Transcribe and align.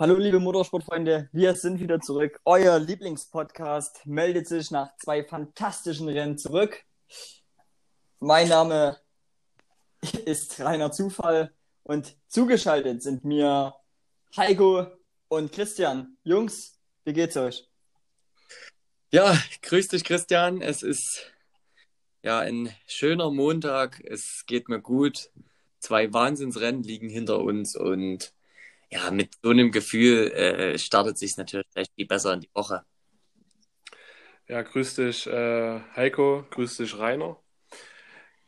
Hallo 0.00 0.16
liebe 0.16 0.40
Motorsportfreunde, 0.40 1.28
wir 1.30 1.54
sind 1.54 1.78
wieder 1.78 2.00
zurück. 2.00 2.40
Euer 2.46 2.78
Lieblingspodcast 2.78 4.06
meldet 4.06 4.48
sich 4.48 4.70
nach 4.70 4.96
zwei 4.96 5.22
fantastischen 5.22 6.08
Rennen 6.08 6.38
zurück. 6.38 6.86
Mein 8.18 8.48
Name 8.48 8.96
ist 10.24 10.58
Rainer 10.58 10.90
Zufall 10.90 11.52
und 11.82 12.16
zugeschaltet 12.28 13.02
sind 13.02 13.26
mir 13.26 13.74
Heiko 14.38 14.86
und 15.28 15.52
Christian. 15.52 16.16
Jungs, 16.24 16.80
wie 17.04 17.12
geht's 17.12 17.36
euch? 17.36 17.68
Ja, 19.10 19.36
grüß 19.60 19.88
dich 19.88 20.04
Christian. 20.04 20.62
Es 20.62 20.82
ist 20.82 21.30
ja 22.22 22.38
ein 22.38 22.74
schöner 22.86 23.30
Montag. 23.30 24.00
Es 24.02 24.44
geht 24.46 24.70
mir 24.70 24.80
gut. 24.80 25.28
Zwei 25.78 26.10
Wahnsinnsrennen 26.10 26.82
liegen 26.82 27.10
hinter 27.10 27.40
uns 27.40 27.76
und 27.76 28.32
ja, 28.90 29.10
mit 29.10 29.36
so 29.42 29.50
einem 29.50 29.70
Gefühl 29.70 30.30
äh, 30.32 30.78
startet 30.78 31.18
sich 31.18 31.36
natürlich 31.36 31.66
vielleicht 31.72 31.94
viel 31.94 32.06
besser 32.06 32.34
in 32.34 32.40
die 32.40 32.50
Woche. 32.54 32.84
Ja, 34.48 34.62
grüß 34.62 34.96
dich 34.96 35.26
äh, 35.28 35.80
Heiko, 35.94 36.44
grüß 36.50 36.78
dich 36.78 36.98
Rainer. 36.98 37.40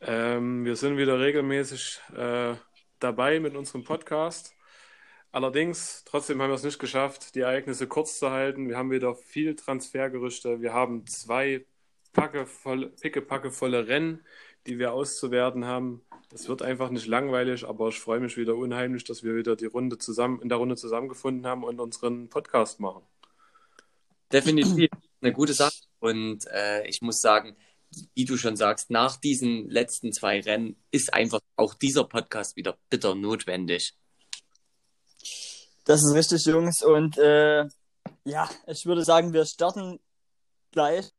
Ähm, 0.01 0.65
wir 0.65 0.75
sind 0.75 0.97
wieder 0.97 1.17
regelmäßig 1.19 2.01
äh, 2.15 2.55
dabei 2.99 3.39
mit 3.39 3.55
unserem 3.55 3.85
Podcast. 3.85 4.53
Allerdings, 5.31 6.03
trotzdem 6.05 6.41
haben 6.41 6.49
wir 6.51 6.55
es 6.55 6.63
nicht 6.63 6.77
geschafft, 6.77 7.35
die 7.35 7.39
Ereignisse 7.39 7.87
kurz 7.87 8.19
zu 8.19 8.29
halten. 8.29 8.67
Wir 8.67 8.77
haben 8.77 8.91
wieder 8.91 9.15
viel 9.15 9.55
Transfergerüchte. 9.55 10.61
Wir 10.61 10.73
haben 10.73 11.07
zwei 11.07 11.65
Packe 12.11 12.45
voll, 12.45 12.93
Rennen, 13.75 14.25
die 14.67 14.79
wir 14.79 14.93
auszuwerten 14.93 15.65
haben. 15.65 16.01
Es 16.33 16.47
wird 16.47 16.61
einfach 16.61 16.89
nicht 16.89 17.05
langweilig, 17.05 17.65
aber 17.67 17.89
ich 17.89 17.99
freue 17.99 18.19
mich 18.19 18.37
wieder 18.37 18.55
unheimlich, 18.55 19.03
dass 19.03 19.23
wir 19.23 19.35
wieder 19.35 19.55
die 19.55 19.65
Runde 19.65 19.97
zusammen, 19.97 20.41
in 20.41 20.49
der 20.49 20.57
Runde 20.57 20.75
zusammengefunden 20.75 21.45
haben 21.45 21.63
und 21.63 21.79
unseren 21.79 22.29
Podcast 22.29 22.79
machen. 22.79 23.03
Definitiv 24.31 24.89
eine 25.21 25.33
gute 25.33 25.53
Sache. 25.53 25.75
Und 25.99 26.47
äh, 26.47 26.87
ich 26.87 27.01
muss 27.01 27.21
sagen, 27.21 27.55
wie 28.15 28.25
du 28.25 28.37
schon 28.37 28.55
sagst, 28.55 28.89
nach 28.89 29.17
diesen 29.17 29.69
letzten 29.69 30.11
zwei 30.11 30.39
Rennen 30.41 30.75
ist 30.91 31.13
einfach 31.13 31.39
auch 31.55 31.75
dieser 31.75 32.05
Podcast 32.05 32.55
wieder 32.55 32.77
bitter 32.89 33.13
notwendig. 33.13 33.93
Das 35.85 36.01
ist 36.03 36.13
richtig, 36.13 36.45
Jungs. 36.45 36.81
Und 36.81 37.17
äh, 37.17 37.65
ja, 38.25 38.49
ich 38.67 38.85
würde 38.85 39.03
sagen, 39.03 39.33
wir 39.33 39.45
starten 39.45 39.99
gleich. 40.71 41.11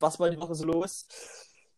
Was 0.00 0.18
war 0.18 0.30
die 0.30 0.38
Woche 0.38 0.54
so 0.54 0.64
los? 0.64 1.06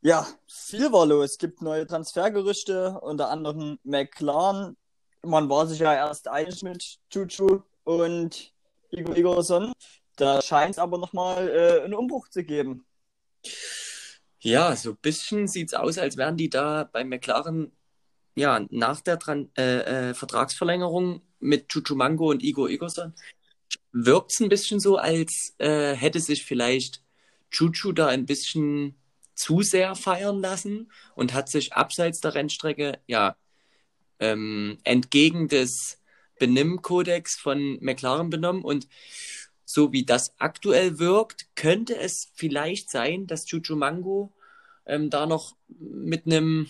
Ja, 0.06 0.28
viel 0.46 0.92
war 0.92 1.06
los. 1.06 1.30
Es 1.30 1.38
gibt 1.38 1.62
neue 1.62 1.86
Transfergerüchte, 1.86 3.00
unter 3.00 3.30
anderem 3.30 3.78
McLaren. 3.84 4.76
Man 5.22 5.48
war 5.48 5.66
sich 5.66 5.78
ja 5.78 5.94
erst 5.94 6.28
einig 6.28 6.62
mit 6.62 6.98
Chuchu 7.08 7.62
und 7.84 8.52
Igor 8.90 9.16
Igorson. 9.16 9.72
Da 10.16 10.42
scheint 10.42 10.72
es 10.72 10.78
aber 10.78 10.98
nochmal 10.98 11.48
äh, 11.48 11.84
einen 11.84 11.94
Umbruch 11.94 12.28
zu 12.28 12.44
geben. 12.44 12.84
Ja, 14.40 14.76
so 14.76 14.90
ein 14.90 14.98
bisschen 15.00 15.48
sieht 15.48 15.68
es 15.68 15.74
aus, 15.74 15.96
als 15.96 16.18
wären 16.18 16.36
die 16.36 16.50
da 16.50 16.84
bei 16.84 17.02
McLaren 17.02 17.72
ja, 18.34 18.66
nach 18.68 19.00
der 19.00 19.18
Tran 19.18 19.50
äh, 19.56 20.10
äh, 20.10 20.14
Vertragsverlängerung 20.14 21.22
mit 21.40 21.70
Chuchu 21.70 21.94
Mango 21.94 22.28
und 22.28 22.42
Igor 22.42 22.68
Igorson 22.68 23.14
wirkt 23.92 24.32
es 24.32 24.40
ein 24.40 24.50
bisschen 24.50 24.80
so, 24.80 24.98
als 24.98 25.54
äh, 25.56 25.94
hätte 25.94 26.20
sich 26.20 26.44
vielleicht 26.44 27.02
Chuchu 27.50 27.92
da 27.92 28.08
ein 28.08 28.26
bisschen 28.26 28.96
zu 29.34 29.62
sehr 29.62 29.94
feiern 29.94 30.40
lassen 30.40 30.90
und 31.14 31.34
hat 31.34 31.48
sich 31.48 31.72
abseits 31.72 32.20
der 32.20 32.34
Rennstrecke 32.34 33.00
ja 33.06 33.36
ähm, 34.20 34.78
entgegen 34.84 35.48
des 35.48 36.00
Benimmkodex 36.38 37.36
von 37.36 37.78
McLaren 37.80 38.30
benommen 38.30 38.62
und 38.62 38.88
so 39.64 39.92
wie 39.92 40.04
das 40.04 40.34
aktuell 40.38 40.98
wirkt, 40.98 41.46
könnte 41.56 41.96
es 41.96 42.30
vielleicht 42.34 42.90
sein, 42.90 43.26
dass 43.26 43.46
Chuchu 43.46 43.76
Mango 43.76 44.32
ähm, 44.86 45.10
da 45.10 45.26
noch 45.26 45.56
mit 45.68 46.26
einem, 46.26 46.68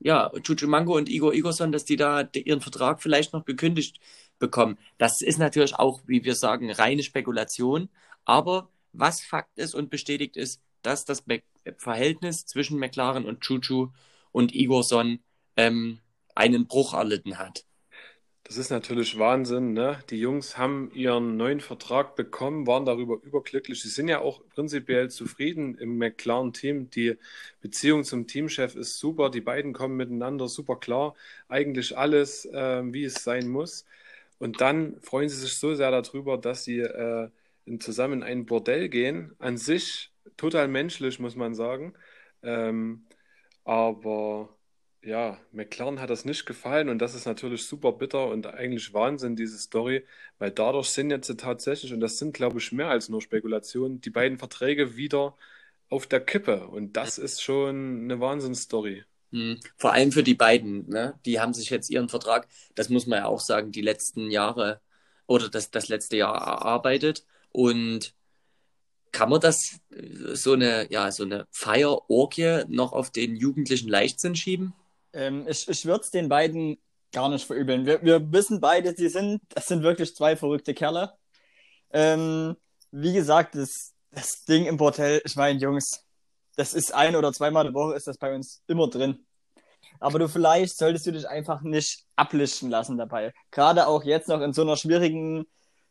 ja, 0.00 0.30
Chuchu 0.42 0.66
Mango 0.66 0.96
und 0.96 1.08
Igor 1.08 1.34
Igorson, 1.34 1.72
dass 1.72 1.84
die 1.84 1.96
da 1.96 2.28
ihren 2.34 2.60
Vertrag 2.60 3.02
vielleicht 3.02 3.32
noch 3.32 3.44
gekündigt 3.44 4.00
bekommen. 4.38 4.78
Das 4.98 5.20
ist 5.20 5.38
natürlich 5.38 5.74
auch, 5.74 6.00
wie 6.06 6.24
wir 6.24 6.34
sagen, 6.34 6.70
reine 6.70 7.02
Spekulation. 7.02 7.88
Aber 8.24 8.70
was 8.92 9.20
Fakt 9.20 9.58
ist 9.58 9.74
und 9.74 9.90
bestätigt 9.90 10.36
ist, 10.36 10.60
dass 10.86 11.04
das 11.04 11.24
Verhältnis 11.78 12.46
zwischen 12.46 12.78
McLaren 12.78 13.24
und 13.24 13.40
Chuchu 13.40 13.88
und 14.32 14.54
Igorson 14.54 15.20
ähm, 15.56 16.00
einen 16.34 16.66
Bruch 16.66 16.94
erlitten 16.94 17.38
hat. 17.38 17.64
Das 18.46 18.58
ist 18.58 18.68
natürlich 18.68 19.18
Wahnsinn. 19.18 19.72
Ne? 19.72 19.98
Die 20.10 20.18
Jungs 20.18 20.58
haben 20.58 20.90
ihren 20.92 21.38
neuen 21.38 21.60
Vertrag 21.60 22.14
bekommen, 22.14 22.66
waren 22.66 22.84
darüber 22.84 23.16
überglücklich. 23.22 23.80
Sie 23.80 23.88
sind 23.88 24.08
ja 24.08 24.18
auch 24.20 24.42
prinzipiell 24.54 25.10
zufrieden 25.10 25.78
im 25.78 25.96
McLaren-Team. 25.96 26.90
Die 26.90 27.16
Beziehung 27.62 28.04
zum 28.04 28.26
Teamchef 28.26 28.74
ist 28.74 28.98
super. 28.98 29.30
Die 29.30 29.40
beiden 29.40 29.72
kommen 29.72 29.96
miteinander 29.96 30.48
super 30.48 30.76
klar. 30.76 31.14
Eigentlich 31.48 31.96
alles, 31.96 32.44
äh, 32.44 32.82
wie 32.92 33.04
es 33.04 33.24
sein 33.24 33.48
muss. 33.48 33.86
Und 34.38 34.60
dann 34.60 35.00
freuen 35.00 35.30
sie 35.30 35.36
sich 35.40 35.56
so 35.56 35.74
sehr 35.74 35.90
darüber, 35.90 36.36
dass 36.36 36.64
sie 36.64 36.80
äh, 36.80 37.30
zusammen 37.78 38.20
in 38.20 38.22
ein 38.24 38.46
Bordell 38.46 38.90
gehen. 38.90 39.32
An 39.38 39.56
sich 39.56 40.12
total 40.36 40.68
menschlich, 40.68 41.18
muss 41.18 41.36
man 41.36 41.54
sagen. 41.54 41.94
Ähm, 42.42 43.06
aber 43.64 44.56
ja, 45.02 45.38
McLaren 45.52 46.00
hat 46.00 46.10
das 46.10 46.24
nicht 46.24 46.46
gefallen 46.46 46.88
und 46.88 46.98
das 46.98 47.14
ist 47.14 47.26
natürlich 47.26 47.64
super 47.66 47.92
bitter 47.92 48.28
und 48.28 48.46
eigentlich 48.46 48.94
Wahnsinn, 48.94 49.36
diese 49.36 49.58
Story, 49.58 50.04
weil 50.38 50.50
dadurch 50.50 50.88
sind 50.88 51.10
jetzt 51.10 51.34
tatsächlich, 51.38 51.92
und 51.92 52.00
das 52.00 52.18
sind, 52.18 52.34
glaube 52.34 52.58
ich, 52.58 52.72
mehr 52.72 52.88
als 52.88 53.08
nur 53.08 53.20
Spekulationen, 53.20 54.00
die 54.00 54.10
beiden 54.10 54.38
Verträge 54.38 54.96
wieder 54.96 55.36
auf 55.90 56.06
der 56.06 56.20
Kippe 56.20 56.66
und 56.68 56.94
das 56.96 57.18
ist 57.18 57.42
schon 57.42 58.04
eine 58.04 58.20
Wahnsinnsstory. 58.20 59.04
Mhm. 59.30 59.60
Vor 59.76 59.92
allem 59.92 60.12
für 60.12 60.22
die 60.22 60.34
beiden, 60.34 60.88
ne? 60.88 61.18
Die 61.26 61.40
haben 61.40 61.54
sich 61.54 61.70
jetzt 61.70 61.90
ihren 61.90 62.08
Vertrag, 62.08 62.48
das 62.74 62.88
muss 62.88 63.06
man 63.06 63.18
ja 63.18 63.26
auch 63.26 63.40
sagen, 63.40 63.72
die 63.72 63.82
letzten 63.82 64.30
Jahre 64.30 64.80
oder 65.26 65.48
das, 65.50 65.70
das 65.70 65.88
letzte 65.88 66.16
Jahr 66.16 66.36
erarbeitet 66.36 67.24
und 67.52 68.14
kann 69.14 69.30
man 69.30 69.40
das 69.40 69.78
so 70.34 70.52
eine, 70.52 70.90
ja, 70.92 71.10
so 71.10 71.22
eine 71.22 71.46
Feierorgie 71.50 72.64
noch 72.68 72.92
auf 72.92 73.10
den 73.10 73.36
jugendlichen 73.36 73.88
Leichtsinn 73.88 74.34
schieben? 74.34 74.74
Ähm, 75.12 75.46
ich 75.48 75.68
ich 75.68 75.86
würde 75.86 76.02
es 76.02 76.10
den 76.10 76.28
beiden 76.28 76.76
gar 77.12 77.28
nicht 77.28 77.46
verübeln. 77.46 77.86
Wir, 77.86 78.02
wir 78.02 78.32
wissen 78.32 78.60
beide, 78.60 78.94
sie 78.94 79.08
sind, 79.08 79.40
das 79.50 79.68
sind 79.68 79.82
wirklich 79.82 80.14
zwei 80.14 80.36
verrückte 80.36 80.74
Kerle. 80.74 81.12
Ähm, 81.92 82.56
wie 82.90 83.12
gesagt, 83.12 83.54
das, 83.54 83.94
das 84.10 84.44
Ding 84.44 84.66
im 84.66 84.78
Hotel, 84.80 85.22
ich 85.24 85.36
meine, 85.36 85.60
Jungs, 85.60 86.04
das 86.56 86.74
ist 86.74 86.92
ein 86.92 87.14
oder 87.14 87.32
zweimal 87.32 87.68
die 87.68 87.74
Woche 87.74 87.94
ist 87.94 88.08
das 88.08 88.18
bei 88.18 88.34
uns 88.34 88.62
immer 88.66 88.88
drin. 88.88 89.24
Aber 90.00 90.18
du 90.18 90.28
vielleicht 90.28 90.76
solltest 90.76 91.06
du 91.06 91.12
dich 91.12 91.28
einfach 91.28 91.62
nicht 91.62 92.04
ablischen 92.16 92.68
lassen 92.68 92.98
dabei. 92.98 93.32
Gerade 93.52 93.86
auch 93.86 94.02
jetzt 94.02 94.28
noch 94.28 94.40
in 94.40 94.52
so 94.52 94.62
einer 94.62 94.76
schwierigen 94.76 95.46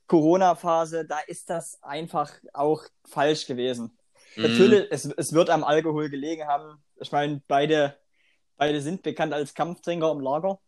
Corona-Phase, 0.07 1.05
da 1.05 1.19
ist 1.27 1.49
das 1.49 1.81
einfach 1.81 2.31
auch 2.53 2.83
falsch 3.05 3.47
gewesen. 3.47 3.97
Mhm. 4.35 4.43
Natürlich, 4.43 4.87
es, 4.91 5.05
es 5.05 5.33
wird 5.33 5.49
am 5.49 5.63
Alkohol 5.63 6.09
gelegen 6.09 6.47
haben. 6.47 6.83
Ich 6.99 7.11
meine, 7.11 7.41
beide 7.47 7.97
Beide 8.57 8.81
sind 8.81 9.03
bekannt 9.03 9.33
als 9.33 9.53
Kampftrinker 9.53 10.11
im 10.11 10.19
Lager. 10.19 10.59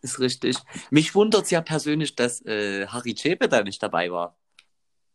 Ist 0.00 0.20
richtig. 0.20 0.56
Mich 0.90 1.14
wundert 1.14 1.44
es 1.44 1.50
ja 1.50 1.60
persönlich, 1.60 2.14
dass 2.14 2.44
äh, 2.46 2.86
Harry 2.86 3.14
Chepe 3.14 3.48
da 3.48 3.62
nicht 3.62 3.82
dabei 3.82 4.10
war. 4.10 4.36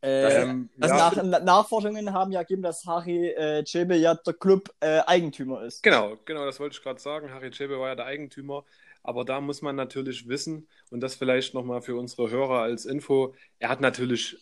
Ähm, 0.01 0.69
also 0.81 0.95
ja. 0.95 1.23
nach, 1.23 1.41
Nachforschungen 1.43 2.11
haben 2.11 2.33
ja 2.33 2.41
gegeben, 2.41 2.61
dass 2.61 2.85
Harry 2.85 3.29
äh, 3.29 3.63
Chebe 3.63 3.95
ja 3.95 4.15
der 4.15 4.33
Club-Eigentümer 4.33 5.63
äh, 5.63 5.67
ist. 5.67 5.81
Genau, 5.81 6.17
genau, 6.25 6.45
das 6.45 6.59
wollte 6.59 6.77
ich 6.77 6.83
gerade 6.83 6.99
sagen. 6.99 7.31
Harry 7.31 7.51
Chebe 7.51 7.79
war 7.79 7.89
ja 7.89 7.95
der 7.95 8.05
Eigentümer. 8.05 8.65
Aber 9.03 9.25
da 9.25 9.41
muss 9.41 9.61
man 9.61 9.75
natürlich 9.75 10.27
wissen, 10.27 10.67
und 10.89 11.01
das 11.01 11.15
vielleicht 11.15 11.53
nochmal 11.53 11.81
für 11.81 11.95
unsere 11.95 12.29
Hörer 12.29 12.61
als 12.61 12.85
Info, 12.85 13.35
er 13.59 13.69
hat 13.69 13.81
natürlich 13.81 14.37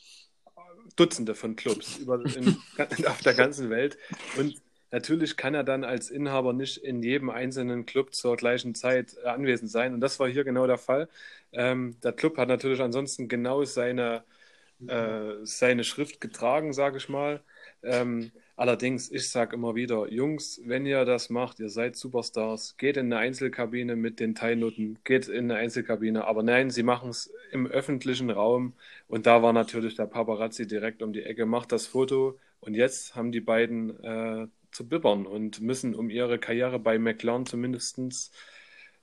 Dutzende 0.95 1.35
von 1.35 1.55
Clubs 1.55 1.97
über, 1.99 2.23
in, 2.35 2.57
auf 3.07 3.21
der 3.21 3.33
ganzen 3.33 3.69
Welt. 3.69 3.97
Und 4.37 4.61
Natürlich 4.91 5.37
kann 5.37 5.53
er 5.53 5.63
dann 5.63 5.85
als 5.85 6.09
Inhaber 6.09 6.51
nicht 6.51 6.77
in 6.77 7.01
jedem 7.01 7.29
einzelnen 7.29 7.85
Club 7.85 8.13
zur 8.13 8.35
gleichen 8.35 8.75
Zeit 8.75 9.15
äh, 9.23 9.27
anwesend 9.27 9.71
sein. 9.71 9.93
Und 9.93 10.01
das 10.01 10.19
war 10.19 10.27
hier 10.27 10.43
genau 10.43 10.67
der 10.67 10.77
Fall. 10.77 11.07
Ähm, 11.53 11.95
der 12.03 12.11
Club 12.11 12.37
hat 12.37 12.49
natürlich 12.49 12.81
ansonsten 12.81 13.29
genau 13.29 13.63
seine, 13.63 14.23
äh, 14.87 15.35
seine 15.43 15.85
Schrift 15.85 16.19
getragen, 16.19 16.73
sage 16.73 16.97
ich 16.97 17.07
mal. 17.07 17.41
Ähm, 17.83 18.31
allerdings, 18.55 19.11
ich 19.11 19.29
sage 19.29 19.55
immer 19.55 19.75
wieder, 19.75 20.11
Jungs, 20.11 20.61
wenn 20.65 20.85
ihr 20.85 21.05
das 21.05 21.29
macht, 21.29 21.59
ihr 21.59 21.69
seid 21.69 21.95
Superstars, 21.95 22.77
geht 22.77 22.97
in 22.97 23.07
eine 23.07 23.17
Einzelkabine 23.17 23.95
mit 23.95 24.19
den 24.19 24.35
Teilnoten, 24.35 24.99
geht 25.03 25.27
in 25.27 25.51
eine 25.51 25.55
Einzelkabine. 25.55 26.25
Aber 26.25 26.43
nein, 26.43 26.69
sie 26.69 26.83
machen 26.83 27.09
es 27.09 27.31
im 27.51 27.67
öffentlichen 27.67 28.29
Raum. 28.29 28.73
Und 29.07 29.25
da 29.25 29.41
war 29.41 29.53
natürlich 29.53 29.95
der 29.95 30.05
Paparazzi 30.07 30.67
direkt 30.67 31.01
um 31.01 31.13
die 31.13 31.23
Ecke, 31.23 31.45
macht 31.45 31.71
das 31.71 31.87
Foto. 31.87 32.39
Und 32.59 32.75
jetzt 32.75 33.15
haben 33.15 33.31
die 33.31 33.41
beiden 33.41 34.03
äh, 34.03 34.47
zu 34.71 34.87
bibbern 34.87 35.25
und 35.25 35.61
müssen 35.61 35.95
um 35.95 36.09
ihre 36.09 36.39
Karriere 36.39 36.79
bei 36.79 36.97
McLaren 36.97 37.45
zumindest 37.45 37.99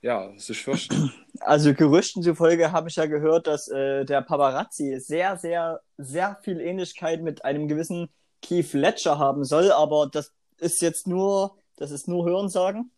ja, 0.01 0.33
sich 0.37 0.63
fürchten. 0.63 1.13
Also 1.41 1.73
Gerüchten 1.73 2.25
zufolge 2.25 2.73
habe 2.73 2.89
ich 2.89 2.97
ja 2.97 3.07
gehört, 3.07 3.47
dass 3.47 3.69
äh, 3.69 4.05
der 4.05 4.23
Paparazzi 4.23 4.99
sehr, 4.99 5.37
sehr, 5.37 5.81
sehr 5.97 6.37
viel 6.43 6.61
Ähnlichkeit 6.61 7.23
mit 7.23 7.45
einem 7.45 7.69
gewissen 7.69 8.09
Keith 8.43 8.73
Ledger 8.73 9.19
haben 9.19 9.45
soll, 9.45 9.73
aber 9.73 10.07
das 10.07 10.33
ist 10.59 10.81
jetzt 10.83 11.07
nur, 11.07 11.57
das 11.77 11.91
ist 11.91 12.09
nur 12.09 12.25
Hörensagen. 12.25 12.91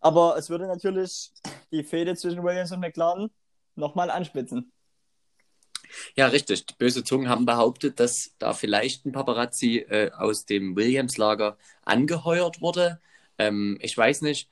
Aber 0.00 0.36
es 0.36 0.48
würde 0.48 0.66
natürlich 0.66 1.32
die 1.72 1.82
Fehde 1.82 2.14
zwischen 2.14 2.42
Williams 2.42 2.72
und 2.72 2.80
McLaren 2.80 3.30
nochmal 3.74 4.10
anspitzen. 4.10 4.72
Ja, 6.14 6.28
richtig. 6.28 6.66
Die 6.66 6.74
böse 6.78 7.02
Zungen 7.02 7.28
haben 7.28 7.46
behauptet, 7.46 7.98
dass 7.98 8.34
da 8.38 8.52
vielleicht 8.52 9.06
ein 9.06 9.12
Paparazzi 9.12 9.78
äh, 9.88 10.10
aus 10.12 10.44
dem 10.44 10.76
Williams-Lager 10.76 11.56
angeheuert 11.84 12.60
wurde. 12.60 13.00
Ähm, 13.38 13.78
ich 13.80 13.96
weiß 13.96 14.22
nicht, 14.22 14.48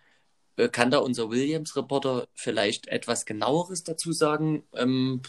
äh, 0.57 0.69
kann 0.69 0.91
da 0.91 0.99
unser 0.99 1.31
Williams-Reporter 1.31 2.29
vielleicht 2.35 2.89
etwas 2.89 3.27
genaueres 3.27 3.85
dazu 3.85 4.13
sagen? 4.13 4.65
Ähm, 4.73 5.23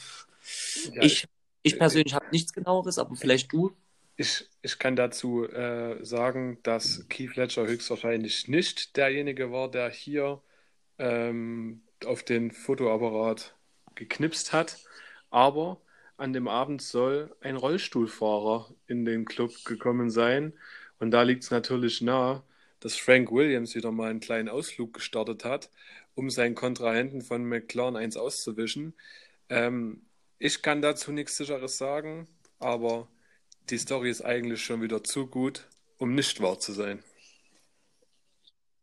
ja, 0.93 1.03
ich, 1.03 1.27
ich 1.63 1.77
persönlich 1.77 2.13
habe 2.13 2.27
nichts 2.31 2.53
genaueres, 2.53 2.97
aber 2.97 3.15
vielleicht 3.15 3.51
du. 3.51 3.75
Ich, 4.17 4.49
ich 4.63 4.79
kann 4.79 4.95
dazu 4.95 5.47
äh, 5.47 6.03
sagen, 6.03 6.57
dass 6.63 7.07
Keith 7.07 7.35
Ledger 7.35 7.67
höchstwahrscheinlich 7.67 8.47
nicht 8.47 8.97
derjenige 8.97 9.51
war, 9.51 9.69
der 9.69 9.91
hier 9.91 10.41
ähm, 10.97 11.83
auf 12.03 12.23
den 12.23 12.51
Fotoapparat 12.51 13.55
geknipst 13.95 14.53
hat. 14.53 14.77
Aber 15.29 15.81
an 16.17 16.33
dem 16.33 16.47
Abend 16.47 16.81
soll 16.81 17.35
ein 17.41 17.55
Rollstuhlfahrer 17.57 18.73
in 18.87 19.05
den 19.05 19.25
Club 19.25 19.51
gekommen 19.65 20.09
sein. 20.09 20.53
Und 20.99 21.11
da 21.11 21.21
liegt 21.21 21.43
es 21.43 21.51
natürlich 21.51 22.01
nahe, 22.01 22.43
dass 22.79 22.95
Frank 22.95 23.31
Williams 23.31 23.75
wieder 23.75 23.91
mal 23.91 24.09
einen 24.09 24.19
kleinen 24.19 24.49
Ausflug 24.49 24.93
gestartet 24.95 25.45
hat, 25.45 25.69
um 26.15 26.31
seinen 26.31 26.55
Kontrahenten 26.55 27.21
von 27.21 27.45
McLaren 27.45 27.95
1 27.95 28.17
auszuwischen. 28.17 28.95
Ähm, 29.49 30.01
ich 30.39 30.63
kann 30.63 30.81
dazu 30.81 31.11
nichts 31.11 31.37
Sicheres 31.37 31.77
sagen, 31.77 32.27
aber 32.59 33.07
die 33.69 33.77
Story 33.77 34.09
ist 34.09 34.21
eigentlich 34.23 34.63
schon 34.63 34.81
wieder 34.81 35.03
zu 35.03 35.27
gut, 35.27 35.67
um 35.97 36.15
nicht 36.15 36.41
wahr 36.41 36.59
zu 36.59 36.73
sein. 36.73 37.03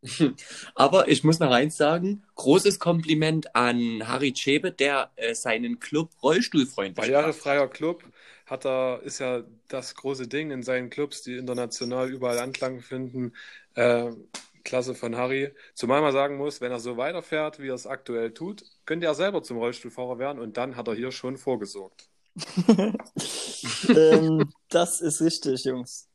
Aber 0.74 1.08
ich 1.08 1.24
muss 1.24 1.38
noch 1.38 1.50
eins 1.50 1.76
sagen: 1.76 2.24
großes 2.34 2.78
Kompliment 2.78 3.54
an 3.56 4.06
Harry 4.06 4.32
Chebe, 4.32 4.72
der 4.72 5.10
äh, 5.16 5.34
seinen 5.34 5.80
Club 5.80 6.10
rollstuhlfreundlich 6.22 6.96
Barrierefreier 6.96 7.68
Club 7.68 8.04
hat 8.46 8.66
er, 8.66 9.00
ist 9.02 9.20
ja 9.20 9.42
das 9.68 9.94
große 9.94 10.28
Ding 10.28 10.50
in 10.50 10.62
seinen 10.62 10.90
Clubs, 10.90 11.22
die 11.22 11.36
international 11.36 12.10
überall 12.10 12.38
Anklang 12.38 12.80
finden. 12.80 13.32
Äh, 13.74 14.12
Klasse 14.64 14.94
von 14.94 15.16
Harry. 15.16 15.52
Zumal 15.74 16.00
man 16.00 16.12
sagen 16.12 16.36
muss, 16.36 16.60
wenn 16.60 16.72
er 16.72 16.80
so 16.80 16.96
weiterfährt, 16.96 17.60
wie 17.60 17.68
er 17.68 17.74
es 17.74 17.86
aktuell 17.86 18.32
tut, 18.32 18.64
könnte 18.86 19.06
er 19.06 19.14
selber 19.14 19.42
zum 19.42 19.58
Rollstuhlfahrer 19.58 20.18
werden 20.18 20.40
und 20.40 20.56
dann 20.56 20.76
hat 20.76 20.88
er 20.88 20.94
hier 20.94 21.12
schon 21.12 21.36
vorgesorgt. 21.36 22.08
ähm, 23.88 24.50
das 24.68 25.00
ist 25.00 25.20
richtig, 25.20 25.64
Jungs. 25.64 26.08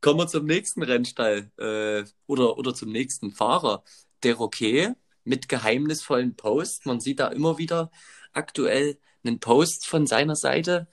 Kommen 0.00 0.18
wir 0.18 0.26
zum 0.28 0.44
nächsten 0.46 0.82
Rennstall 0.82 1.50
äh, 1.56 2.04
oder, 2.26 2.58
oder 2.58 2.74
zum 2.74 2.90
nächsten 2.92 3.32
Fahrer. 3.32 3.82
Der 4.22 4.34
Roquet 4.34 4.94
mit 5.24 5.48
geheimnisvollen 5.48 6.36
Posts. 6.36 6.84
Man 6.84 7.00
sieht 7.00 7.20
da 7.20 7.28
immer 7.28 7.58
wieder 7.58 7.90
aktuell 8.32 8.98
einen 9.24 9.40
Post 9.40 9.86
von 9.86 10.06
seiner 10.06 10.36
Seite, 10.36 10.88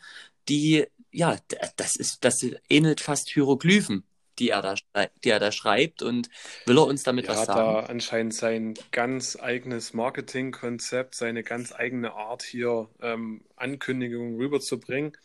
die, 0.48 0.86
ja, 1.12 1.38
das 1.75 1.95
ist, 1.95 2.24
das 2.24 2.45
ähnelt 2.69 3.01
fast 3.01 3.30
Hieroglyphen, 3.30 4.04
die 4.42 4.50
er 4.50 4.62
da, 4.64 4.76
die 5.24 5.30
er 5.30 5.40
da 5.40 5.52
schreibt 5.52 6.02
und 6.02 6.30
will 6.66 6.78
er 6.78 6.88
uns 6.88 7.04
damit 7.04 7.26
er 7.26 7.36
was 7.36 7.46
sagen? 7.46 7.60
Er 7.60 7.78
hat 7.78 7.86
da 7.86 7.92
anscheinend 7.92 8.34
sein 8.34 8.74
ganz 8.92 9.38
eigenes 9.40 9.94
Marketingkonzept, 9.94 11.14
seine 11.14 11.44
ganz 11.44 11.72
eigene 11.72 12.14
Art 12.14 12.42
hier 12.42 12.90
ähm, 13.02 13.42
Ankündigungen 13.56 14.38
rüberzubringen. 14.38 15.16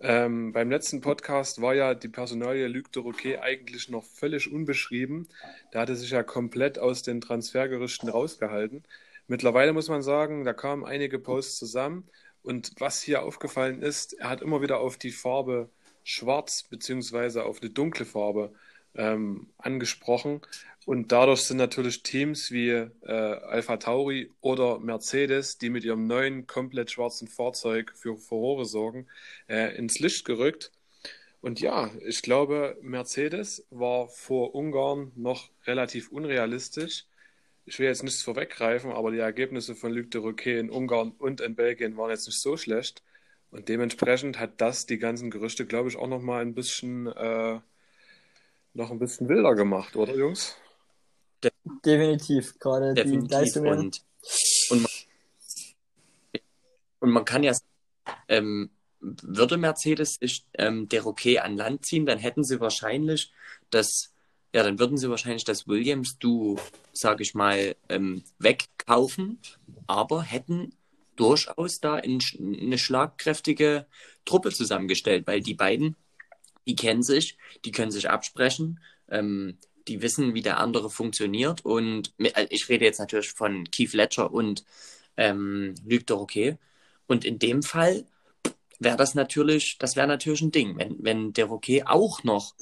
Ähm, 0.00 0.52
beim 0.52 0.70
letzten 0.70 1.02
Podcast 1.02 1.60
war 1.60 1.74
ja 1.74 1.94
die 1.94 2.08
Personalie 2.08 2.68
Luc 2.68 2.90
de 2.92 3.02
Roquet 3.02 3.38
eigentlich 3.40 3.90
noch 3.90 4.04
völlig 4.04 4.50
unbeschrieben. 4.50 5.28
Da 5.70 5.80
hatte 5.80 5.94
sich 5.94 6.10
ja 6.10 6.22
komplett 6.22 6.78
aus 6.78 7.02
den 7.02 7.20
Transfergerüchten 7.20 8.08
rausgehalten. 8.08 8.84
Mittlerweile 9.26 9.74
muss 9.74 9.88
man 9.88 10.02
sagen, 10.02 10.44
da 10.44 10.54
kamen 10.54 10.86
einige 10.86 11.18
Posts 11.18 11.58
zusammen. 11.58 12.08
Und 12.42 12.72
was 12.78 13.02
hier 13.02 13.22
aufgefallen 13.22 13.82
ist, 13.82 14.14
er 14.14 14.30
hat 14.30 14.40
immer 14.40 14.62
wieder 14.62 14.78
auf 14.78 14.96
die 14.96 15.10
Farbe 15.10 15.68
Schwarz 16.08 16.62
beziehungsweise 16.62 17.44
auf 17.44 17.60
eine 17.60 17.70
dunkle 17.70 18.06
Farbe 18.06 18.52
ähm, 18.94 19.48
angesprochen. 19.58 20.40
Und 20.86 21.12
dadurch 21.12 21.42
sind 21.42 21.58
natürlich 21.58 22.02
Teams 22.02 22.50
wie 22.50 22.70
äh, 22.70 22.88
Alpha 23.06 23.76
Tauri 23.76 24.32
oder 24.40 24.78
Mercedes, 24.78 25.58
die 25.58 25.68
mit 25.68 25.84
ihrem 25.84 26.06
neuen 26.06 26.46
komplett 26.46 26.90
schwarzen 26.90 27.28
Fahrzeug 27.28 27.92
für 27.94 28.16
Furore 28.16 28.64
sorgen, 28.64 29.06
äh, 29.48 29.76
ins 29.76 29.98
Licht 29.98 30.24
gerückt. 30.24 30.72
Und 31.42 31.60
ja, 31.60 31.90
ich 32.06 32.22
glaube, 32.22 32.78
Mercedes 32.80 33.66
war 33.70 34.08
vor 34.08 34.54
Ungarn 34.54 35.12
noch 35.14 35.50
relativ 35.66 36.10
unrealistisch. 36.10 37.04
Ich 37.66 37.78
will 37.78 37.86
jetzt 37.86 38.02
nichts 38.02 38.22
vorweggreifen, 38.22 38.92
aber 38.92 39.10
die 39.12 39.18
Ergebnisse 39.18 39.74
von 39.74 39.92
Luc 39.92 40.10
de 40.10 40.22
Roquet 40.22 40.58
in 40.58 40.70
Ungarn 40.70 41.12
und 41.18 41.42
in 41.42 41.54
Belgien 41.54 41.98
waren 41.98 42.10
jetzt 42.10 42.26
nicht 42.26 42.40
so 42.40 42.56
schlecht. 42.56 43.02
Und 43.50 43.68
dementsprechend 43.68 44.38
hat 44.38 44.60
das 44.60 44.86
die 44.86 44.98
ganzen 44.98 45.30
Gerüchte, 45.30 45.66
glaube 45.66 45.88
ich, 45.88 45.96
auch 45.96 46.06
noch 46.06 46.20
mal 46.20 46.42
ein 46.42 46.54
bisschen, 46.54 47.06
äh, 47.06 47.60
noch 48.74 48.90
ein 48.90 48.98
bisschen 48.98 49.28
wilder 49.28 49.54
gemacht, 49.54 49.96
oder 49.96 50.14
Jungs? 50.14 50.56
Definitiv, 51.84 52.58
gerade 52.58 52.94
die 52.94 53.16
Leistungen. 53.16 53.78
Und, 53.78 54.04
und, 54.70 54.82
man, 54.82 54.90
und 57.00 57.10
man 57.10 57.24
kann 57.24 57.42
ja 57.42 57.52
ähm, 58.28 58.70
würde 59.00 59.56
Mercedes 59.56 60.18
ähm, 60.54 60.88
der 60.88 61.02
Roquet 61.02 61.38
an 61.38 61.56
Land 61.56 61.84
ziehen, 61.86 62.06
dann 62.06 62.18
hätten 62.18 62.44
sie 62.44 62.60
wahrscheinlich 62.60 63.32
das, 63.70 64.12
ja, 64.54 64.62
dann 64.62 64.78
würden 64.78 64.96
sie 64.96 65.10
wahrscheinlich 65.10 65.44
das 65.44 65.68
Williams-Duo, 65.68 66.58
sage 66.92 67.22
ich 67.22 67.34
mal, 67.34 67.76
ähm, 67.88 68.22
wegkaufen, 68.38 69.38
aber 69.86 70.22
hätten 70.22 70.72
durchaus 71.18 71.80
da 71.80 71.98
in, 71.98 72.20
eine 72.38 72.78
schlagkräftige 72.78 73.86
Truppe 74.24 74.50
zusammengestellt, 74.50 75.26
weil 75.26 75.40
die 75.40 75.54
beiden, 75.54 75.96
die 76.66 76.76
kennen 76.76 77.02
sich, 77.02 77.36
die 77.64 77.72
können 77.72 77.90
sich 77.90 78.08
absprechen. 78.08 78.80
Ähm, 79.10 79.58
die 79.88 80.02
wissen, 80.02 80.34
wie 80.34 80.42
der 80.42 80.58
andere 80.58 80.90
funktioniert. 80.90 81.64
Und 81.64 82.12
äh, 82.18 82.46
ich 82.50 82.68
rede 82.68 82.84
jetzt 82.84 83.00
natürlich 83.00 83.30
von 83.30 83.64
Keith 83.70 83.94
Ledger 83.94 84.32
und 84.32 84.64
ähm, 85.16 85.74
Luc 85.84 86.06
de 86.06 86.16
Roquet. 86.16 86.58
Und 87.06 87.24
in 87.24 87.38
dem 87.38 87.62
Fall 87.62 88.04
wäre 88.78 88.96
das 88.96 89.14
natürlich, 89.14 89.78
das 89.78 89.96
wäre 89.96 90.06
natürlich 90.06 90.42
ein 90.42 90.52
Ding, 90.52 90.78
wenn, 90.78 90.96
wenn 91.00 91.32
der 91.32 91.46
Roquet 91.46 91.86
auch 91.86 92.22
noch, 92.22 92.54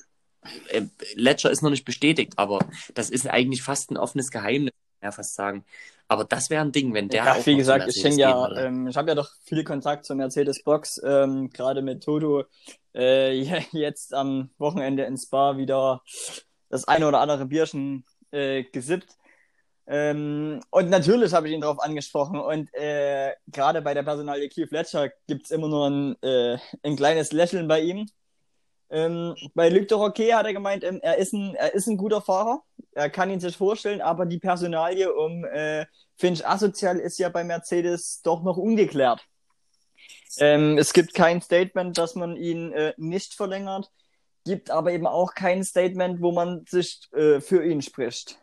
äh, 0.68 0.82
Ledger 1.14 1.50
ist 1.50 1.62
noch 1.62 1.70
nicht 1.70 1.84
bestätigt, 1.84 2.34
aber 2.36 2.60
das 2.94 3.10
ist 3.10 3.26
eigentlich 3.26 3.62
fast 3.62 3.90
ein 3.90 3.96
offenes 3.96 4.30
Geheimnis, 4.30 4.72
ja 5.02 5.12
fast 5.12 5.34
sagen. 5.34 5.64
Aber 6.08 6.24
das 6.24 6.50
wäre 6.50 6.62
ein 6.62 6.72
Ding, 6.72 6.94
wenn 6.94 7.08
der. 7.08 7.24
Ja, 7.24 7.34
auch 7.34 7.46
wie 7.46 7.56
gesagt, 7.56 7.88
ich 7.88 8.00
kenne 8.00 8.16
ja, 8.16 8.56
ähm, 8.56 8.86
ich 8.86 8.96
habe 8.96 9.08
ja 9.08 9.14
doch 9.14 9.30
viel 9.44 9.64
Kontakt 9.64 10.04
zur 10.04 10.16
Mercedes-Box, 10.16 11.00
ähm, 11.04 11.50
gerade 11.50 11.82
mit 11.82 12.04
Toto. 12.04 12.44
Äh, 12.94 13.40
jetzt 13.72 14.14
am 14.14 14.50
Wochenende 14.58 15.04
in 15.04 15.16
Spa 15.16 15.56
wieder 15.56 16.02
das 16.68 16.86
eine 16.86 17.08
oder 17.08 17.20
andere 17.20 17.46
Bierchen 17.46 18.04
äh, 18.30 18.64
gesippt. 18.64 19.16
Ähm, 19.88 20.60
und 20.70 20.90
natürlich 20.90 21.32
habe 21.32 21.48
ich 21.48 21.54
ihn 21.54 21.60
darauf 21.60 21.80
angesprochen. 21.80 22.40
Und 22.40 22.72
äh, 22.74 23.32
gerade 23.46 23.82
bei 23.82 23.94
der 23.94 24.02
Personalie 24.02 24.48
Keith 24.48 24.68
Fletcher 24.68 25.10
gibt 25.26 25.46
es 25.46 25.50
immer 25.50 25.68
nur 25.68 25.88
ein, 25.88 26.22
äh, 26.22 26.58
ein 26.82 26.96
kleines 26.96 27.32
Lächeln 27.32 27.68
bei 27.68 27.80
ihm. 27.80 28.06
Ähm, 28.88 29.34
bei 29.54 29.68
Luc 29.68 29.88
de 29.88 29.96
Roquet 29.96 30.34
hat 30.34 30.46
er 30.46 30.52
gemeint, 30.52 30.84
ähm, 30.84 31.00
er, 31.02 31.18
ist 31.18 31.32
ein, 31.32 31.54
er 31.54 31.74
ist 31.74 31.86
ein 31.86 31.96
guter 31.96 32.20
Fahrer. 32.20 32.62
Er 32.92 33.10
kann 33.10 33.30
ihn 33.30 33.40
sich 33.40 33.56
vorstellen, 33.56 34.00
aber 34.00 34.26
die 34.26 34.38
Personalie 34.38 35.12
um 35.12 35.44
äh, 35.44 35.86
Finch 36.16 36.46
Asozial 36.46 36.98
ist 36.98 37.18
ja 37.18 37.28
bei 37.28 37.44
Mercedes 37.44 38.22
doch 38.22 38.42
noch 38.42 38.56
ungeklärt. 38.56 39.26
Ähm, 40.38 40.78
es 40.78 40.92
gibt 40.92 41.14
kein 41.14 41.40
Statement, 41.40 41.98
dass 41.98 42.14
man 42.14 42.36
ihn 42.36 42.72
äh, 42.72 42.94
nicht 42.96 43.34
verlängert 43.34 43.90
gibt 44.46 44.70
aber 44.70 44.92
eben 44.92 45.06
auch 45.06 45.34
kein 45.34 45.64
Statement, 45.64 46.22
wo 46.22 46.32
man 46.32 46.64
sich 46.66 47.00
äh, 47.12 47.40
für 47.40 47.64
ihn 47.64 47.82
spricht. 47.82 48.38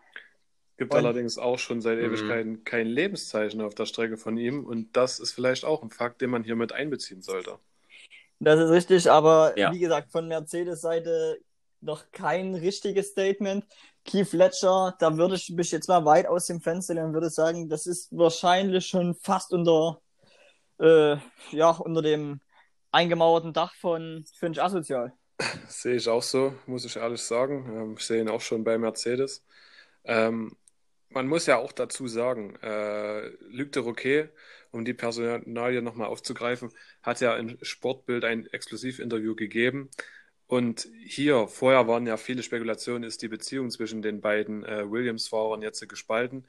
Gibt 0.78 0.94
und, 0.94 1.00
allerdings 1.00 1.38
auch 1.38 1.58
schon 1.58 1.82
seit 1.82 1.98
mhm. 1.98 2.06
Ewigkeiten 2.06 2.64
kein 2.66 2.88
Lebenszeichen 2.88 3.62
auf 3.62 3.74
der 3.74 3.86
Strecke 3.86 4.18
von 4.18 4.38
ihm 4.38 4.66
und 4.66 4.96
das 4.96 5.20
ist 5.20 5.32
vielleicht 5.32 5.66
auch 5.66 5.82
ein 5.82 5.90
Fakt, 5.90 6.22
den 6.22 6.30
man 6.30 6.44
hier 6.44 6.56
mit 6.56 6.74
einbeziehen 6.74 7.22
sollte. 7.22 7.58
Das 8.44 8.60
ist 8.60 8.70
richtig, 8.70 9.10
aber 9.10 9.58
ja. 9.58 9.72
wie 9.72 9.80
gesagt, 9.80 10.12
von 10.12 10.28
Mercedes-Seite 10.28 11.40
noch 11.82 12.12
kein 12.12 12.56
richtiges 12.56 13.10
Statement. 13.10 13.66
Keith 14.06 14.28
Fletcher, 14.28 14.96
da 15.00 15.18
würde 15.18 15.36
ich 15.36 15.50
mich 15.50 15.72
jetzt 15.72 15.88
mal 15.88 16.04
weit 16.06 16.28
aus 16.28 16.48
dem 16.48 16.60
Fenster 16.60 16.94
lehnen 16.94 17.08
und 17.08 17.14
würde 17.14 17.30
sagen, 17.30 17.70
das 17.70 17.86
ist 17.86 18.10
wahrscheinlich 18.12 18.86
schon 18.86 19.16
fast 19.16 19.54
unter, 19.54 20.02
äh, 20.80 21.18
ja, 21.52 21.70
unter 21.72 22.02
dem 22.02 22.42
eingemauerten 22.92 23.54
Dach 23.54 23.74
von 23.76 24.26
Finch 24.38 24.62
Asozial. 24.62 25.14
Sehe 25.68 25.96
ich 25.96 26.08
auch 26.10 26.22
so, 26.22 26.54
muss 26.66 26.86
ich 26.86 26.96
ehrlich 26.96 27.22
sagen. 27.22 27.66
Ähm, 27.76 27.96
ich 27.98 28.06
sehe 28.06 28.22
ihn 28.22 28.30
auch 28.30 28.42
schon 28.42 28.64
bei 28.64 28.78
Mercedes. 28.78 29.44
Ähm, 30.04 30.56
man 31.10 31.28
muss 31.28 31.46
ja 31.46 31.58
auch 31.58 31.72
dazu 31.72 32.08
sagen, 32.08 32.56
äh, 32.62 33.28
Luc 33.50 33.72
de 33.72 33.84
Roquet, 33.84 34.30
um 34.74 34.86
die 34.86 34.94
Personalie 34.94 35.82
nochmal 35.82 36.08
aufzugreifen, 36.08 36.72
hat 37.02 37.22
ja 37.22 37.36
in 37.38 37.58
Sportbild 37.62 38.26
ein 38.26 38.48
Exklusivinterview 38.48 39.36
gegeben. 39.36 39.90
Und 40.48 40.88
hier, 41.06 41.48
vorher 41.48 41.88
waren 41.88 42.06
ja 42.06 42.18
viele 42.18 42.44
Spekulationen, 42.44 43.04
ist 43.04 43.22
die 43.22 43.28
Beziehung 43.28 43.70
zwischen 43.72 44.02
den 44.02 44.22
beiden 44.22 44.66
äh, 44.66 44.90
Williams-Fahrern 44.90 45.62
jetzt 45.62 45.88
gespalten. 45.88 46.46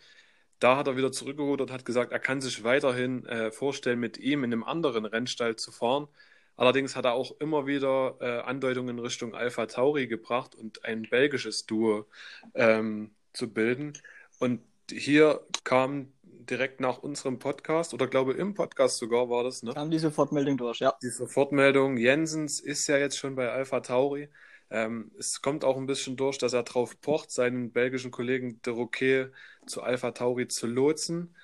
Da 0.58 0.76
hat 0.76 0.86
er 0.86 0.96
wieder 0.96 1.12
zurückgerudert, 1.12 1.70
hat 1.70 1.84
gesagt, 1.84 2.12
er 2.12 2.18
kann 2.18 2.40
sich 2.40 2.64
weiterhin 2.64 3.26
äh, 3.26 3.50
vorstellen, 3.50 4.00
mit 4.00 4.18
ihm 4.18 4.44
in 4.44 4.52
einem 4.52 4.64
anderen 4.64 5.04
Rennstall 5.04 5.56
zu 5.56 5.72
fahren. 5.72 6.08
Allerdings 6.56 6.96
hat 6.96 7.04
er 7.04 7.14
auch 7.14 7.38
immer 7.40 7.66
wieder 7.66 8.16
äh, 8.20 8.40
Andeutungen 8.40 8.98
in 8.98 9.04
Richtung 9.04 9.34
Alpha 9.34 9.66
Tauri 9.66 10.06
gebracht 10.06 10.54
und 10.54 10.84
ein 10.84 11.02
belgisches 11.02 11.66
Duo 11.66 12.06
ähm, 12.54 13.10
zu 13.32 13.52
bilden. 13.52 13.94
Und 14.38 14.60
hier 14.90 15.40
kam 15.64 16.12
direkt 16.50 16.80
nach 16.80 16.98
unserem 16.98 17.38
Podcast, 17.38 17.94
oder 17.94 18.06
glaube 18.06 18.34
im 18.34 18.54
Podcast 18.54 18.98
sogar 18.98 19.28
war 19.30 19.44
das, 19.44 19.62
ne? 19.62 19.74
Kam 19.74 19.90
die 19.90 19.98
Sofortmeldung 19.98 20.56
durch, 20.56 20.80
ja. 20.80 20.96
Die 21.02 21.08
Sofortmeldung, 21.08 21.96
Jensens 21.96 22.60
ist 22.60 22.86
ja 22.86 22.98
jetzt 22.98 23.18
schon 23.18 23.34
bei 23.34 23.50
Alpha 23.50 23.80
Tauri. 23.80 24.28
Ähm, 24.70 25.10
es 25.18 25.42
kommt 25.42 25.64
auch 25.64 25.76
ein 25.76 25.86
bisschen 25.86 26.16
durch, 26.16 26.38
dass 26.38 26.52
er 26.52 26.62
darauf 26.62 27.00
pocht, 27.00 27.30
seinen 27.30 27.72
belgischen 27.72 28.10
Kollegen 28.10 28.60
De 28.62 28.72
Roquet 28.72 29.30
zu 29.66 29.82
Alpha 29.82 30.10
Tauri 30.12 30.48
zu 30.48 30.66
lotsen. 30.66 31.34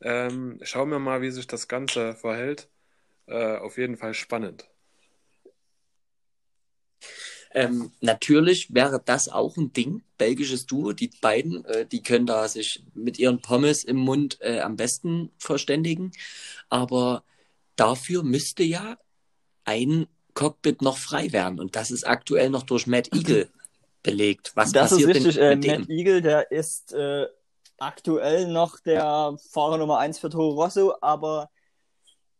Ähm, 0.00 0.58
schauen 0.62 0.90
wir 0.90 0.98
mal, 0.98 1.22
wie 1.22 1.30
sich 1.30 1.46
das 1.46 1.68
Ganze 1.68 2.14
verhält. 2.14 2.68
Äh, 3.26 3.56
auf 3.56 3.78
jeden 3.78 3.96
Fall 3.96 4.14
spannend. 4.14 4.68
Ähm, 7.52 7.90
natürlich 8.00 8.72
wäre 8.72 9.02
das 9.04 9.28
auch 9.28 9.56
ein 9.56 9.72
Ding, 9.72 10.02
belgisches 10.18 10.66
Duo. 10.66 10.92
Die 10.92 11.10
beiden, 11.20 11.64
äh, 11.64 11.84
die 11.84 12.02
können 12.02 12.26
da 12.26 12.46
sich 12.46 12.82
mit 12.94 13.18
ihren 13.18 13.40
Pommes 13.40 13.82
im 13.82 13.96
Mund 13.96 14.38
äh, 14.40 14.60
am 14.60 14.76
besten 14.76 15.30
verständigen. 15.38 16.12
Aber 16.68 17.24
dafür 17.76 18.22
müsste 18.22 18.62
ja 18.62 18.96
ein 19.64 20.06
Cockpit 20.34 20.80
noch 20.80 20.96
frei 20.96 21.32
werden. 21.32 21.58
Und 21.58 21.74
das 21.74 21.90
ist 21.90 22.06
aktuell 22.06 22.50
noch 22.50 22.62
durch 22.62 22.86
Matt 22.86 23.12
Eagle 23.14 23.48
belegt. 24.02 24.52
Was 24.54 24.70
das 24.70 24.90
passiert 24.90 25.16
ist 25.16 25.26
richtig. 25.26 25.42
Äh? 25.42 25.56
Matt 25.56 25.90
Eagle, 25.90 26.22
der 26.22 26.52
ist 26.52 26.92
äh, 26.92 27.26
aktuell 27.78 28.46
noch 28.46 28.78
der 28.78 29.36
Fahrer 29.50 29.78
Nummer 29.78 29.98
1 29.98 30.20
für 30.20 30.30
Toro 30.30 30.62
Rosso, 30.62 30.94
aber 31.00 31.50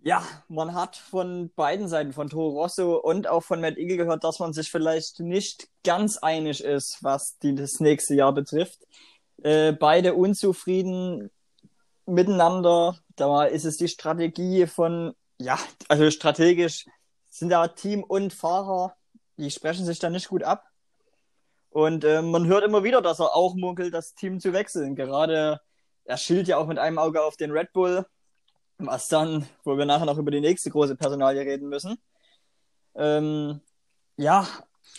ja, 0.02 0.23
man 0.49 0.75
hat 0.75 0.97
von 0.97 1.50
beiden 1.54 1.88
Seiten, 1.88 2.12
von 2.12 2.28
Toro 2.30 2.61
Rosso 2.61 2.97
und 2.97 3.26
auch 3.26 3.42
von 3.42 3.61
Matt 3.61 3.76
Eagle 3.76 3.99
gehört, 3.99 4.25
dass 4.25 4.38
man 4.38 4.52
sich 4.52 4.71
vielleicht 4.71 5.21
nicht 5.21 5.69
ganz 5.85 6.16
einig 6.16 6.64
ist, 6.64 6.99
was 7.02 7.38
die, 7.38 7.54
das 7.54 7.80
nächste 7.80 8.14
Jahr 8.14 8.33
betrifft. 8.33 8.80
Äh, 9.42 9.73
beide 9.73 10.14
unzufrieden 10.14 11.30
miteinander. 12.07 12.99
Da 13.16 13.45
ist 13.45 13.64
es 13.64 13.76
die 13.76 13.88
Strategie 13.88 14.66
von, 14.66 15.14
ja, 15.38 15.59
also 15.88 16.11
strategisch 16.11 16.87
sind 17.28 17.50
da 17.50 17.69
Team 17.69 18.02
und 18.02 18.33
Fahrer, 18.33 18.97
die 19.37 19.50
sprechen 19.50 19.85
sich 19.85 19.99
da 19.99 20.11
nicht 20.11 20.28
gut 20.28 20.42
ab. 20.42 20.64
Und 21.71 22.04
äh, 22.04 22.23
man 22.23 22.47
hört 22.47 22.64
immer 22.64 22.83
wieder, 22.85 23.00
dass 23.02 23.21
er 23.21 23.37
auch 23.37 23.54
munkelt, 23.54 23.95
das 23.95 24.14
Team 24.14 24.40
zu 24.40 24.52
wechseln. 24.52 24.97
Gerade 24.97 25.61
er 26.04 26.16
schielt 26.16 26.49
ja 26.49 26.57
auch 26.57 26.66
mit 26.66 26.78
einem 26.78 26.99
Auge 26.99 27.23
auf 27.23 27.37
den 27.37 27.52
Red 27.52 27.73
Bull, 27.73 28.04
was 28.87 29.08
dann, 29.08 29.46
wo 29.64 29.76
wir 29.76 29.84
nachher 29.84 30.06
noch 30.06 30.18
über 30.18 30.30
die 30.30 30.40
nächste 30.40 30.70
große 30.70 30.96
Personalie 30.96 31.42
reden 31.42 31.68
müssen. 31.68 31.99
Ähm, 32.94 33.60
ja, 34.16 34.46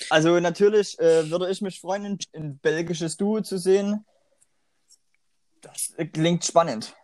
also 0.09 0.39
natürlich 0.39 0.99
äh, 0.99 1.29
würde 1.29 1.49
ich 1.49 1.61
mich 1.61 1.79
freuen, 1.79 2.05
ein, 2.05 2.19
ein 2.33 2.57
belgisches 2.59 3.17
Duo 3.17 3.41
zu 3.41 3.57
sehen. 3.57 4.05
Das 5.61 5.93
äh, 5.97 6.05
klingt 6.05 6.45
spannend. 6.45 6.95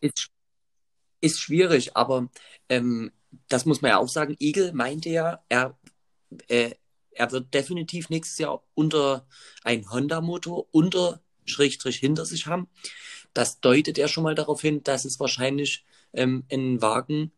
Ist, 0.00 0.28
ist 1.20 1.40
schwierig, 1.40 1.96
aber 1.96 2.28
ähm, 2.68 3.12
das 3.48 3.64
muss 3.64 3.80
man 3.80 3.90
ja 3.90 3.98
auch 3.98 4.08
sagen. 4.08 4.36
Eagle 4.38 4.72
meinte 4.72 5.08
ja, 5.08 5.42
er, 5.48 5.78
äh, 6.48 6.72
er 7.12 7.32
wird 7.32 7.52
definitiv 7.54 8.10
nächstes 8.10 8.38
Jahr 8.38 8.62
unter 8.74 9.26
ein 9.64 9.90
Honda-Motor 9.90 10.66
unter 10.72 11.20
Schrägstrich 11.44 11.96
hinter 11.96 12.24
sich 12.24 12.46
haben. 12.46 12.68
Das 13.34 13.60
deutet 13.60 13.98
ja 13.98 14.08
schon 14.08 14.24
mal 14.24 14.34
darauf 14.34 14.60
hin, 14.60 14.82
dass 14.82 15.04
es 15.04 15.20
wahrscheinlich 15.20 15.84
ähm, 16.12 16.44
ein 16.50 16.80
Wagen 16.82 17.32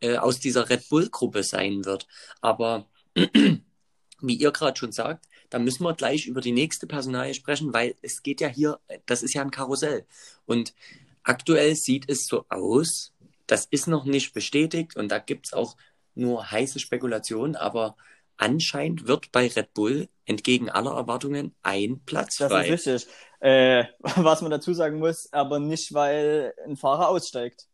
äh, 0.00 0.16
aus 0.16 0.40
dieser 0.40 0.68
Red 0.68 0.88
Bull-Gruppe 0.88 1.42
sein 1.42 1.84
wird. 1.84 2.06
Aber 2.40 2.86
wie 3.14 4.34
ihr 4.34 4.50
gerade 4.52 4.78
schon 4.78 4.92
sagt, 4.92 5.26
da 5.50 5.58
müssen 5.58 5.84
wir 5.84 5.94
gleich 5.94 6.26
über 6.26 6.40
die 6.40 6.52
nächste 6.52 6.86
Personalie 6.86 7.34
sprechen, 7.34 7.72
weil 7.72 7.94
es 8.02 8.22
geht 8.22 8.40
ja 8.40 8.48
hier, 8.48 8.80
das 9.06 9.22
ist 9.22 9.34
ja 9.34 9.42
ein 9.42 9.50
Karussell. 9.50 10.06
Und 10.44 10.74
aktuell 11.22 11.76
sieht 11.76 12.08
es 12.08 12.26
so 12.26 12.44
aus, 12.48 13.12
das 13.46 13.66
ist 13.66 13.86
noch 13.86 14.04
nicht 14.04 14.34
bestätigt 14.34 14.96
und 14.96 15.08
da 15.08 15.18
gibt 15.18 15.46
es 15.46 15.52
auch 15.52 15.76
nur 16.14 16.50
heiße 16.50 16.80
Spekulationen, 16.80 17.54
aber 17.54 17.96
anscheinend 18.36 19.06
wird 19.06 19.30
bei 19.32 19.46
Red 19.48 19.72
Bull 19.74 20.08
entgegen 20.24 20.68
aller 20.68 20.92
Erwartungen 20.92 21.54
ein 21.62 22.00
Platz 22.04 22.38
Das 22.38 22.50
frei. 22.50 22.68
ist 22.68 22.86
richtig. 22.86 23.12
Äh, 23.40 23.84
was 24.00 24.42
man 24.42 24.50
dazu 24.50 24.74
sagen 24.74 24.98
muss, 24.98 25.32
aber 25.32 25.60
nicht, 25.60 25.94
weil 25.94 26.54
ein 26.64 26.76
Fahrer 26.76 27.08
aussteigt. 27.08 27.68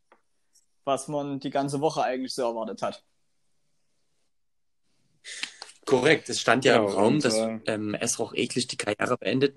Was 0.84 1.08
man 1.08 1.38
die 1.40 1.50
ganze 1.50 1.80
Woche 1.80 2.02
eigentlich 2.02 2.34
so 2.34 2.42
erwartet 2.42 2.82
hat. 2.82 3.04
Korrekt, 5.84 6.28
es 6.28 6.40
stand 6.40 6.64
ja 6.64 6.76
Genau, 6.76 6.88
im 6.88 6.94
Raum, 6.96 7.14
und, 7.14 7.24
dass 7.24 7.36
äh, 7.38 7.58
ähm, 7.66 7.94
Esroch 7.94 8.34
eklig 8.34 8.66
die 8.68 8.76
Karriere 8.76 9.16
beendet. 9.18 9.56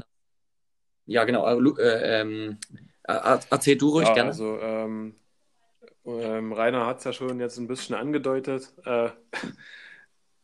Ja, 1.06 1.24
genau. 1.24 1.48
äh, 1.48 1.54
Lu- 1.56 1.78
Äh, 1.78 2.22
ähm, 2.22 2.58
äh, 3.04 3.38
erzähl 3.50 3.78
du 3.78 3.90
ruhig 3.90 4.08
Ja, 4.08 4.14
gerne. 4.16 4.32
also 4.32 4.60
ähm, 4.60 5.16
ähm, 6.06 6.54
Rainer 6.54 6.86
hat 6.86 7.00
es 7.00 7.04
ja 7.04 7.14
schon 7.14 7.40
jetzt 7.40 7.58
ein 7.58 7.68
bisschen 7.68 7.96
angedeutet. 7.96 8.74
Äh, 8.86 9.10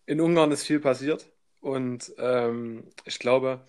in 0.06 0.22
Ungarn 0.22 0.52
ist 0.52 0.64
viel 0.66 0.80
passiert 0.80 1.26
und 1.62 2.12
ähm, 2.18 2.90
ich 3.06 3.20
glaube, 3.20 3.62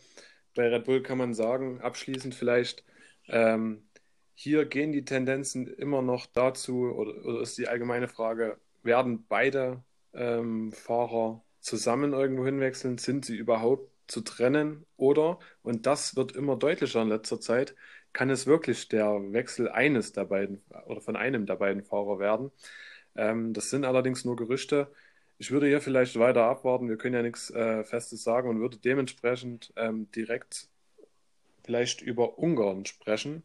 bei 0.54 0.69
Red 0.69 0.85
Bull 0.85 1.02
kann 1.02 1.19
man 1.19 1.35
sagen, 1.35 1.81
abschließend 1.81 2.35
vielleicht, 2.35 2.85
ähm, 3.28 3.88
hier 4.35 4.65
gehen 4.67 4.93
die 4.93 5.05
Tendenzen 5.05 5.67
immer 5.67 6.03
noch 6.03 6.27
dazu, 6.27 6.93
oder, 6.95 7.25
oder 7.25 7.41
ist 7.43 7.59
die 7.59 7.69
allgemeine 7.69 8.09
Frage, 8.09 8.59
werden 8.83 9.27
beide 9.29 9.83
ähm, 10.15 10.73
Fahrer 10.73 11.43
zusammen 11.61 12.12
irgendwo 12.12 12.45
hinwechseln? 12.45 12.99
Sind 12.99 13.25
sie 13.25 13.37
überhaupt 13.37 13.91
zu 14.09 14.21
trennen? 14.23 14.87
Oder, 14.97 15.39
und 15.62 15.87
das 15.87 16.17
wird 16.17 16.33
immer 16.33 16.57
deutlicher 16.57 17.03
in 17.03 17.09
letzter 17.09 17.41
Zeit, 17.41 17.75
kann 18.12 18.31
es 18.31 18.47
wirklich 18.47 18.89
der 18.89 19.09
Wechsel 19.33 19.69
eines 19.71 20.12
der 20.12 20.25
beiden 20.27 20.62
oder 20.87 21.01
von 21.01 21.17
einem 21.17 21.47
der 21.47 21.57
beiden 21.57 21.83
Fahrer 21.83 22.19
werden? 22.19 22.51
Ähm, 23.17 23.53
das 23.55 23.71
sind 23.71 23.85
allerdings 23.85 24.25
nur 24.25 24.37
Gerüchte. 24.37 24.93
Ich 25.39 25.51
würde 25.51 25.67
hier 25.67 25.81
vielleicht 25.81 26.19
weiter 26.19 26.45
abwarten. 26.45 26.89
Wir 26.89 26.97
können 26.99 27.15
ja 27.15 27.23
nichts 27.23 27.51
äh, 27.51 27.85
Festes 27.85 28.23
sagen 28.23 28.49
und 28.49 28.61
würde 28.61 28.79
dementsprechend 28.79 29.73
ähm, 29.77 30.11
direkt 30.12 30.69
vielleicht 31.65 32.03
über 32.03 32.39
Ungarn 32.39 32.87
sprechen. 32.87 33.43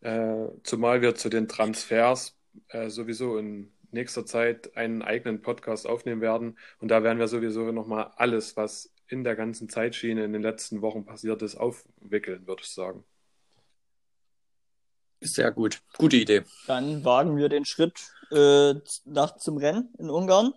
Äh, 0.00 0.48
zumal 0.62 1.02
wir 1.02 1.14
zu 1.14 1.28
den 1.28 1.48
Transfers 1.48 2.36
äh, 2.68 2.90
sowieso 2.90 3.38
in 3.38 3.72
nächster 3.90 4.26
Zeit 4.26 4.76
einen 4.76 5.02
eigenen 5.02 5.42
Podcast 5.42 5.86
aufnehmen 5.86 6.20
werden. 6.20 6.58
Und 6.78 6.88
da 6.90 7.02
werden 7.02 7.18
wir 7.18 7.28
sowieso 7.28 7.72
nochmal 7.72 8.12
alles, 8.16 8.56
was 8.56 8.92
in 9.08 9.24
der 9.24 9.36
ganzen 9.36 9.68
Zeitschiene 9.68 10.24
in 10.24 10.32
den 10.32 10.42
letzten 10.42 10.82
Wochen 10.82 11.04
passiert 11.04 11.42
ist, 11.42 11.56
aufwickeln, 11.56 12.46
würde 12.46 12.62
ich 12.62 12.70
sagen. 12.70 13.04
Sehr 15.20 15.50
gut. 15.50 15.80
Gute 15.96 16.16
Idee. 16.16 16.42
Dann 16.66 17.04
wagen 17.04 17.36
wir 17.36 17.48
den 17.48 17.64
Schritt 17.64 18.12
äh, 18.30 18.74
nach 19.04 19.36
zum 19.38 19.56
Rennen 19.56 19.88
in 19.98 20.10
Ungarn. 20.10 20.52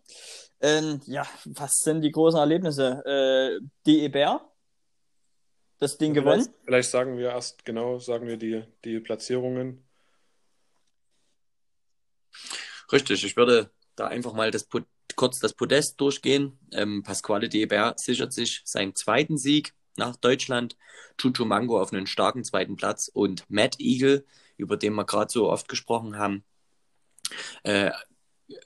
Ähm, 0.62 1.02
ja, 1.06 1.26
was 1.46 1.80
sind 1.80 2.02
die 2.02 2.12
großen 2.12 2.40
Erlebnisse? 2.40 3.02
Äh, 3.06 3.66
die 3.86 4.02
Eber, 4.02 4.52
das 5.80 5.98
Ding 5.98 6.14
gewonnen. 6.14 6.42
Vielleicht, 6.42 6.66
vielleicht 6.66 6.90
sagen 6.90 7.18
wir 7.18 7.30
erst 7.30 7.66
genau, 7.66 8.00
sagen 8.00 8.28
wir 8.28 8.38
die, 8.38 8.64
die 8.84 9.00
Platzierungen. 9.00 9.84
Richtig, 12.92 13.24
ich 13.24 13.38
würde 13.38 13.72
da 13.96 14.08
einfach 14.08 14.34
mal 14.34 14.52
das, 14.52 14.68
kurz 15.16 15.40
das 15.40 15.54
Podest 15.54 16.00
durchgehen. 16.02 16.60
Ähm, 16.72 17.04
Pasquale 17.04 17.50
Deber 17.50 17.94
sichert 17.98 18.34
sich 18.34 18.62
seinen 18.66 18.96
zweiten 18.96 19.38
Sieg 19.38 19.74
nach 19.96 20.16
Deutschland. 20.16 20.78
Chucho 21.18 21.46
Mango 21.46 21.82
auf 21.82 21.94
einen 21.94 22.08
starken 22.08 22.44
zweiten 22.44 22.76
Platz 22.76 23.10
und 23.14 23.46
Matt 23.50 23.80
Eagle, 23.80 24.26
über 24.58 24.78
den 24.78 24.94
wir 24.96 25.06
gerade 25.06 25.32
so 25.32 25.50
oft 25.50 25.68
gesprochen 25.68 26.18
haben, 26.18 26.44
äh, 27.64 27.92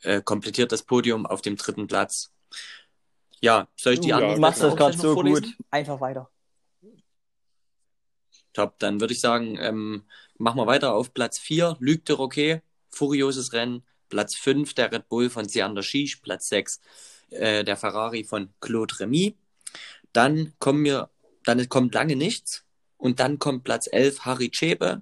äh, 0.02 0.22
komplettiert 0.22 0.72
das 0.72 0.84
Podium 0.84 1.26
auf 1.26 1.42
dem 1.42 1.58
dritten 1.58 1.88
Platz. 1.88 2.32
Ja, 3.42 3.68
soll 3.76 3.94
ich 3.94 4.00
die 4.00 4.08
Uh, 4.08 4.10
ja, 4.12 4.18
Du 4.20 4.24
anderen 4.24 4.42
machst 4.42 4.64
das 4.64 4.72
auch 4.72 4.78
gerade 4.78 4.98
so 4.98 5.14
vorlesen? 5.16 5.44
gut. 5.44 5.56
Einfach 5.70 6.00
weiter. 6.00 6.30
Top, 8.54 8.80
dann 8.80 9.00
würde 9.02 9.14
ich 9.14 9.20
sagen, 9.20 9.58
ähm, 9.60 10.04
machen 10.38 10.58
wir 10.58 10.68
weiter 10.68 10.94
auf 10.94 11.14
Platz 11.14 11.40
4, 11.40 11.78
Luc 11.80 12.06
de 12.06 12.16
Roquet, 12.16 12.62
furioses 12.90 13.54
Rennen. 13.54 13.84
Platz 14.10 14.36
5, 14.36 14.76
der 14.76 14.92
Red 14.92 15.10
Bull 15.10 15.30
von 15.30 15.48
Siander 15.48 15.82
Schisch. 15.82 16.18
Platz 16.18 16.48
6, 16.50 16.80
äh, 17.32 17.64
der 17.64 17.78
Ferrari 17.78 18.24
von 18.24 18.54
Claude 18.62 19.00
Remy. 19.00 19.36
Dann 20.14 20.54
kommen 20.60 20.86
wir, 20.86 21.10
dann 21.44 21.68
kommt 21.70 21.94
lange 21.94 22.16
nichts. 22.16 22.64
und 23.04 23.20
dann 23.20 23.38
kommt 23.38 23.66
Platz 23.66 23.90
11 23.92 24.22
Harry 24.22 24.50
Chebe, 24.50 25.02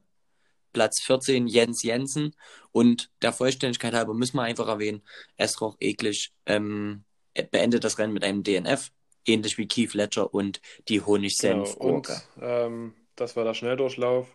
Platz 0.73 0.99
14 1.01 1.45
Jens 1.45 1.83
Jensen 1.83 2.35
und 2.71 3.11
der 3.21 3.31
Vollständigkeit 3.31 3.93
halber 3.93 4.15
müssen 4.15 4.37
wir 4.37 4.41
einfach 4.41 4.67
erwähnen, 4.67 5.03
Esroch 5.37 5.77
Eklig 5.79 6.31
ähm, 6.47 7.03
beendet 7.51 7.83
das 7.83 7.99
Rennen 7.99 8.13
mit 8.13 8.23
einem 8.23 8.41
DNF, 8.41 8.91
ähnlich 9.27 9.59
wie 9.59 9.67
Keith 9.67 9.93
Ledger 9.93 10.33
und 10.33 10.61
die 10.87 11.01
honigsenf 11.01 11.77
genau. 11.77 11.95
Und 11.95 12.09
ähm, 12.41 12.95
das 13.21 13.35
war 13.35 13.43
der 13.45 13.53
Schnelldurchlauf. 13.53 14.27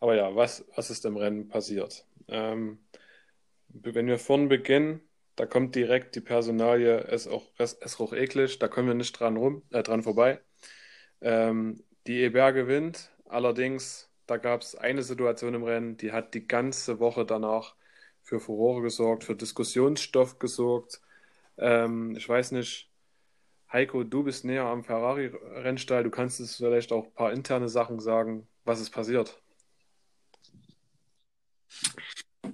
Aber 0.00 0.14
ja, 0.16 0.34
was, 0.36 0.64
was 0.76 0.90
ist 0.90 1.04
im 1.04 1.16
Rennen 1.16 1.48
passiert? 1.48 2.06
Ähm, 2.28 2.78
wenn 3.68 4.06
wir 4.06 4.18
vorne 4.18 4.48
beginnen, 4.48 5.00
da 5.36 5.46
kommt 5.46 5.74
direkt 5.74 6.14
die 6.16 6.20
Personalie 6.20 6.98
es 7.08 7.26
auch 7.28 7.50
es 7.58 8.00
auch 8.00 8.12
eklig, 8.12 8.58
da 8.58 8.68
kommen 8.68 8.88
wir 8.88 8.94
nicht 8.94 9.12
dran 9.18 9.36
rum, 9.36 9.62
äh, 9.70 9.82
dran 9.82 10.02
vorbei. 10.02 10.40
Ähm, 11.20 11.82
die 12.06 12.20
Eber 12.22 12.52
gewinnt, 12.52 13.10
allerdings 13.26 14.10
da 14.26 14.36
gab 14.38 14.62
es 14.62 14.74
eine 14.76 15.02
Situation 15.02 15.54
im 15.54 15.64
Rennen, 15.64 15.96
die 15.96 16.12
hat 16.12 16.34
die 16.34 16.46
ganze 16.46 17.00
Woche 17.00 17.26
danach 17.26 17.74
für 18.22 18.40
Furore 18.40 18.82
gesorgt, 18.82 19.24
für 19.24 19.36
Diskussionsstoff 19.36 20.38
gesorgt. 20.38 21.00
Ähm, 21.58 22.16
ich 22.16 22.28
weiß 22.28 22.52
nicht, 22.52 22.91
Heiko, 23.72 24.04
du 24.04 24.22
bist 24.22 24.44
näher 24.44 24.64
am 24.64 24.84
Ferrari-Rennstall, 24.84 26.04
du 26.04 26.10
kannst 26.10 26.40
es 26.40 26.56
vielleicht 26.56 26.92
auch 26.92 27.06
ein 27.06 27.14
paar 27.14 27.32
interne 27.32 27.68
Sachen 27.68 28.00
sagen. 28.00 28.46
Was 28.64 28.80
ist 28.80 28.90
passiert? 28.90 29.40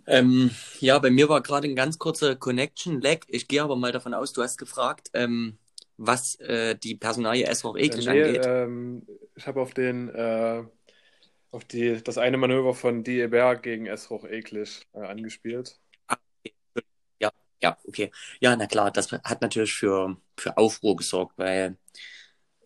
Ähm, 0.07 0.51
ja, 0.79 0.99
bei 0.99 1.11
mir 1.11 1.29
war 1.29 1.43
gerade 1.43 1.69
ein 1.69 1.77
ganz 1.77 1.99
kurzer 1.99 2.37
Connection-Lag. 2.37 3.21
Ich 3.27 3.49
gehe 3.49 3.63
aber 3.63 3.77
mal 3.77 3.93
davon 3.93 4.15
aus, 4.15 4.33
du 4.33 4.43
hast 4.43 4.59
gefragt, 4.59 5.11
ähm, 5.13 5.59
was 5.97 6.37
äh, 6.37 6.77
die 6.77 6.95
Personalie 6.95 7.45
S-Roch 7.45 7.77
eklig 7.77 8.07
äh, 8.07 8.13
nee, 8.13 8.23
angeht. 8.23 8.45
Ähm, 8.47 9.07
ich 9.35 9.47
habe 9.47 9.61
auf 9.61 9.75
den 9.75 10.09
äh, 10.09 10.63
auf 11.51 11.65
die, 11.65 12.03
das 12.03 12.19
eine 12.19 12.37
Manöver 12.37 12.75
von 12.75 13.03
Die 13.03 13.21
Ebert 13.21 13.63
gegen 13.63 13.87
S-Roch 13.87 14.25
eklig 14.25 14.87
äh, 14.93 15.01
angespielt. 15.01 15.79
Ja, 17.63 17.77
okay. 17.87 18.11
Ja, 18.41 18.55
na 18.57 18.67
klar, 18.67 18.91
das 18.91 19.11
hat 19.13 19.43
natürlich 19.43 19.73
für, 19.73 20.17
für 20.37 20.57
Aufruhr 20.57 20.97
gesorgt, 20.97 21.37
weil 21.37 21.77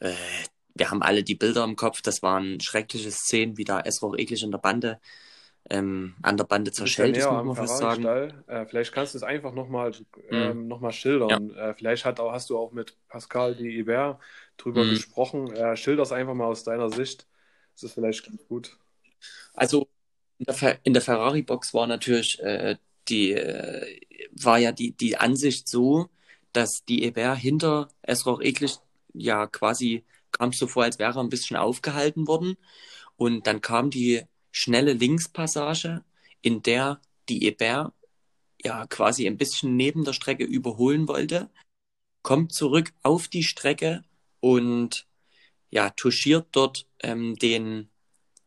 äh, 0.01 0.13
wir 0.75 0.91
haben 0.91 1.03
alle 1.03 1.23
die 1.23 1.35
Bilder 1.35 1.65
im 1.65 1.77
Kopf. 1.77 2.03
Das 2.03 2.23
waren 2.23 2.61
schreckliche 2.61 3.11
Szenen, 3.11 3.57
wie 3.57 3.65
da 3.65 3.81
S-Roch 3.81 4.17
eklig 4.17 4.43
in 4.43 4.51
der 4.51 4.59
Bande 4.59 5.01
ähm, 5.71 6.15
an 6.23 6.37
der 6.37 6.45
Bande 6.45 6.73
zerschellt 6.73 7.17
ist, 7.17 7.31
muss 7.31 7.45
man 7.45 7.57
fast 7.57 7.79
sagen. 7.79 8.05
Äh, 8.47 8.67
vielleicht 8.67 8.93
kannst 8.93 9.15
du 9.15 9.19
es 9.19 9.23
einfach 9.23 9.53
nochmal 9.53 9.93
ähm, 10.31 10.63
mhm. 10.63 10.69
noch 10.69 10.93
schildern. 10.93 11.51
Ja. 11.51 11.71
Äh, 11.71 11.75
vielleicht 11.75 12.05
hat, 12.05 12.19
hast 12.19 12.51
du 12.51 12.59
auch 12.59 12.73
mit 12.73 12.97
Pascal 13.09 13.55
Di 13.55 13.79
Iber 13.79 14.19
drüber 14.57 14.85
mhm. 14.85 14.91
gesprochen. 14.91 15.53
Äh, 15.53 15.77
schilder 15.77 16.03
es 16.03 16.13
einfach 16.13 16.35
mal 16.35 16.47
aus 16.47 16.65
deiner 16.65 16.91
Sicht. 16.91 17.27
Das 17.75 17.85
ist 17.85 17.95
vielleicht 17.95 18.27
ganz 18.27 18.45
gut. 18.49 18.77
Also 19.55 19.89
in 20.39 20.47
der, 20.47 20.79
in 20.83 20.93
der 20.93 21.03
Ferrari-Box 21.03 21.73
war 21.75 21.87
natürlich 21.87 22.41
äh, 22.41 22.77
die, 23.13 23.33
äh, 23.33 24.01
war 24.33 24.59
ja 24.59 24.73
die, 24.73 24.93
die 24.93 25.17
Ansicht 25.17 25.69
so, 25.69 26.09
dass 26.53 26.85
die 26.89 27.05
Eber 27.05 27.35
hinter 27.35 27.89
Esroch 28.03 28.41
Eklig 28.43 28.79
ja 29.15 29.47
quasi 29.47 30.05
kam 30.33 30.51
es 30.51 30.59
so 30.59 30.67
vor, 30.67 30.85
als 30.85 30.99
wäre 30.99 31.19
er 31.19 31.23
ein 31.23 31.29
bisschen 31.29 31.57
aufgehalten 31.57 32.27
worden. 32.27 32.57
Und 33.17 33.47
dann 33.47 33.61
kam 33.61 33.91
die 33.91 34.23
schnelle 34.51 34.95
Linkspassage, 34.95 36.05
in 36.41 36.63
der 36.63 37.01
die 37.29 37.45
Eber 37.45 37.93
ja 38.65 38.87
quasi 38.87 39.27
ein 39.27 39.37
bisschen 39.37 39.77
neben 39.77 40.05
der 40.05 40.13
Strecke 40.13 40.45
überholen 40.45 41.07
wollte, 41.09 41.51
kommt 42.23 42.53
zurück 42.55 42.93
auf 43.03 43.29
die 43.29 43.43
Strecke 43.43 44.05
und 44.41 45.07
ja, 45.71 45.91
touchiert 45.91 46.49
dort 46.53 46.87
ähm, 47.03 47.37
den 47.37 47.89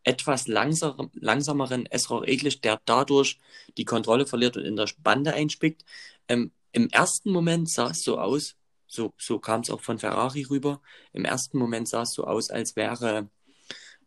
etwas 0.06 0.48
langsam, 0.48 1.12
langsameren 1.14 1.86
Esror 1.88 2.28
Eglich, 2.28 2.62
der 2.62 2.80
dadurch 2.86 3.40
die 3.78 3.86
Kontrolle 3.86 4.26
verliert 4.26 4.56
und 4.56 4.64
in 4.64 4.76
der 4.76 4.88
Bande 5.00 5.34
einspickt. 5.34 5.84
Ähm, 6.30 6.52
Im 6.72 6.90
ersten 6.90 7.32
Moment 7.32 7.70
sah 7.70 7.90
es 7.90 8.04
so 8.04 8.20
aus, 8.20 8.56
so, 8.88 9.14
so 9.18 9.40
kam 9.40 9.62
es 9.62 9.70
auch 9.70 9.82
von 9.82 10.00
Ferrari 10.00 10.44
rüber, 10.44 10.82
im 11.12 11.26
ersten 11.26 11.58
Moment 11.58 11.90
sah 11.90 12.04
es 12.04 12.14
so 12.14 12.26
aus, 12.26 12.50
als 12.50 12.76
wäre 12.76 13.30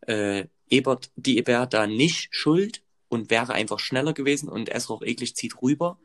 äh, 0.07 0.45
Ebert, 0.69 1.11
die 1.15 1.37
Ebert 1.37 1.73
da 1.73 1.85
nicht 1.85 2.29
schuld 2.31 2.81
und 3.09 3.29
wäre 3.29 3.53
einfach 3.53 3.79
schneller 3.79 4.13
gewesen 4.13 4.49
und 4.49 4.69
Esroch 4.69 5.01
eklig 5.03 5.35
zieht 5.35 5.61
rüber. 5.61 5.99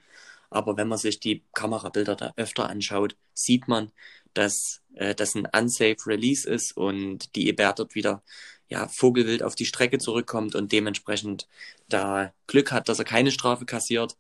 Aber 0.51 0.77
wenn 0.77 0.89
man 0.89 0.99
sich 0.99 1.21
die 1.21 1.45
Kamerabilder 1.53 2.17
da 2.17 2.33
öfter 2.37 2.69
anschaut, 2.69 3.17
sieht 3.35 3.69
man, 3.69 3.93
dass 4.35 4.83
äh, 4.95 5.15
das 5.15 5.35
ein 5.35 5.47
unsafe 5.47 6.07
Release 6.07 6.49
ist 6.49 6.77
und 6.77 7.35
die 7.37 7.49
Ebert 7.49 7.79
dort 7.79 7.95
wieder 7.95 8.23
ja, 8.69 8.89
vogelwild 8.89 9.43
auf 9.43 9.55
die 9.55 9.67
Strecke 9.67 9.99
zurückkommt 9.99 10.55
und 10.55 10.73
dementsprechend 10.73 11.49
da 11.89 12.33
Glück 12.47 12.73
hat, 12.73 12.89
dass 12.89 12.99
er 12.99 13.05
keine 13.05 13.31
Strafe 13.31 13.67
kassiert, 13.67 14.17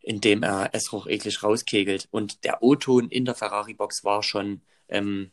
indem 0.00 0.42
er 0.42 0.74
Esroch 0.74 1.06
eklig 1.06 1.42
rauskegelt. 1.42 2.08
Und 2.10 2.44
der 2.44 2.62
O-Ton 2.62 3.08
in 3.08 3.24
der 3.24 3.34
Ferrari-Box 3.34 4.04
war 4.04 4.22
schon 4.22 4.62
ähm, 4.88 5.30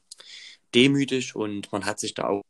demütig 0.76 1.36
und 1.36 1.72
man 1.72 1.86
hat 1.86 2.00
sich 2.00 2.14
da 2.14 2.28
auch 2.28 2.44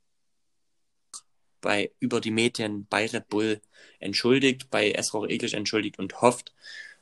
bei 1.62 1.92
über 2.00 2.22
die 2.22 2.32
Medien 2.32 2.88
bei 2.90 3.06
Red 3.06 3.28
Bull 3.30 3.62
entschuldigt, 4.00 4.70
bei 4.70 4.92
Esroch 4.92 5.28
Eklig 5.28 5.54
entschuldigt 5.54 6.00
und 6.00 6.22
hofft, 6.22 6.54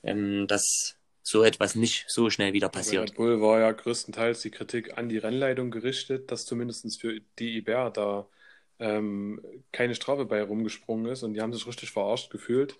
ähm, 0.03 0.47
dass 0.47 0.95
so 1.21 1.43
etwas 1.43 1.75
nicht 1.75 2.05
so 2.07 2.29
schnell 2.29 2.53
wieder 2.53 2.69
passiert. 2.69 3.01
Bei 3.01 3.09
Red 3.09 3.15
Bull 3.15 3.41
war 3.41 3.59
ja 3.59 3.71
größtenteils 3.71 4.41
die 4.41 4.51
Kritik 4.51 4.97
an 4.97 5.09
die 5.09 5.17
Rennleitung 5.17 5.71
gerichtet, 5.71 6.31
dass 6.31 6.45
zumindest 6.45 6.99
für 6.99 7.19
die 7.37 7.57
Iber 7.57 7.91
da 7.91 8.27
ähm, 8.79 9.41
keine 9.71 9.95
Strafe 9.95 10.25
bei 10.25 10.41
rumgesprungen 10.41 11.11
ist 11.11 11.23
und 11.23 11.33
die 11.33 11.41
haben 11.41 11.53
sich 11.53 11.67
richtig 11.67 11.91
verarscht 11.91 12.31
gefühlt. 12.31 12.77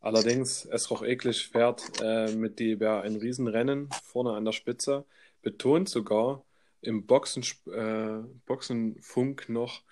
Allerdings, 0.00 0.64
Esroch 0.66 1.02
Eklig 1.02 1.48
fährt 1.48 1.82
äh, 2.00 2.32
mit 2.32 2.58
die 2.58 2.72
Iber 2.72 3.02
ein 3.02 3.16
Riesenrennen 3.16 3.88
vorne 4.04 4.32
an 4.32 4.44
der 4.44 4.52
Spitze, 4.52 5.04
betont 5.42 5.88
sogar 5.88 6.44
im 6.80 7.06
Boxen, 7.06 7.42
äh, 7.72 8.24
Boxenfunk 8.46 9.48
noch, 9.48 9.82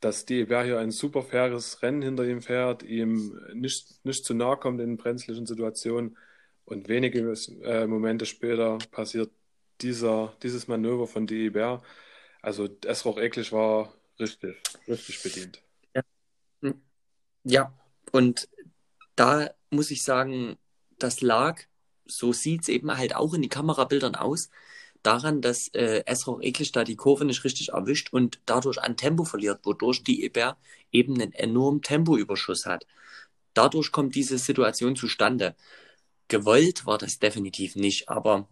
dass 0.00 0.24
DEBR 0.24 0.64
hier 0.64 0.78
ein 0.78 0.90
super 0.90 1.22
faires 1.22 1.82
Rennen 1.82 2.02
hinter 2.02 2.24
ihm 2.24 2.40
fährt, 2.40 2.82
ihm 2.82 3.38
nicht, 3.52 4.04
nicht 4.04 4.24
zu 4.24 4.34
nahe 4.34 4.56
kommt 4.56 4.80
in 4.80 4.96
brenzlichen 4.96 5.46
Situationen 5.46 6.16
und 6.64 6.88
wenige 6.88 7.34
äh, 7.62 7.86
Momente 7.86 8.24
später 8.24 8.78
passiert 8.90 9.30
dieser, 9.82 10.34
dieses 10.42 10.68
Manöver 10.68 11.06
von 11.06 11.26
DEBR. 11.26 11.82
Also 12.42 12.68
Esroch 12.86 13.18
Eklig 13.18 13.52
war 13.52 13.92
richtig, 14.20 14.56
richtig 14.86 15.22
bedient. 15.22 15.62
Ja. 15.94 16.02
Ja, 17.44 17.72
und 18.12 18.48
da 19.16 19.50
muss 19.70 19.90
ich 19.90 20.02
sagen, 20.02 20.58
das 20.98 21.20
lag, 21.20 21.62
so 22.06 22.32
sieht 22.32 22.62
es 22.62 22.68
eben 22.68 22.96
halt 22.96 23.14
auch 23.14 23.34
in 23.34 23.42
den 23.42 23.50
Kamerabildern 23.50 24.14
aus, 24.14 24.50
daran, 25.02 25.40
dass 25.40 25.68
äh, 25.68 26.02
Esroch 26.06 26.42
Eklisch 26.42 26.72
da 26.72 26.84
die 26.84 26.96
Kurve 26.96 27.24
nicht 27.24 27.44
richtig 27.44 27.70
erwischt 27.70 28.12
und 28.12 28.40
dadurch 28.46 28.78
an 28.78 28.96
Tempo 28.96 29.24
verliert, 29.24 29.60
wodurch 29.64 30.02
die 30.02 30.22
Eber 30.22 30.58
eben 30.92 31.14
einen 31.14 31.32
enormen 31.32 31.82
Tempoüberschuss 31.82 32.66
hat. 32.66 32.86
Dadurch 33.54 33.92
kommt 33.92 34.14
diese 34.14 34.38
Situation 34.38 34.96
zustande. 34.96 35.56
Gewollt 36.28 36.86
war 36.86 36.98
das 36.98 37.18
definitiv 37.18 37.76
nicht, 37.76 38.08
aber 38.08 38.48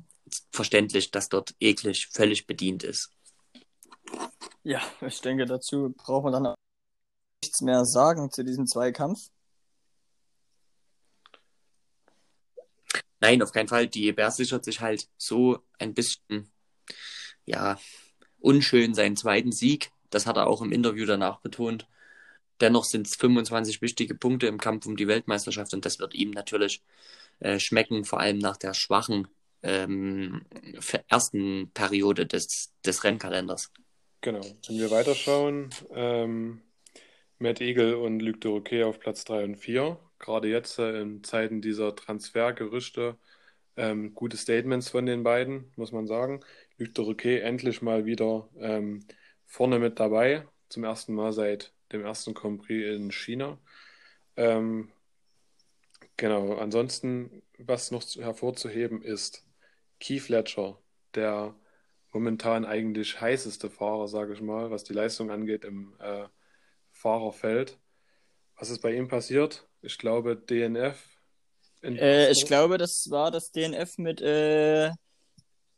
verständlich, 0.51 1.11
dass 1.11 1.29
dort 1.29 1.55
Eklig 1.61 2.09
völlig 2.11 2.47
bedient 2.47 2.83
ist. 2.83 3.11
Ja, 4.69 4.83
ich 5.01 5.23
denke, 5.23 5.47
dazu 5.47 5.95
braucht 5.97 6.25
man 6.25 6.33
dann 6.45 6.55
nichts 7.43 7.63
mehr 7.63 7.87
sagen 7.87 8.31
zu 8.31 8.45
diesem 8.45 8.67
Zweikampf. 8.67 9.31
Nein, 13.19 13.41
auf 13.41 13.53
keinen 13.53 13.69
Fall. 13.69 13.89
Die 13.89 14.13
Bears 14.13 14.37
sichert 14.37 14.67
sich 14.67 14.83
halt 14.83 15.09
so 15.17 15.61
ein 15.79 15.95
bisschen, 15.95 16.53
ja, 17.47 17.79
unschön 18.41 18.93
seinen 18.93 19.17
zweiten 19.17 19.53
Sieg. 19.53 19.91
Das 20.11 20.27
hat 20.27 20.37
er 20.37 20.47
auch 20.49 20.61
im 20.61 20.73
Interview 20.73 21.07
danach 21.07 21.41
betont. 21.41 21.89
Dennoch 22.61 22.85
sind 22.85 23.07
es 23.07 23.17
25 23.17 23.81
wichtige 23.81 24.15
Punkte 24.15 24.49
im 24.49 24.59
Kampf 24.59 24.85
um 24.85 24.99
die 24.99 25.09
Weltmeisterschaft 25.09 25.73
und 25.73 25.87
das 25.87 25.99
wird 25.99 26.15
ihm 26.15 26.33
natürlich 26.33 26.83
äh, 27.39 27.59
schmecken, 27.59 28.05
vor 28.05 28.21
allem 28.21 28.37
nach 28.37 28.59
der 28.59 28.75
schwachen 28.75 29.29
ähm, 29.63 30.45
ersten 31.09 31.71
Periode 31.73 32.27
des, 32.27 32.75
des 32.85 33.03
Rennkalenders. 33.05 33.73
Genau. 34.21 34.41
Wenn 34.67 34.79
wir 34.79 34.91
weiterschauen, 34.91 35.71
ähm, 35.95 36.63
Matt 37.39 37.61
Eagle 37.61 37.97
und 37.97 38.21
Luc 38.21 38.41
de 38.41 38.51
Roquet 38.51 38.83
auf 38.85 38.99
Platz 38.99 39.25
3 39.25 39.45
und 39.45 39.57
4 39.57 39.99
gerade 40.19 40.49
jetzt 40.49 40.79
äh, 40.79 41.01
in 41.01 41.23
Zeiten 41.25 41.61
dieser 41.63 41.95
Transfergerüchte 41.95 43.17
ähm, 43.77 44.15
gute 44.15 44.37
Statements 44.37 44.91
von 44.91 45.07
den 45.07 45.23
beiden, 45.23 45.73
muss 45.77 45.93
man 45.93 46.07
sagen. 46.07 46.41
Luc 46.79 46.95
de 46.95 47.05
Roquet 47.05 47.41
endlich 47.41 47.83
mal 47.83 48.05
wieder 48.07 48.49
ähm, 48.59 49.07
vorne 49.47 49.79
mit 49.79 50.01
dabei, 50.01 50.47
zum 50.69 50.85
ersten 50.85 51.15
Mal 51.15 51.33
seit 51.33 51.73
dem 51.93 52.05
ersten 52.05 52.35
Grand 52.35 52.63
Prix 52.63 52.97
in 52.97 53.13
China. 53.13 53.59
Ähm, 54.37 54.91
genau, 56.17 56.57
ansonsten, 56.57 57.43
was 57.59 57.91
noch 57.91 58.05
hervorzuheben 58.17 59.03
ist, 59.03 59.47
Keith 60.01 60.29
Ledger, 60.29 60.79
der 61.15 61.55
momentan 62.13 62.65
eigentlich 62.65 63.21
heißeste 63.21 63.71
Fahrer, 63.71 64.09
sage 64.09 64.33
ich 64.33 64.41
mal, 64.41 64.71
was 64.71 64.85
die 64.85 64.93
Leistung 64.95 65.31
angeht 65.31 65.65
im 65.65 65.95
äh, 66.01 66.25
Fahrer 66.93 67.33
fällt. 67.33 67.79
Was 68.57 68.71
ist 68.71 68.81
bei 68.81 68.95
ihm 68.95 69.09
passiert? 69.09 69.69
Ich 69.83 69.99
glaube, 69.99 70.37
DNF. 70.37 70.99
in 71.83 71.97
Äh, 71.97 72.31
ich 72.33 72.45
glaube, 72.47 72.79
das 72.79 73.07
war 73.11 73.31
das 73.31 73.53
DNF 73.53 73.99
mit 73.99 74.21
äh, 74.21 74.89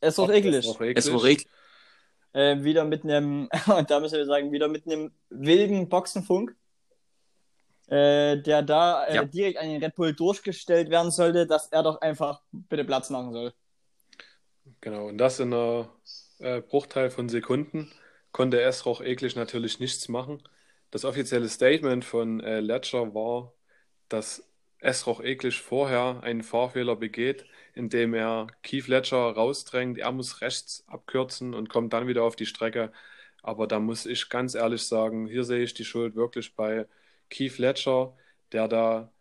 Es 0.00 0.16
war 0.18 0.30
eklig. 0.30 0.66
Auch 0.66 0.80
Es 0.80 1.12
war 1.12 1.24
eklig. 1.24 1.40
eklig. 1.40 1.46
Äh, 2.32 2.62
wieder 2.62 2.84
mit 2.84 3.02
einem, 3.04 3.48
und 3.76 3.90
da 3.90 4.00
müssen 4.00 4.16
wir 4.16 4.24
sagen, 4.24 4.52
wieder 4.52 4.68
mit 4.68 4.86
einem 4.86 5.12
wilden 5.30 5.88
Boxenfunk, 5.88 6.54
äh, 7.88 8.38
der 8.40 8.62
da 8.62 9.04
äh, 9.06 9.16
Ja. 9.16 9.24
direkt 9.24 9.58
an 9.58 9.68
den 9.68 9.82
Red 9.82 9.94
Bull 9.96 10.14
durchgestellt 10.14 10.90
werden 10.90 11.10
sollte, 11.10 11.46
dass 11.46 11.66
er 11.72 11.82
doch 11.82 12.00
einfach 12.00 12.40
bitte 12.52 12.84
Platz 12.84 13.10
machen 13.10 13.32
soll. 13.32 13.52
Genau, 14.80 15.08
und 15.08 15.18
das 15.18 15.40
in 15.40 15.52
einer 15.52 15.90
äh, 16.38 16.60
Bruchteil 16.60 17.10
von 17.10 17.28
Sekunden 17.28 17.92
konnte 18.32 18.60
Esroch 18.60 19.00
eklig 19.00 19.36
natürlich 19.36 19.80
nichts 19.80 20.08
machen. 20.08 20.42
Das 20.90 21.04
offizielle 21.04 21.48
Statement 21.48 22.04
von 22.04 22.40
äh, 22.40 22.60
Ledger 22.60 23.14
war, 23.14 23.52
dass 24.08 24.48
Esroch 24.78 25.20
eklig 25.22 25.60
vorher 25.60 26.22
einen 26.22 26.42
Fahrfehler 26.42 26.96
begeht, 26.96 27.44
indem 27.74 28.14
er 28.14 28.46
Keith 28.62 28.86
Ledger 28.88 29.18
rausdrängt. 29.32 29.98
Er 29.98 30.12
muss 30.12 30.40
rechts 30.40 30.84
abkürzen 30.88 31.54
und 31.54 31.68
kommt 31.68 31.92
dann 31.92 32.06
wieder 32.08 32.22
auf 32.24 32.36
die 32.36 32.46
Strecke. 32.46 32.92
Aber 33.42 33.66
da 33.66 33.78
muss 33.80 34.06
ich 34.06 34.28
ganz 34.28 34.54
ehrlich 34.54 34.82
sagen, 34.86 35.26
hier 35.26 35.44
sehe 35.44 35.62
ich 35.62 35.74
die 35.74 35.84
Schuld 35.84 36.14
wirklich 36.14 36.54
bei 36.54 36.86
Keith 37.30 37.58
Ledger, 37.58 38.16
der 38.52 38.68
da, 38.68 39.12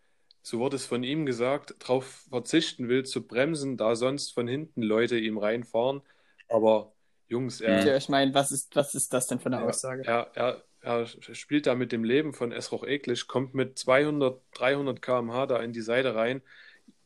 so 0.41 0.59
wurde 0.59 0.75
es 0.77 0.85
von 0.85 1.03
ihm 1.03 1.25
gesagt, 1.25 1.75
darauf 1.79 2.05
verzichten 2.29 2.87
will 2.89 3.05
zu 3.05 3.27
bremsen, 3.27 3.77
da 3.77 3.95
sonst 3.95 4.33
von 4.33 4.47
hinten 4.47 4.81
Leute 4.81 5.17
ihm 5.19 5.37
reinfahren. 5.37 6.01
Aber 6.47 6.93
Jungs, 7.27 7.61
er, 7.61 7.85
Ja, 7.85 7.95
ich 7.97 8.09
meine, 8.09 8.33
was 8.33 8.51
ist, 8.51 8.75
was 8.75 8.95
ist 8.95 9.13
das 9.13 9.27
denn 9.27 9.39
für 9.39 9.45
eine 9.47 9.61
ja, 9.61 9.61
Aussage? 9.61 10.03
er, 10.03 10.31
er, 10.35 10.63
er 10.81 11.05
spielt 11.35 11.67
da 11.67 11.75
mit 11.75 11.91
dem 11.91 12.03
Leben 12.03 12.33
von 12.33 12.51
Esroch 12.51 12.83
Eklich, 12.85 13.27
kommt 13.27 13.53
mit 13.53 13.77
200, 13.79 14.41
300 14.53 15.01
km/h 15.01 15.45
da 15.47 15.59
in 15.61 15.73
die 15.73 15.81
Seite 15.81 16.15
rein. 16.15 16.41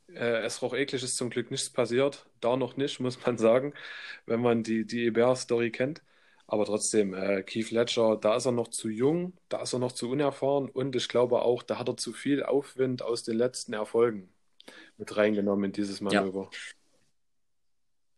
Äh, 0.10 0.44
Esroch 0.44 0.74
Eklich 0.76 1.04
ist 1.04 1.18
zum 1.18 1.30
Glück 1.32 1.52
nichts 1.52 1.72
passiert. 1.72 2.28
Da 2.42 2.58
noch 2.58 2.78
nicht, 2.78 3.00
muss 3.02 3.26
man 3.26 3.38
sagen, 3.40 3.74
wenn 4.28 4.42
man 4.42 4.64
die, 4.64 4.86
die 4.88 5.06
Eber-Story 5.06 5.72
kennt. 5.72 6.04
Aber 6.48 6.66
trotzdem, 6.66 7.14
äh, 7.14 7.44
Keith 7.44 7.72
Ledger, 7.72 8.18
da 8.18 8.36
ist 8.36 8.46
er 8.46 8.52
noch 8.52 8.68
zu 8.68 8.90
jung, 8.90 9.34
da 9.50 9.62
ist 9.62 9.74
er 9.74 9.80
noch 9.80 9.92
zu 9.92 10.10
unerfahren 10.10 10.70
und 10.70 10.96
ich 10.96 11.08
glaube 11.08 11.42
auch, 11.42 11.64
da 11.64 11.80
hat 11.80 11.88
er 11.88 11.98
zu 11.98 12.14
viel 12.14 12.44
Aufwind 12.44 13.02
aus 13.02 13.24
den 13.24 13.38
letzten 13.38 13.74
Erfolgen 13.74 14.30
mit 14.98 15.16
reingenommen 15.16 15.66
in 15.66 15.72
dieses 15.72 16.02
Manöver. 16.02 16.50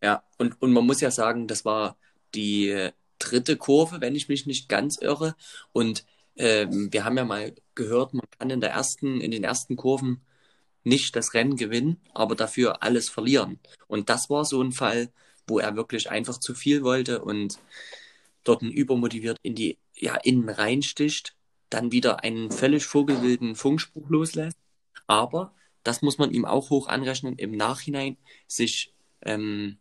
Ja, 0.02 0.24
und, 0.38 0.62
und 0.62 0.72
man 0.72 0.86
muss 0.86 1.02
ja 1.02 1.12
sagen, 1.12 1.48
das 1.48 1.66
war 1.66 1.98
die 2.34 2.70
äh, 2.70 2.92
dritte 3.20 3.58
Kurve, 3.58 4.02
wenn 4.02 4.16
ich 4.16 4.28
mich 4.28 4.46
nicht 4.46 4.70
ganz 4.70 4.98
irre. 5.02 5.36
Und 5.72 6.06
ähm, 6.36 6.92
wir 6.92 7.06
haben 7.06 7.18
ja 7.18 7.26
mal 7.26 7.56
gehört, 7.76 8.14
man 8.14 8.26
kann 8.38 8.50
in 8.50 8.62
der 8.62 8.72
ersten, 8.72 9.22
in 9.22 9.32
den 9.32 9.44
ersten 9.44 9.76
Kurven 9.76 10.22
nicht 10.84 11.16
das 11.16 11.34
Rennen 11.34 11.56
gewinnen, 11.56 12.00
aber 12.14 12.36
dafür 12.36 12.84
alles 12.84 13.10
verlieren. 13.10 13.60
Und 13.88 14.10
das 14.10 14.30
war 14.30 14.46
so 14.46 14.62
ein 14.62 14.72
Fall, 14.72 15.12
wo 15.48 15.60
er 15.60 15.76
wirklich 15.76 16.12
einfach 16.12 16.40
zu 16.40 16.54
viel 16.54 16.84
wollte 16.84 17.24
und 17.24 17.58
dort 18.46 18.62
übermotiviert 18.62 19.40
in 19.42 19.56
die 19.56 19.78
ja, 19.94 20.16
innen 20.16 20.50
reinsticht, 20.50 21.36
dann 21.70 21.92
wieder 21.92 22.24
einen 22.24 22.52
völlig 22.52 22.86
vogelwilden 22.86 23.56
Funkspruch 23.56 24.10
loslässt. 24.10 24.58
Aber 25.08 25.54
das 25.84 26.02
muss 26.02 26.18
man 26.18 26.32
ihm 26.32 26.46
auch 26.46 26.70
hoch 26.70 26.88
anrechnen, 26.88 27.38
im 27.38 27.52
Nachhinein 27.52 28.18
sich 28.48 28.94
ähm, 29.22 29.78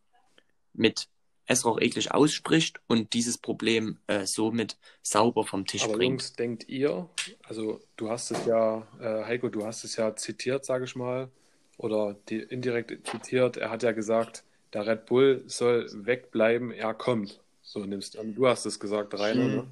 mit 0.72 1.08
Esroch 1.46 1.80
eklig 1.80 2.12
ausspricht 2.12 2.80
und 2.86 3.12
dieses 3.12 3.38
Problem 3.38 3.98
äh, 4.06 4.24
somit 4.26 4.78
sauber 5.02 5.44
vom 5.44 5.66
Tisch 5.66 5.84
Aber 5.84 5.94
bringt. 5.94 6.22
Jungs, 6.22 6.32
denkt 6.34 6.68
ihr, 6.68 7.08
also 7.42 7.80
du 7.96 8.10
hast 8.10 8.30
es 8.30 8.46
ja, 8.46 8.86
äh, 8.98 9.24
Heiko, 9.24 9.48
du 9.48 9.64
hast 9.64 9.84
es 9.84 9.96
ja 9.96 10.16
zitiert, 10.16 10.64
sage 10.64 10.84
ich 10.84 10.96
mal, 10.96 11.30
oder 11.76 12.16
die, 12.28 12.38
indirekt 12.38 13.06
zitiert, 13.06 13.56
er 13.56 13.70
hat 13.70 13.82
ja 13.82 13.92
gesagt, 13.92 14.44
der 14.72 14.86
Red 14.86 15.06
Bull 15.06 15.44
soll 15.46 15.86
wegbleiben, 15.92 16.70
er 16.70 16.94
kommt. 16.94 17.40
So 17.64 17.80
nimmst 17.80 18.14
du 18.14 18.20
an. 18.20 18.34
Du 18.34 18.46
hast 18.46 18.66
es 18.66 18.78
gesagt, 18.78 19.18
Rainer, 19.18 19.48
ne? 19.48 19.66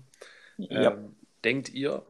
Ja. 0.56 0.92
Ähm, 0.92 1.14
denkt 1.44 1.68
ihr, 1.68 2.04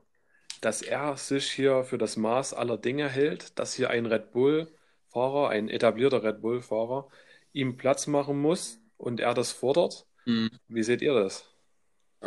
dass 0.61 0.81
er 0.81 1.17
sich 1.17 1.51
hier 1.51 1.85
für 1.85 1.99
das 1.99 2.17
Maß 2.17 2.55
aller 2.55 2.79
Dinge 2.79 3.09
hält, 3.09 3.59
dass 3.59 3.75
hier 3.75 3.91
ein 3.91 4.07
Red 4.07 4.33
Bull-Fahrer, 4.33 5.49
ein 5.51 5.69
etablierter 5.69 6.23
Red 6.23 6.41
Bull-Fahrer, 6.41 7.09
ihm 7.53 7.77
Platz 7.77 8.07
machen 8.07 8.41
muss 8.41 8.79
und 8.97 9.21
er 9.21 9.35
das 9.35 9.51
fordert? 9.53 10.07
Hm. 10.25 10.51
Wie 10.69 10.83
seht 10.85 11.03
ihr 11.03 11.15
das? 11.15 11.45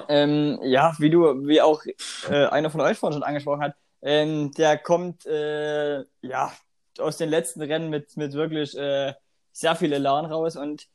Ähm, 0.09 0.59
ja, 0.63 0.93
wie 0.99 1.09
du, 1.09 1.47
wie 1.47 1.61
auch 1.61 1.81
äh, 2.29 2.45
einer 2.47 2.69
von 2.69 2.81
euch 2.81 2.97
vorhin 2.97 3.13
schon 3.13 3.23
angesprochen 3.23 3.61
hat, 3.61 3.75
ähm, 4.01 4.51
der 4.51 4.77
kommt 4.77 5.25
äh, 5.25 6.01
ja 6.21 6.53
aus 6.99 7.17
den 7.17 7.29
letzten 7.29 7.61
Rennen 7.61 7.89
mit, 7.89 8.17
mit 8.17 8.33
wirklich 8.33 8.77
äh, 8.77 9.13
sehr 9.53 9.75
viel 9.77 9.93
Elan 9.93 10.25
raus 10.25 10.57
und 10.57 10.87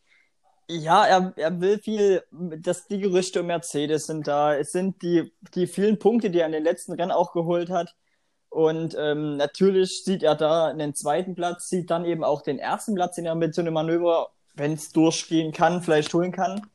ja, 0.78 1.06
er, 1.06 1.32
er 1.36 1.60
will 1.60 1.78
viel, 1.78 2.22
dass 2.30 2.86
die 2.86 3.00
Gerüchte 3.00 3.40
um 3.40 3.46
Mercedes 3.46 4.06
sind 4.06 4.26
da, 4.26 4.54
es 4.54 4.72
sind 4.72 5.02
die, 5.02 5.32
die 5.54 5.66
vielen 5.66 5.98
Punkte, 5.98 6.30
die 6.30 6.38
er 6.38 6.46
in 6.46 6.52
den 6.52 6.64
letzten 6.64 6.92
Rennen 6.92 7.10
auch 7.10 7.32
geholt 7.32 7.70
hat. 7.70 7.94
Und 8.48 8.96
ähm, 8.98 9.36
natürlich 9.36 10.04
sieht 10.04 10.22
er 10.22 10.34
da 10.34 10.66
einen 10.66 10.94
zweiten 10.94 11.34
Platz, 11.34 11.68
sieht 11.68 11.90
dann 11.90 12.04
eben 12.04 12.24
auch 12.24 12.42
den 12.42 12.58
ersten 12.58 12.94
Platz, 12.94 13.16
den 13.16 13.26
er 13.26 13.34
mit 13.34 13.54
so 13.54 13.60
einem 13.60 13.74
Manöver, 13.74 14.30
wenn 14.54 14.72
es 14.72 14.90
durchgehen 14.90 15.52
kann, 15.52 15.82
vielleicht 15.82 16.12
holen 16.14 16.32
kann. 16.32 16.66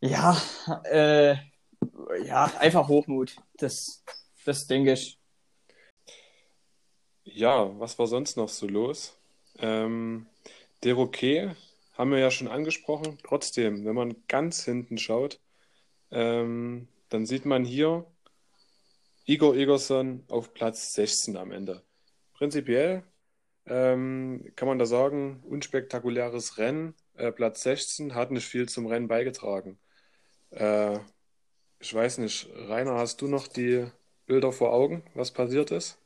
Ja, 0.00 0.36
äh, 0.84 1.36
ja, 2.24 2.50
einfach 2.58 2.88
Hochmut. 2.88 3.36
Das, 3.58 4.02
das 4.44 4.66
denke 4.66 4.92
ich. 4.92 5.18
Ja, 7.24 7.78
was 7.78 7.98
war 7.98 8.06
sonst 8.06 8.36
noch 8.36 8.48
so 8.48 8.66
los? 8.66 9.16
Ähm, 9.58 10.26
Deroquet 10.82 11.54
haben 12.00 12.12
wir 12.12 12.18
ja 12.18 12.30
schon 12.30 12.48
angesprochen. 12.48 13.18
Trotzdem, 13.22 13.84
wenn 13.84 13.94
man 13.94 14.16
ganz 14.26 14.64
hinten 14.64 14.96
schaut, 14.96 15.38
ähm, 16.10 16.88
dann 17.10 17.26
sieht 17.26 17.44
man 17.44 17.62
hier 17.62 18.06
Igor 19.26 19.54
Egerson 19.54 20.24
auf 20.28 20.54
Platz 20.54 20.94
16 20.94 21.36
am 21.36 21.52
Ende. 21.52 21.84
Prinzipiell 22.32 23.04
ähm, 23.66 24.50
kann 24.56 24.66
man 24.66 24.78
da 24.78 24.86
sagen, 24.86 25.42
unspektakuläres 25.44 26.56
Rennen. 26.56 26.94
Äh, 27.16 27.32
Platz 27.32 27.64
16 27.64 28.14
hat 28.14 28.30
nicht 28.30 28.46
viel 28.46 28.66
zum 28.66 28.86
Rennen 28.86 29.06
beigetragen. 29.06 29.78
Äh, 30.52 31.00
ich 31.80 31.92
weiß 31.92 32.16
nicht, 32.18 32.48
Rainer, 32.54 32.94
hast 32.94 33.20
du 33.20 33.28
noch 33.28 33.46
die 33.46 33.86
Bilder 34.24 34.52
vor 34.52 34.72
Augen, 34.72 35.02
was 35.14 35.32
passiert 35.32 35.70
ist? 35.70 35.99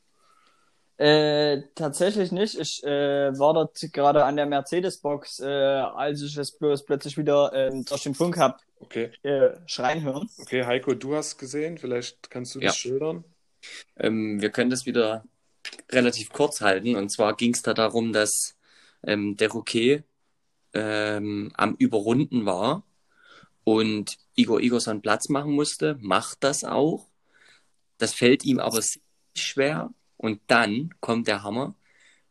Äh, 0.96 1.62
tatsächlich 1.74 2.30
nicht. 2.30 2.58
Ich 2.58 2.82
äh, 2.84 3.36
war 3.38 3.54
dort 3.54 3.80
gerade 3.92 4.24
an 4.24 4.36
der 4.36 4.46
Mercedes-Box, 4.46 5.40
äh, 5.40 5.46
als 5.46 6.22
ich 6.22 6.36
es 6.36 6.52
bloß 6.56 6.84
plötzlich 6.84 7.18
wieder 7.18 7.52
ähm, 7.52 7.84
durch 7.84 8.04
den 8.04 8.14
Funk 8.14 8.38
hab 8.38 8.60
Okay. 8.80 9.10
äh, 9.22 9.50
schreien 9.66 10.02
hören. 10.02 10.28
Okay, 10.40 10.64
Heiko, 10.64 10.94
du 10.94 11.16
hast 11.16 11.38
gesehen, 11.38 11.78
vielleicht 11.78 12.30
kannst 12.30 12.54
du 12.54 12.60
das 12.60 12.76
Ja. 12.76 12.80
schildern. 12.80 13.24
Ähm, 13.96 14.40
wir 14.40 14.50
können 14.50 14.70
das 14.70 14.86
wieder 14.86 15.24
relativ 15.90 16.30
kurz 16.30 16.60
halten. 16.60 16.94
Und 16.96 17.10
zwar 17.10 17.34
ging 17.34 17.54
es 17.54 17.62
da 17.62 17.74
darum, 17.74 18.12
dass 18.12 18.54
ähm, 19.02 19.36
der 19.36 19.50
Roquet 19.50 20.04
ähm, 20.74 21.50
am 21.54 21.74
Überrunden 21.76 22.46
war 22.46 22.84
und 23.64 24.16
Igor 24.36 24.60
Igorson 24.60 25.00
Platz 25.00 25.28
machen 25.28 25.52
musste, 25.52 25.96
macht 26.00 26.44
das 26.44 26.64
auch. 26.64 27.08
Das 27.98 28.12
fällt 28.12 28.44
ihm 28.44 28.58
aber 28.58 28.82
sehr 28.82 29.00
schwer. 29.36 29.90
Und 30.24 30.40
dann 30.46 30.94
kommt 31.00 31.28
der 31.28 31.42
Hammer. 31.42 31.74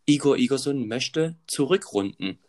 Igor 0.07 0.35
Igorson 0.35 0.87
möchte 0.87 1.35
zurückrunden 1.45 2.39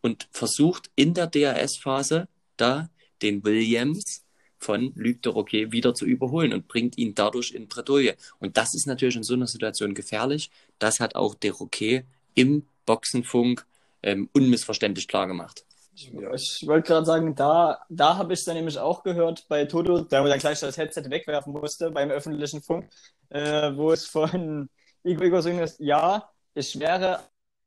und 0.00 0.28
versucht 0.30 0.92
in 0.94 1.12
der 1.12 1.26
DRS-Phase 1.26 2.28
da 2.56 2.88
den 3.20 3.44
Williams 3.44 4.22
von 4.60 4.92
Luc 4.94 5.20
de 5.22 5.32
Roquet 5.32 5.72
wieder 5.72 5.92
zu 5.92 6.06
überholen 6.06 6.52
und 6.52 6.68
bringt 6.68 6.98
ihn 6.98 7.16
dadurch 7.16 7.50
in 7.50 7.66
Bredouille. 7.66 8.14
Und 8.38 8.56
das 8.56 8.74
ist 8.74 8.86
natürlich 8.86 9.16
in 9.16 9.24
so 9.24 9.34
einer 9.34 9.48
Situation 9.48 9.92
gefährlich. 9.92 10.52
Das 10.78 11.00
hat 11.00 11.16
auch 11.16 11.34
de 11.34 11.50
Roquet 11.50 12.04
im 12.34 12.64
Boxenfunk 12.86 13.66
ähm, 14.04 14.30
unmissverständlich 14.32 15.08
klar 15.08 15.26
gemacht. 15.26 15.64
Ja. 15.96 16.32
Ich 16.32 16.64
wollte 16.64 16.86
gerade 16.86 17.06
sagen, 17.06 17.34
da, 17.34 17.80
da 17.88 18.18
habe 18.18 18.34
ich 18.34 18.38
es 18.38 18.44
dann 18.44 18.54
nämlich 18.54 18.78
auch 18.78 19.02
gehört 19.02 19.46
bei 19.48 19.64
Toto, 19.64 20.02
der 20.02 20.22
dann 20.22 20.38
gleich 20.38 20.60
das 20.60 20.76
Headset 20.76 21.10
wegwerfen 21.10 21.52
musste 21.54 21.90
beim 21.90 22.10
öffentlichen 22.10 22.62
Funk, 22.62 22.88
äh, 23.30 23.74
wo 23.74 23.90
es 23.90 24.06
von 24.06 24.68
Igor 25.04 25.26
Igor 25.26 25.42
Singh 25.42 25.62
ist, 25.62 25.80
ja, 25.80 26.30
ich 26.54 26.78
wäre 26.78 27.20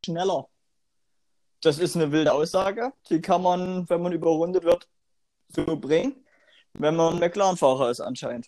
schneller. 0.06 0.48
Das 1.62 1.80
ist 1.80 1.96
eine 1.96 2.12
wilde 2.12 2.32
Aussage, 2.32 2.94
die 3.10 3.22
kann 3.22 3.42
man, 3.42 3.90
wenn 3.90 4.02
man 4.02 4.14
überrundet 4.14 4.64
wird, 4.64 4.88
so 5.50 5.76
bringen, 5.78 6.24
wenn 6.74 6.96
man 6.96 7.20
McLaren-Fahrer 7.20 7.90
ist 7.90 8.02
anscheinend. 8.02 8.48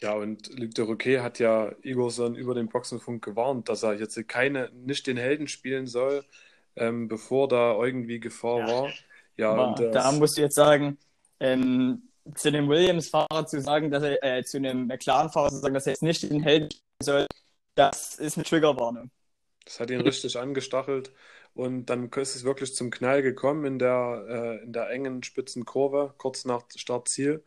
Ja, 0.00 0.14
und 0.14 0.48
Luc 0.58 0.74
de 0.74 0.84
Roquet 0.84 1.20
hat 1.20 1.38
ja 1.38 1.72
Igorson 1.82 2.34
über 2.34 2.54
den 2.54 2.68
Boxenfunk 2.68 3.24
gewarnt, 3.24 3.68
dass 3.68 3.82
er 3.82 3.94
jetzt 3.94 4.16
keine, 4.28 4.70
nicht 4.72 5.06
den 5.06 5.16
Helden 5.16 5.48
spielen 5.48 5.86
soll, 5.86 6.24
ähm, 6.76 7.08
bevor 7.08 7.48
da 7.48 7.74
irgendwie 7.74 8.20
Gefahr 8.20 8.60
Ja. 8.60 8.66
war. 8.66 8.92
Ja, 9.36 9.52
Aber 9.52 9.68
und 9.68 9.80
das, 9.80 9.92
da 9.92 10.12
musst 10.12 10.36
du 10.36 10.42
jetzt 10.42 10.54
sagen, 10.54 10.98
ähm, 11.40 12.08
zu 12.34 12.50
dem 12.50 12.68
Williams-Fahrer 12.68 13.46
zu 13.46 13.60
sagen, 13.60 13.90
dass 13.90 14.02
er, 14.02 14.22
äh, 14.22 14.44
zu 14.44 14.56
einem 14.58 14.86
McLaren-Fahrer 14.86 15.50
zu 15.50 15.56
sagen, 15.58 15.74
dass 15.74 15.86
er 15.86 15.92
jetzt 15.92 16.02
nicht 16.02 16.22
den 16.22 16.42
Held 16.42 16.80
soll, 17.02 17.26
das 17.78 18.16
ist 18.16 18.36
eine 18.36 18.44
Triggerwarnung. 18.44 19.10
Das 19.64 19.80
hat 19.80 19.90
ihn 19.90 20.00
richtig 20.00 20.38
angestachelt. 20.38 21.12
Und 21.54 21.86
dann 21.86 22.10
ist 22.10 22.36
es 22.36 22.44
wirklich 22.44 22.74
zum 22.74 22.90
Knall 22.90 23.22
gekommen 23.22 23.64
in 23.64 23.78
der, 23.78 24.26
äh, 24.28 24.64
in 24.64 24.72
der 24.72 24.90
engen 24.90 25.22
spitzen 25.22 25.64
Kurve, 25.64 26.14
kurz 26.18 26.44
nach 26.44 26.62
Startziel. 26.74 27.44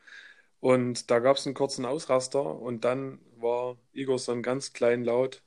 Und 0.60 1.10
da 1.12 1.20
gab 1.20 1.38
es 1.38 1.46
einen 1.46 1.56
kurzen 1.56 1.86
Ausraster 1.86 2.44
und 2.44 2.86
dann 2.86 3.20
war 3.38 3.78
Igorson 3.94 4.44
ganz 4.44 4.74
klein 4.74 5.04
laut 5.04 5.44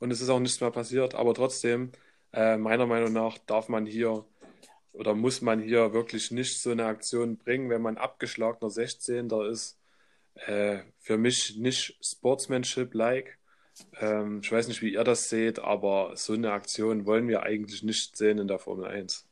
und 0.00 0.10
es 0.10 0.20
ist 0.20 0.28
auch 0.30 0.40
nichts 0.40 0.60
mehr 0.60 0.70
passiert. 0.70 1.14
Aber 1.14 1.34
trotzdem, 1.34 1.92
äh, 2.32 2.56
meiner 2.56 2.86
Meinung 2.86 3.12
nach, 3.12 3.38
darf 3.38 3.68
man 3.68 3.86
hier 3.86 4.24
oder 4.92 5.14
muss 5.14 5.42
man 5.42 5.60
hier 5.60 5.92
wirklich 5.92 6.30
nicht 6.32 6.60
so 6.60 6.70
eine 6.72 6.86
Aktion 6.86 7.36
bringen, 7.38 7.70
wenn 7.70 7.82
man 7.82 7.98
abgeschlagener 7.98 8.70
16. 8.70 9.30
ist. 9.50 9.78
Äh, 10.34 10.80
für 10.98 11.18
mich 11.18 11.56
nicht 11.56 11.98
Sportsmanship-like. 12.04 13.38
Ähm, 14.00 14.40
ich 14.42 14.50
weiß 14.50 14.68
nicht, 14.68 14.82
wie 14.82 14.92
ihr 14.92 15.04
das 15.04 15.28
seht, 15.28 15.58
aber 15.58 16.16
so 16.16 16.32
eine 16.32 16.52
Aktion 16.52 17.06
wollen 17.06 17.28
wir 17.28 17.42
eigentlich 17.42 17.82
nicht 17.82 18.16
sehen 18.16 18.38
in 18.38 18.48
der 18.48 18.58
Formel 18.58 18.86
1. 18.86 19.26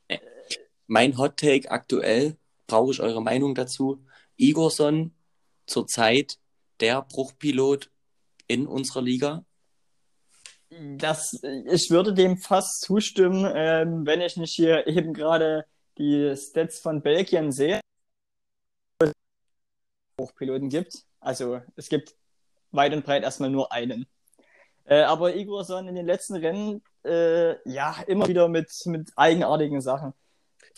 Mein 0.87 1.19
Hot 1.19 1.37
Take 1.37 1.71
aktuell, 1.71 2.37
brauche 2.67 2.93
ich 2.93 3.01
eure 3.01 3.23
Meinung 3.23 3.55
dazu. 3.55 4.05
Igorson 4.37 5.13
zurzeit 5.67 6.39
der 6.81 7.03
Bruchpilot 7.03 7.91
in 8.47 8.67
unserer 8.67 9.03
Liga? 9.03 9.45
Das, 10.69 11.41
ich 11.43 11.91
würde 11.91 12.13
dem 12.13 12.37
fast 12.37 12.83
zustimmen, 12.83 13.51
ähm, 13.55 14.05
wenn 14.05 14.21
ich 14.21 14.37
nicht 14.37 14.53
hier 14.53 14.87
eben 14.87 15.15
gerade 15.15 15.65
die 15.97 16.35
Stats 16.37 16.81
von 16.81 17.03
Belgien 17.03 17.53
sehe. 17.53 17.81
Hochpiloten 20.21 20.69
gibt. 20.69 21.05
Also 21.21 21.61
es 21.77 21.89
gibt 21.89 22.15
weit 22.73 22.93
und 22.93 23.05
breit 23.05 23.23
erstmal 23.23 23.51
nur 23.51 23.73
einen. 23.73 24.07
Äh, 24.87 25.03
aber 25.03 25.35
Igorson 25.35 25.88
in 25.88 25.94
den 25.94 26.07
letzten 26.07 26.37
Rennen, 26.37 26.83
äh, 27.05 27.57
ja, 27.68 27.96
immer 28.07 28.27
wieder 28.29 28.49
mit, 28.49 28.70
mit 28.87 29.11
eigenartigen 29.16 29.81
Sachen. 29.81 30.12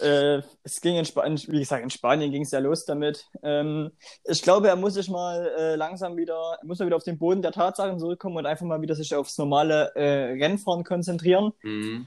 Äh, 0.01 0.43
es 0.63 0.81
ging 0.81 0.97
in 0.97 1.05
Spanien, 1.05 1.41
wie 1.49 1.59
gesagt, 1.59 1.83
in 1.83 1.91
Spanien 1.91 2.31
ging 2.31 2.43
es 2.43 2.53
ja 2.53 2.61
los 2.61 2.85
damit. 2.85 3.27
Ähm, 3.43 3.91
ich 4.25 4.43
glaube, 4.43 4.69
er 4.69 4.77
muss 4.77 4.95
sich 4.95 5.11
mal 5.11 5.47
äh, 5.59 5.75
langsam 5.75 6.17
wieder, 6.17 6.59
muss 6.63 6.79
mal 6.79 6.87
wieder 6.87 6.97
auf 6.97 7.05
den 7.05 7.19
Boden 7.19 7.43
der 7.43 7.53
Tatsachen 7.53 7.99
zurückkommen 7.99 8.37
und 8.37 8.47
einfach 8.47 8.65
mal 8.65 8.81
wieder 8.81 8.95
sich 8.95 9.15
aufs 9.15 9.39
normale 9.39 9.93
äh, 9.97 10.33
Rennfahren 10.43 10.85
konzentrieren. 10.85 11.53
Mhm. 11.63 12.07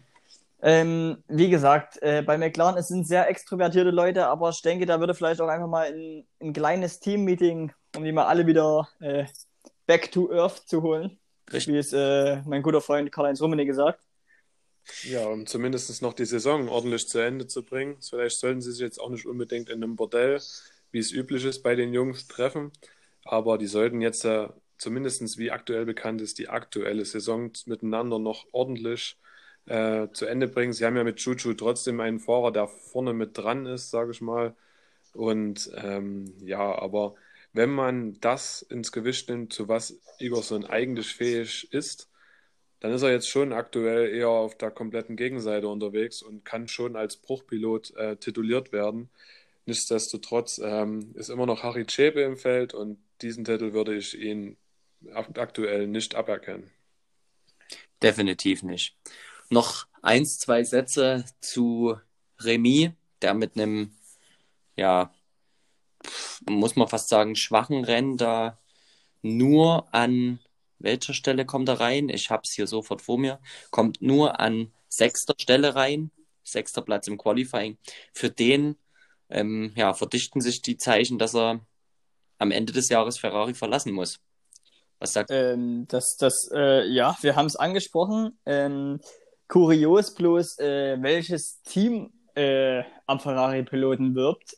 Ähm, 0.64 1.24
wie 1.28 1.50
gesagt, 1.50 2.02
äh, 2.02 2.22
bei 2.22 2.38
McLaren 2.38 2.78
es 2.78 2.88
sind 2.88 3.08
sehr 3.08 3.28
extrovertierte 3.30 3.90
Leute, 3.90 4.28
aber 4.28 4.50
ich 4.50 4.62
denke, 4.62 4.86
da 4.86 5.00
würde 5.00 5.16
vielleicht 5.16 5.42
auch 5.42 5.48
einfach 5.48 5.68
mal 5.68 5.88
ein, 5.92 6.26
ein 6.40 6.54
kleines 6.54 7.00
Team-Meeting, 7.00 7.74
um 7.96 8.04
die 8.04 8.12
mal 8.12 8.26
alle 8.26 8.46
wieder 8.46 8.88
äh, 9.00 9.26
back 9.88 10.12
to 10.12 10.32
earth 10.32 10.62
zu 10.68 10.82
holen. 10.84 11.20
Richtig. 11.54 11.74
Wie 11.74 11.78
es 11.78 11.94
äh, 11.94 12.42
mein 12.46 12.62
guter 12.62 12.82
Freund 12.82 13.12
Karl-Heinz 13.12 13.42
Rummenigge 13.42 13.72
gesagt. 13.72 14.00
Ja, 15.04 15.26
um 15.28 15.46
zumindest 15.46 16.02
noch 16.02 16.14
die 16.14 16.26
Saison 16.26 16.68
ordentlich 16.70 17.08
zu 17.08 17.20
Ende 17.20 17.48
zu 17.48 17.64
bringen. 17.64 17.98
Vielleicht 18.02 18.40
sollten 18.40 18.62
sie 18.62 18.72
sich 18.72 18.82
jetzt 18.82 19.00
auch 19.00 19.10
nicht 19.10 19.26
unbedingt 19.26 19.70
in 19.70 19.84
einem 19.84 19.96
Bordell, 19.96 20.42
wie 20.92 21.00
es 21.00 21.12
üblich 21.12 21.46
ist, 21.46 21.62
bei 21.64 21.76
den 21.76 21.94
Jungs 21.94 22.28
treffen. 22.28 22.72
Aber 23.24 23.58
die 23.58 23.68
sollten 23.68 24.02
jetzt 24.02 24.26
äh, 24.26 24.50
zumindest, 24.78 25.38
wie 25.38 25.52
aktuell 25.52 25.86
bekannt 25.86 26.22
ist, 26.22 26.40
die 26.40 26.50
aktuelle 26.50 27.06
Saison 27.06 27.52
miteinander 27.66 28.20
noch 28.20 28.48
ordentlich 28.52 29.18
äh, 29.66 30.08
zu 30.14 30.26
Ende 30.26 30.48
bringen. 30.48 30.74
Sie 30.74 30.86
haben 30.86 30.98
ja 30.98 31.04
mit 31.04 31.18
Chuchu 31.18 31.54
trotzdem 31.54 32.00
einen 32.00 32.20
Fahrer, 32.20 32.52
der 32.52 32.68
vorne 32.68 33.14
mit 33.14 33.38
dran 33.38 33.66
ist, 33.66 33.92
sage 33.92 34.12
ich 34.12 34.22
mal. 34.22 34.56
Und 35.14 35.72
ähm, 35.76 36.34
ja, 36.40 36.60
aber 36.60 37.16
wenn 37.54 37.70
man 37.70 38.20
das 38.22 38.62
ins 38.62 38.92
Gewicht 38.92 39.30
nimmt, 39.30 39.54
zu 39.54 39.68
was 39.68 40.00
Igorson 40.20 40.66
eigentlich 40.66 41.14
fähig 41.14 41.72
ist, 41.72 42.10
dann 42.80 42.92
ist 42.94 43.04
er 43.04 43.12
jetzt 43.12 43.30
schon 43.30 43.54
aktuell 43.54 44.14
eher 44.14 44.30
auf 44.30 44.58
der 44.58 44.72
kompletten 44.72 45.16
Gegenseite 45.16 45.68
unterwegs 45.68 46.22
und 46.22 46.44
kann 46.44 46.68
schon 46.68 46.96
als 46.96 47.18
Bruchpilot 47.18 47.96
äh, 47.96 48.16
tituliert 48.18 48.72
werden. 48.72 49.10
Nichtsdestotrotz 49.66 50.60
ähm, 50.64 51.14
ist 51.14 51.30
immer 51.30 51.46
noch 51.46 51.62
Harry 51.62 51.86
Chebe 51.86 52.22
im 52.22 52.38
Feld 52.38 52.74
und 52.74 52.98
diesen 53.22 53.46
Titel 53.46 53.74
würde 53.74 53.96
ich 53.96 54.18
ihn 54.20 54.58
aktuell 55.14 55.88
nicht 55.88 56.16
aberkennen. 56.16 56.72
Definitiv 58.02 58.64
nicht. 58.64 58.96
Noch 59.50 59.86
eins, 60.02 60.40
zwei 60.40 60.64
Sätze 60.64 61.26
zu 61.40 61.96
Remy, 62.40 62.94
der 63.22 63.36
mit 63.36 63.56
einem, 63.56 63.92
ja, 64.76 65.14
muss 66.50 66.76
man 66.76 66.88
fast 66.88 67.10
sagen, 67.10 67.36
schwachen 67.36 67.84
Rennen 67.84 68.18
da 68.18 68.58
nur 69.22 69.94
an 69.94 70.40
welcher 70.80 71.14
Stelle 71.14 71.46
kommt 71.46 71.70
er 71.70 71.80
rein? 71.80 72.10
Ich 72.10 72.30
habe 72.30 72.44
es 72.44 72.54
hier 72.54 72.68
sofort 72.68 73.02
vor 73.02 73.18
mir. 73.18 73.40
Kommt 73.70 74.02
nur 74.02 74.40
an 74.40 74.72
sechster 74.90 75.36
Stelle 75.38 75.76
rein, 75.76 76.12
sechster 76.44 76.82
Platz 76.82 77.08
im 77.08 77.18
Qualifying. 77.18 77.78
Für 78.14 78.30
den 78.30 78.78
ähm, 79.30 79.74
ja, 79.76 79.94
verdichten 79.94 80.42
sich 80.42 80.62
die 80.62 80.78
Zeichen, 80.78 81.18
dass 81.18 81.36
er 81.36 81.62
am 82.38 82.52
Ende 82.52 82.74
des 82.74 82.90
Jahres 82.90 83.20
Ferrari 83.20 83.54
verlassen 83.54 83.94
muss. 83.94 84.20
Was 85.00 85.14
sagt 85.14 85.30
ähm, 85.32 85.86
das? 85.88 86.18
Das, 86.18 86.50
äh, 86.54 86.88
ja, 86.88 87.16
wir 87.22 87.36
haben 87.36 87.46
es 87.46 87.56
angesprochen. 87.56 88.38
Ähm, 88.46 89.00
kurios 89.48 90.14
bloß, 90.14 90.60
äh, 90.60 90.98
welches 91.02 91.62
Team 91.64 92.12
äh, 92.36 92.84
am 93.08 93.20
Ferrari-Piloten 93.20 94.16
wirbt. 94.16 94.58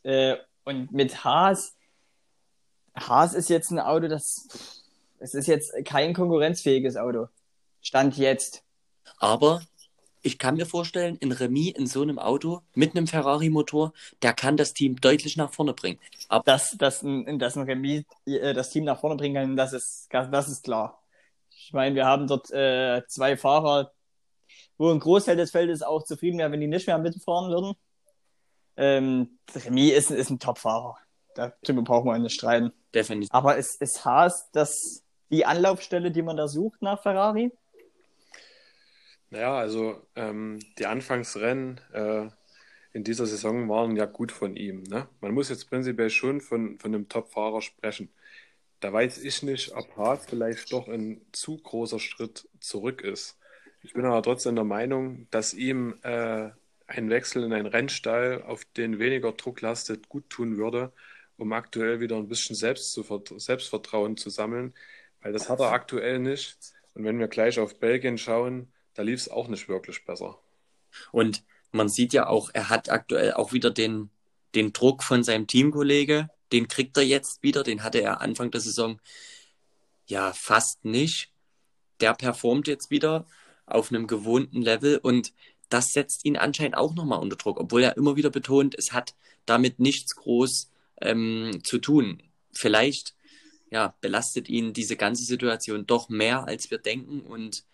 Und 0.63 0.91
mit 0.91 1.23
Haas, 1.23 1.75
Haas 2.95 3.33
ist 3.33 3.49
jetzt 3.49 3.71
ein 3.71 3.79
Auto, 3.79 4.07
das 4.07 4.47
es 5.23 5.33
ist 5.33 5.47
jetzt 5.47 5.73
kein 5.85 6.13
konkurrenzfähiges 6.13 6.97
Auto. 6.97 7.29
Stand 7.81 8.17
jetzt. 8.17 8.61
Aber 9.19 9.61
ich 10.21 10.37
kann 10.37 10.55
mir 10.55 10.65
vorstellen, 10.65 11.17
ein 11.21 11.31
Remis 11.31 11.75
in 11.77 11.87
so 11.87 12.01
einem 12.01 12.19
Auto 12.19 12.61
mit 12.73 12.93
einem 12.93 13.07
Ferrari-Motor, 13.07 13.93
der 14.21 14.33
kann 14.33 14.57
das 14.57 14.73
Team 14.73 14.99
deutlich 14.99 15.37
nach 15.37 15.53
vorne 15.53 15.73
bringen. 15.73 15.99
Aber 16.27 16.43
dass, 16.43 16.71
dass, 16.77 17.03
ein, 17.03 17.39
dass 17.39 17.55
ein 17.55 17.63
Remis 17.63 18.03
äh, 18.25 18.53
das 18.53 18.69
Team 18.69 18.83
nach 18.83 18.99
vorne 18.99 19.15
bringen 19.15 19.35
kann, 19.35 19.55
das 19.55 19.71
ist, 19.71 20.09
das 20.11 20.49
ist 20.49 20.65
klar. 20.65 21.01
Ich 21.49 21.71
meine, 21.71 21.95
wir 21.95 22.05
haben 22.05 22.27
dort 22.27 22.51
äh, 22.51 23.03
zwei 23.07 23.37
Fahrer, 23.37 23.93
wo 24.77 24.91
ein 24.91 24.99
Großteil 24.99 25.37
des 25.37 25.51
Feldes 25.51 25.83
auch 25.83 26.03
zufrieden 26.03 26.39
wäre, 26.39 26.51
wenn 26.51 26.59
die 26.59 26.67
nicht 26.67 26.87
mehr 26.87 26.97
mitfahren 26.97 27.49
würden. 27.49 27.75
Ähm, 28.77 29.39
Remis 29.53 29.93
ist, 29.93 30.11
ist 30.11 30.29
ein 30.29 30.39
Top-Fahrer. 30.39 30.97
Darüber 31.35 31.81
brauchen 31.81 32.07
wir 32.07 32.17
nicht 32.19 32.35
streiten. 32.35 32.71
Definitiv. 32.93 33.33
Aber 33.33 33.57
es 33.57 33.75
ist 33.75 34.05
Haas, 34.05 34.49
das 34.51 35.03
die 35.33 35.45
Anlaufstelle, 35.45 36.11
die 36.11 36.21
man 36.21 36.37
da 36.37 36.47
sucht 36.47 36.81
nach 36.81 37.01
Ferrari? 37.01 37.51
Naja, 39.31 39.57
also 39.57 40.05
ähm, 40.15 40.59
die 40.77 40.85
Anfangsrennen 40.85 41.81
äh, 41.91 42.27
in 42.93 43.03
dieser 43.03 43.25
Saison 43.25 43.67
waren 43.67 43.95
ja 43.95 44.05
gut 44.05 44.31
von 44.31 44.55
ihm. 44.55 44.83
Ne? 44.83 45.07
Man 45.21 45.33
muss 45.33 45.49
jetzt 45.49 45.69
prinzipiell 45.69 46.11
schon 46.11 46.39
von, 46.39 46.77
von 46.77 46.93
einem 46.93 47.09
Top-Fahrer 47.09 47.61
sprechen. 47.61 48.09
Da 48.79 48.93
weiß 48.93 49.23
ich 49.23 49.41
nicht, 49.41 49.75
ob 49.75 49.97
Haas 49.97 50.27
vielleicht 50.27 50.71
doch 50.71 50.87
ein 50.87 51.21
zu 51.31 51.57
großer 51.57 51.99
Schritt 51.99 52.47
zurück 52.59 53.01
ist. 53.01 53.39
Ich 53.81 53.93
bin 53.93 54.05
aber 54.05 54.21
trotzdem 54.21 54.55
der 54.55 54.65
Meinung, 54.65 55.27
dass 55.31 55.55
ihm 55.55 55.95
äh, 56.03 56.51
ein 56.97 57.09
Wechsel 57.09 57.43
in 57.43 57.53
einen 57.53 57.67
Rennstall, 57.67 58.43
auf 58.43 58.65
den 58.65 58.99
weniger 58.99 59.31
Druck 59.31 59.61
lastet, 59.61 60.09
gut 60.09 60.29
tun 60.29 60.57
würde, 60.57 60.91
um 61.37 61.51
aktuell 61.53 61.99
wieder 61.99 62.17
ein 62.17 62.27
bisschen 62.27 62.55
Selbstvertrauen 62.55 64.17
zu 64.17 64.29
sammeln. 64.29 64.73
Weil 65.21 65.33
das 65.33 65.49
hat 65.49 65.59
er 65.59 65.71
aktuell 65.71 66.19
nicht. 66.19 66.57
Und 66.93 67.05
wenn 67.05 67.19
wir 67.19 67.27
gleich 67.27 67.59
auf 67.59 67.79
Belgien 67.79 68.17
schauen, 68.17 68.71
da 68.93 69.01
lief 69.01 69.19
es 69.19 69.29
auch 69.29 69.47
nicht 69.47 69.67
wirklich 69.67 70.05
besser. 70.05 70.37
Und 71.11 71.43
man 71.71 71.89
sieht 71.89 72.13
ja 72.13 72.27
auch, 72.27 72.51
er 72.53 72.69
hat 72.69 72.89
aktuell 72.89 73.33
auch 73.33 73.53
wieder 73.53 73.71
den, 73.71 74.09
den 74.53 74.73
Druck 74.73 75.03
von 75.03 75.23
seinem 75.23 75.47
Teamkollege. 75.47 76.29
Den 76.51 76.67
kriegt 76.67 76.95
er 76.97 77.03
jetzt 77.03 77.41
wieder. 77.41 77.63
Den 77.63 77.83
hatte 77.83 77.99
er 77.99 78.21
Anfang 78.21 78.51
der 78.51 78.61
Saison 78.61 78.99
ja 80.05 80.33
fast 80.33 80.85
nicht. 80.85 81.31
Der 81.99 82.13
performt 82.13 82.67
jetzt 82.67 82.91
wieder 82.91 83.25
auf 83.65 83.89
einem 83.89 84.07
gewohnten 84.07 84.61
Level 84.61 84.97
und 84.97 85.33
das 85.73 85.91
setzt 85.91 86.23
ihn 86.23 86.37
anscheinend 86.37 86.77
auch 86.77 86.93
nochmal 86.93 87.19
unter 87.19 87.35
Druck, 87.35 87.59
obwohl 87.59 87.81
er 87.81 87.97
immer 87.97 88.15
wieder 88.15 88.29
betont, 88.29 88.75
es 88.77 88.93
hat 88.93 89.15
damit 89.47 89.79
nichts 89.79 90.15
groß 90.15 90.69
ähm, 91.01 91.61
zu 91.63 91.79
tun. 91.79 92.21
Vielleicht 92.51 93.15
ja, 93.71 93.95
belastet 93.99 94.49
ihn 94.49 94.73
diese 94.73 94.95
ganze 94.95 95.23
Situation 95.23 95.87
doch 95.87 96.09
mehr, 96.09 96.47
als 96.47 96.69
wir 96.69 96.77
denken. 96.77 97.21
Und 97.21 97.65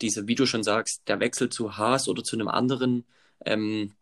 diese, 0.00 0.28
wie 0.28 0.36
du 0.36 0.46
schon 0.46 0.62
sagst, 0.62 1.08
der 1.08 1.18
Wechsel 1.18 1.48
zu 1.48 1.76
Haas 1.76 2.08
oder 2.08 2.22
zu 2.22 2.36
einem 2.36 2.46
anderen 2.46 3.04
ähm, 3.44 3.94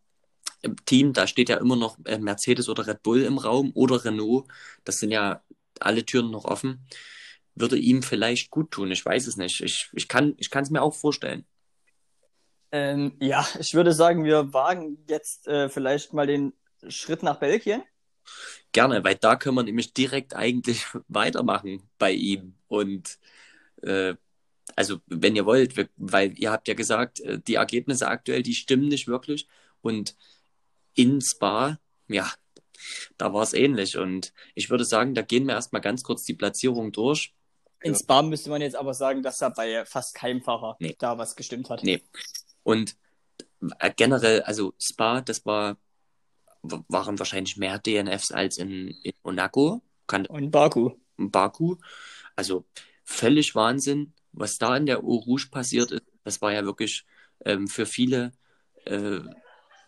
Team, 0.85 1.13
da 1.13 1.25
steht 1.25 1.49
ja 1.49 1.57
immer 1.57 1.75
noch 1.75 1.97
äh, 2.05 2.19
Mercedes 2.19 2.69
oder 2.69 2.85
Red 2.85 3.01
Bull 3.01 3.23
im 3.23 3.39
Raum 3.39 3.71
oder 3.73 4.05
Renault. 4.05 4.45
Das 4.83 4.99
sind 4.99 5.09
ja 5.09 5.41
alle 5.79 6.05
Türen 6.05 6.29
noch 6.29 6.45
offen. 6.45 6.85
Würde 7.55 7.77
ihm 7.79 8.03
vielleicht 8.03 8.51
gut 8.51 8.69
tun. 8.69 8.91
Ich 8.91 9.03
weiß 9.03 9.25
es 9.25 9.37
nicht. 9.37 9.61
Ich, 9.61 9.89
ich 9.93 10.07
kann 10.07 10.35
es 10.37 10.69
mir 10.69 10.83
auch 10.83 10.93
vorstellen. 10.93 11.47
Ähm, 12.71 13.15
ja, 13.19 13.47
ich 13.59 13.73
würde 13.73 13.93
sagen, 13.93 14.23
wir 14.23 14.53
wagen 14.53 14.97
jetzt 15.07 15.47
äh, 15.47 15.69
vielleicht 15.69 16.13
mal 16.13 16.27
den 16.27 16.53
Schritt 16.89 17.23
nach 17.23 17.39
Belgien. 17.39 17.83
gerne, 18.73 19.03
weil 19.03 19.15
da 19.15 19.35
können 19.35 19.55
wir 19.55 19.63
nämlich 19.63 19.93
direkt 19.93 20.35
eigentlich 20.35 20.85
weitermachen 21.07 21.89
bei 21.97 22.11
ihm. 22.11 22.55
Und 22.67 23.17
äh, 23.81 24.15
also, 24.75 24.99
wenn 25.07 25.35
ihr 25.35 25.45
wollt, 25.45 25.77
wir, 25.77 25.89
weil 25.95 26.37
ihr 26.37 26.51
habt 26.51 26.67
ja 26.67 26.73
gesagt, 26.73 27.19
äh, 27.21 27.39
die 27.39 27.55
Ergebnisse 27.55 28.07
aktuell, 28.07 28.43
die 28.43 28.53
stimmen 28.53 28.89
nicht 28.89 29.07
wirklich. 29.07 29.47
Und 29.81 30.15
in 30.93 31.21
Spa, 31.21 31.79
ja, 32.07 32.31
da 33.17 33.33
war 33.33 33.43
es 33.43 33.53
ähnlich. 33.53 33.97
Und 33.97 34.33
ich 34.55 34.69
würde 34.69 34.85
sagen, 34.85 35.15
da 35.15 35.21
gehen 35.21 35.45
wir 35.47 35.53
erstmal 35.55 35.81
ganz 35.81 36.03
kurz 36.03 36.23
die 36.23 36.33
Platzierung 36.33 36.91
durch. 36.91 37.33
In. 37.81 37.95
Spa 37.95 38.21
müsste 38.23 38.49
man 38.49 38.61
jetzt 38.61 38.75
aber 38.75 38.93
sagen, 38.93 39.21
dass 39.23 39.37
da 39.37 39.49
bei 39.49 39.85
fast 39.85 40.15
keinem 40.15 40.41
Fahrer 40.41 40.75
Nee. 40.79 40.95
da 40.99 41.17
was 41.17 41.35
gestimmt 41.35 41.69
hat. 41.69 41.83
Nee. 41.83 42.01
Und 42.67 42.97
äh, 43.79 43.93
generell, 43.95 44.41
also 44.41 44.73
Spa, 44.77 45.21
das 45.21 45.45
war, 45.45 45.77
waren 46.61 47.17
wahrscheinlich 47.17 47.55
mehr 47.55 47.79
DNFs 47.79 48.33
als 48.33 48.57
in, 48.57 48.89
in 49.03 49.13
Monaco, 49.23 49.81
kann, 50.05 50.25
Und 50.25 50.51
Baku. 50.51 50.91
in 51.17 51.31
Baku. 51.31 51.77
Also 52.35 52.65
völlig 53.05 53.55
Wahnsinn, 53.55 54.13
was 54.33 54.57
da 54.57 54.75
in 54.75 54.85
der 54.85 54.99
Eau 54.99 55.15
Rouge 55.15 55.47
passiert 55.49 55.93
ist. 55.93 56.03
Das 56.25 56.41
war 56.41 56.51
ja 56.51 56.65
wirklich 56.65 57.05
ähm, 57.45 57.69
für 57.69 57.85
viele 57.85 58.33
äh, 58.83 59.21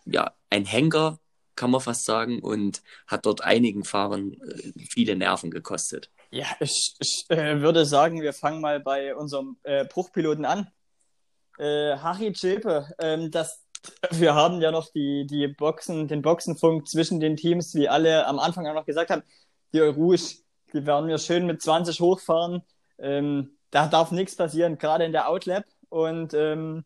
ja, 0.06 0.34
ein 0.50 0.64
Henker, 0.64 1.20
kann 1.58 1.72
man 1.72 1.82
fast 1.82 2.06
sagen, 2.06 2.40
und 2.40 2.82
hat 3.08 3.26
dort 3.26 3.42
einigen 3.42 3.84
Fahrern 3.84 4.36
äh, 4.36 4.72
viele 4.90 5.18
Nerven 5.18 5.52
gekostet. 5.52 6.10
Ja, 6.32 6.46
ich, 6.62 6.96
ich 7.00 7.26
äh, 7.28 7.60
würde 7.60 7.86
sagen, 7.86 8.22
wir 8.22 8.32
fangen 8.32 8.62
mal 8.62 8.80
bei 8.80 9.14
unserem 9.14 9.58
äh, 9.64 9.84
Bruchpiloten 9.84 10.46
an. 10.46 10.72
Äh, 11.60 11.98
Harry 11.98 12.32
Zschäpe, 12.34 12.88
ähm, 13.00 13.32
das, 13.32 13.66
wir 14.12 14.34
haben 14.34 14.62
ja 14.62 14.72
noch 14.72 14.92
die, 14.92 15.28
die 15.28 15.48
Boxen, 15.48 16.08
den 16.08 16.22
Boxenfunk 16.22 16.88
zwischen 16.88 17.20
den 17.20 17.36
Teams, 17.36 17.76
wie 17.76 17.90
alle 17.90 18.26
am 18.26 18.40
Anfang 18.40 18.66
auch 18.68 18.74
noch 18.74 18.86
gesagt 18.86 19.10
haben, 19.10 19.24
die 19.74 19.80
Rouge, 19.80 20.38
die 20.74 20.86
werden 20.86 21.10
wir 21.10 21.18
schön 21.18 21.46
mit 21.46 21.62
20 21.62 22.00
hochfahren. 22.00 22.64
Ähm, 22.98 23.58
da 23.72 23.88
darf 23.88 24.12
nichts 24.12 24.36
passieren, 24.36 24.78
gerade 24.78 25.06
in 25.06 25.12
der 25.12 25.30
Outlap. 25.30 25.66
Und 25.90 26.34
ähm, 26.34 26.86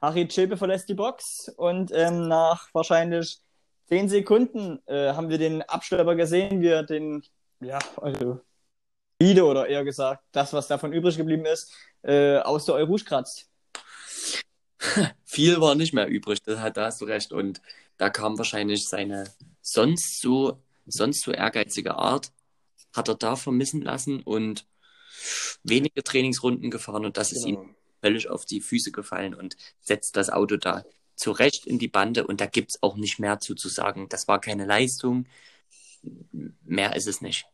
Harry 0.00 0.28
Zschäpe 0.28 0.56
verlässt 0.56 0.88
die 0.88 0.94
Box 0.94 1.48
und 1.56 1.90
ähm, 1.92 2.28
nach 2.28 2.68
wahrscheinlich 2.72 3.40
10 3.88 4.08
Sekunden 4.08 4.80
äh, 4.86 5.12
haben 5.12 5.28
wir 5.28 5.38
den 5.38 5.62
Abschlepper 5.62 6.14
gesehen, 6.14 6.60
wie 6.60 6.68
er 6.68 6.82
den, 6.82 7.22
ja, 7.60 7.78
also 7.96 8.40
Video 9.18 9.50
oder 9.50 9.68
eher 9.68 9.84
gesagt, 9.84 10.24
das, 10.32 10.52
was 10.52 10.66
davon 10.66 10.92
übrig 10.92 11.16
geblieben 11.16 11.46
ist, 11.46 11.72
äh, 12.02 12.38
aus 12.38 12.64
der 12.64 12.74
Eurouge 12.76 13.04
kratzt. 13.04 13.51
Viel 15.24 15.60
war 15.60 15.74
nicht 15.74 15.94
mehr 15.94 16.08
übrig, 16.08 16.42
da, 16.42 16.70
da 16.70 16.86
hast 16.86 17.00
du 17.00 17.04
recht. 17.04 17.32
Und 17.32 17.60
da 17.98 18.10
kam 18.10 18.38
wahrscheinlich 18.38 18.88
seine 18.88 19.24
sonst 19.60 20.20
so, 20.20 20.62
sonst 20.86 21.22
so 21.22 21.32
ehrgeizige 21.32 21.94
Art, 21.96 22.32
hat 22.94 23.08
er 23.08 23.14
da 23.16 23.36
vermissen 23.36 23.82
lassen 23.82 24.22
und 24.22 24.66
wenige 25.62 26.02
Trainingsrunden 26.02 26.70
gefahren 26.70 27.04
und 27.04 27.16
das 27.16 27.32
ist 27.32 27.44
ihm 27.46 27.56
Genau. 27.56 27.74
völlig 28.02 28.28
auf 28.28 28.44
die 28.44 28.60
Füße 28.60 28.92
gefallen 28.92 29.34
und 29.34 29.56
setzt 29.80 30.16
das 30.16 30.30
Auto 30.30 30.56
da 30.56 30.84
zurecht 31.16 31.66
in 31.66 31.78
die 31.78 31.88
Bande 31.88 32.26
und 32.26 32.40
da 32.40 32.46
gibt 32.46 32.72
es 32.72 32.82
auch 32.82 32.96
nicht 32.96 33.18
mehr 33.18 33.40
zu, 33.40 33.54
zu 33.54 33.68
sagen. 33.68 34.08
Das 34.08 34.28
war 34.28 34.40
keine 34.40 34.66
Leistung, 34.66 35.26
mehr 36.62 36.96
ist 36.96 37.06
es 37.06 37.20
nicht. 37.20 37.46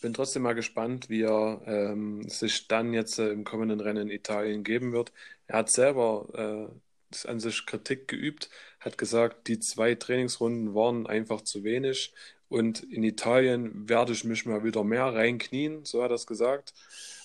Bin 0.00 0.14
trotzdem 0.14 0.42
mal 0.42 0.54
gespannt, 0.54 1.08
wie 1.10 1.22
er 1.22 1.60
ähm, 1.66 2.28
sich 2.28 2.68
dann 2.68 2.94
jetzt 2.94 3.18
äh, 3.18 3.30
im 3.30 3.44
kommenden 3.44 3.80
Rennen 3.80 4.08
in 4.08 4.14
Italien 4.14 4.64
geben 4.64 4.92
wird. 4.92 5.12
Er 5.46 5.58
hat 5.58 5.70
selber 5.70 6.70
äh, 6.72 7.28
an 7.28 7.40
sich 7.40 7.66
Kritik 7.66 8.08
geübt, 8.08 8.50
hat 8.78 8.98
gesagt, 8.98 9.48
die 9.48 9.58
zwei 9.58 9.94
Trainingsrunden 9.94 10.74
waren 10.74 11.06
einfach 11.06 11.42
zu 11.42 11.64
wenig 11.64 12.14
und 12.48 12.82
in 12.82 13.04
Italien 13.04 13.88
werde 13.88 14.12
ich 14.12 14.24
mich 14.24 14.46
mal 14.46 14.64
wieder 14.64 14.84
mehr 14.84 15.06
reinknien, 15.06 15.84
so 15.84 16.02
hat 16.02 16.10
er 16.10 16.16
es 16.16 16.26
gesagt. 16.26 16.72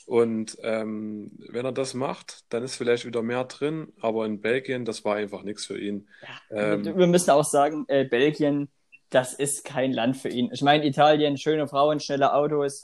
Und 0.05 0.57
ähm, 0.61 1.31
wenn 1.49 1.65
er 1.65 1.71
das 1.71 1.95
macht, 1.95 2.45
dann 2.49 2.63
ist 2.63 2.75
vielleicht 2.75 3.05
wieder 3.05 3.23
mehr 3.23 3.43
drin, 3.45 3.91
aber 3.99 4.25
in 4.27 4.39
Belgien, 4.39 4.85
das 4.85 5.03
war 5.03 5.15
einfach 5.15 5.41
nichts 5.41 5.65
für 5.65 5.79
ihn. 5.79 6.07
Ähm, 6.51 6.85
wir 6.85 7.07
müssen 7.07 7.31
auch 7.31 7.43
sagen, 7.43 7.85
äh, 7.87 8.05
Belgien, 8.05 8.69
das 9.15 9.33
ist 9.33 9.63
kein 9.63 9.93
Land 9.93 10.17
für 10.17 10.27
ihn. 10.27 10.49
Ich 10.51 10.61
meine, 10.61 10.85
Italien, 10.85 11.37
schöne 11.37 11.69
Frauen, 11.69 12.01
schnelle 12.01 12.33
Autos, 12.33 12.81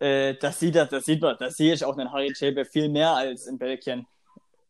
äh, 0.00 0.34
das 0.34 0.58
sieht 0.58 0.74
er, 0.74 0.86
das 0.86 1.04
sieht 1.04 1.22
man, 1.22 1.36
das 1.38 1.56
sehe 1.56 1.72
ich 1.72 1.84
auch 1.84 1.96
in 1.96 2.10
Harry 2.10 2.32
Chebe 2.32 2.64
viel 2.64 2.88
mehr 2.88 3.12
als 3.12 3.46
in 3.46 3.56
Belgien. 3.56 4.04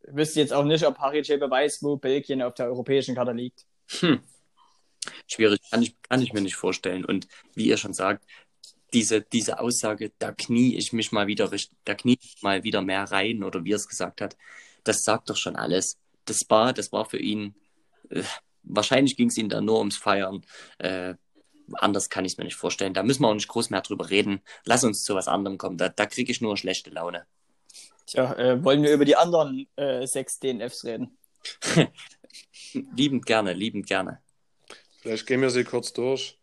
Ich 0.07 0.15
wüsste 0.15 0.41
jetzt 0.41 0.53
auch 0.53 0.65
nicht, 0.65 0.85
ob 0.87 0.99
Harry 0.99 1.23
Chebe 1.23 1.51
weiß, 1.51 1.83
wo 1.83 1.97
Belgien 1.97 2.43
auf 2.43 2.53
der 2.53 2.67
europäischen 2.67 3.15
Karte 3.15 3.33
liegt. 3.33 3.65
Hm. 4.01 4.21
Schwierig, 5.27 5.61
kann 5.71 5.81
ich, 5.81 5.97
kann 6.03 6.21
ich 6.21 6.35
mir 6.35 6.43
nicht 6.43 6.57
vorstellen. 6.57 7.07
Und 7.07 7.29
wie 7.55 7.67
ihr 7.67 7.79
schon 7.79 7.95
sagt, 7.95 8.23
diese, 8.93 9.23
diese 9.23 9.61
Aussage, 9.61 10.13
da 10.19 10.33
knie 10.33 10.77
ich 10.77 10.93
mich 10.93 11.13
mal 11.13 11.27
wieder 11.27 11.51
da 11.85 11.95
knie 11.95 12.19
ich 12.21 12.43
mal 12.43 12.63
wieder 12.63 12.83
mehr 12.83 13.05
rein, 13.05 13.43
oder 13.43 13.65
wie 13.65 13.73
er 13.73 13.77
es 13.77 13.89
gesagt 13.89 14.21
hat, 14.21 14.37
das 14.85 15.03
sagt 15.03 15.31
doch 15.31 15.37
schon 15.37 15.57
alles. 15.57 15.99
Das 16.27 16.41
war, 16.51 16.75
das 16.75 16.93
war 16.93 17.07
für 17.07 17.19
ihn, 17.19 17.55
äh, 18.11 18.23
wahrscheinlich 18.65 19.17
ging 19.17 19.29
es 19.29 19.37
ihm 19.37 19.49
da 19.49 19.61
nur 19.61 19.79
ums 19.79 19.97
Feiern. 19.97 20.45
Äh, 20.79 21.15
anders 21.75 22.11
kann 22.11 22.25
ich 22.25 22.33
es 22.33 22.39
mir 22.39 22.45
nicht 22.45 22.57
vorstellen. 22.57 22.95
Da 22.95 23.03
müssen 23.03 23.23
wir 23.23 23.29
auch 23.29 23.35
nicht 23.35 23.49
groß 23.49 23.71
mehr 23.71 23.81
drüber 23.81 24.11
reden. 24.11 24.41
Lass 24.65 24.85
uns 24.85 25.05
zu 25.05 25.15
was 25.15 25.29
anderem 25.29 25.59
kommen. 25.59 25.79
Da, 25.79 25.89
da 25.89 26.07
kriege 26.07 26.31
ich 26.31 26.41
nur 26.41 26.57
schlechte 26.57 26.91
Laune. 26.91 27.27
Tja, 28.07 28.35
äh, 28.35 28.63
wollen 28.63 28.83
wir 28.83 28.93
über 28.93 29.05
die 29.05 29.17
anderen 29.17 29.67
äh, 29.77 30.07
sechs 30.07 30.39
DNFs 30.39 30.85
reden? 30.85 31.17
liebend 32.97 33.27
gerne, 33.27 33.53
liebend 33.53 33.87
gerne. 33.87 34.21
Vielleicht 35.01 35.27
gehen 35.27 35.41
wir 35.41 35.51
sie 35.51 35.65
kurz 35.65 35.93
durch. 35.93 36.39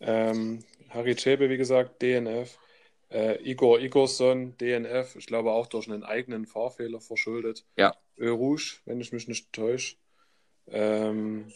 Ähm, 0.00 0.64
Harry 0.90 1.14
Chebe, 1.16 1.50
wie 1.50 1.56
gesagt, 1.56 2.02
DNF. 2.02 2.58
Äh, 3.10 3.42
Igor 3.42 3.80
Igorsson, 3.80 4.56
DNF. 4.58 5.16
Ich 5.16 5.26
glaube 5.26 5.52
auch 5.52 5.66
durch 5.66 5.88
einen 5.88 6.04
eigenen 6.04 6.46
Fahrfehler 6.46 7.00
verschuldet. 7.00 7.64
Ja. 7.76 7.96
Ö 8.16 8.30
Rouge, 8.30 8.80
wenn 8.84 9.00
ich 9.00 9.12
mich 9.12 9.28
nicht 9.28 9.52
täusche. 9.52 9.96
Ähm, 10.68 11.52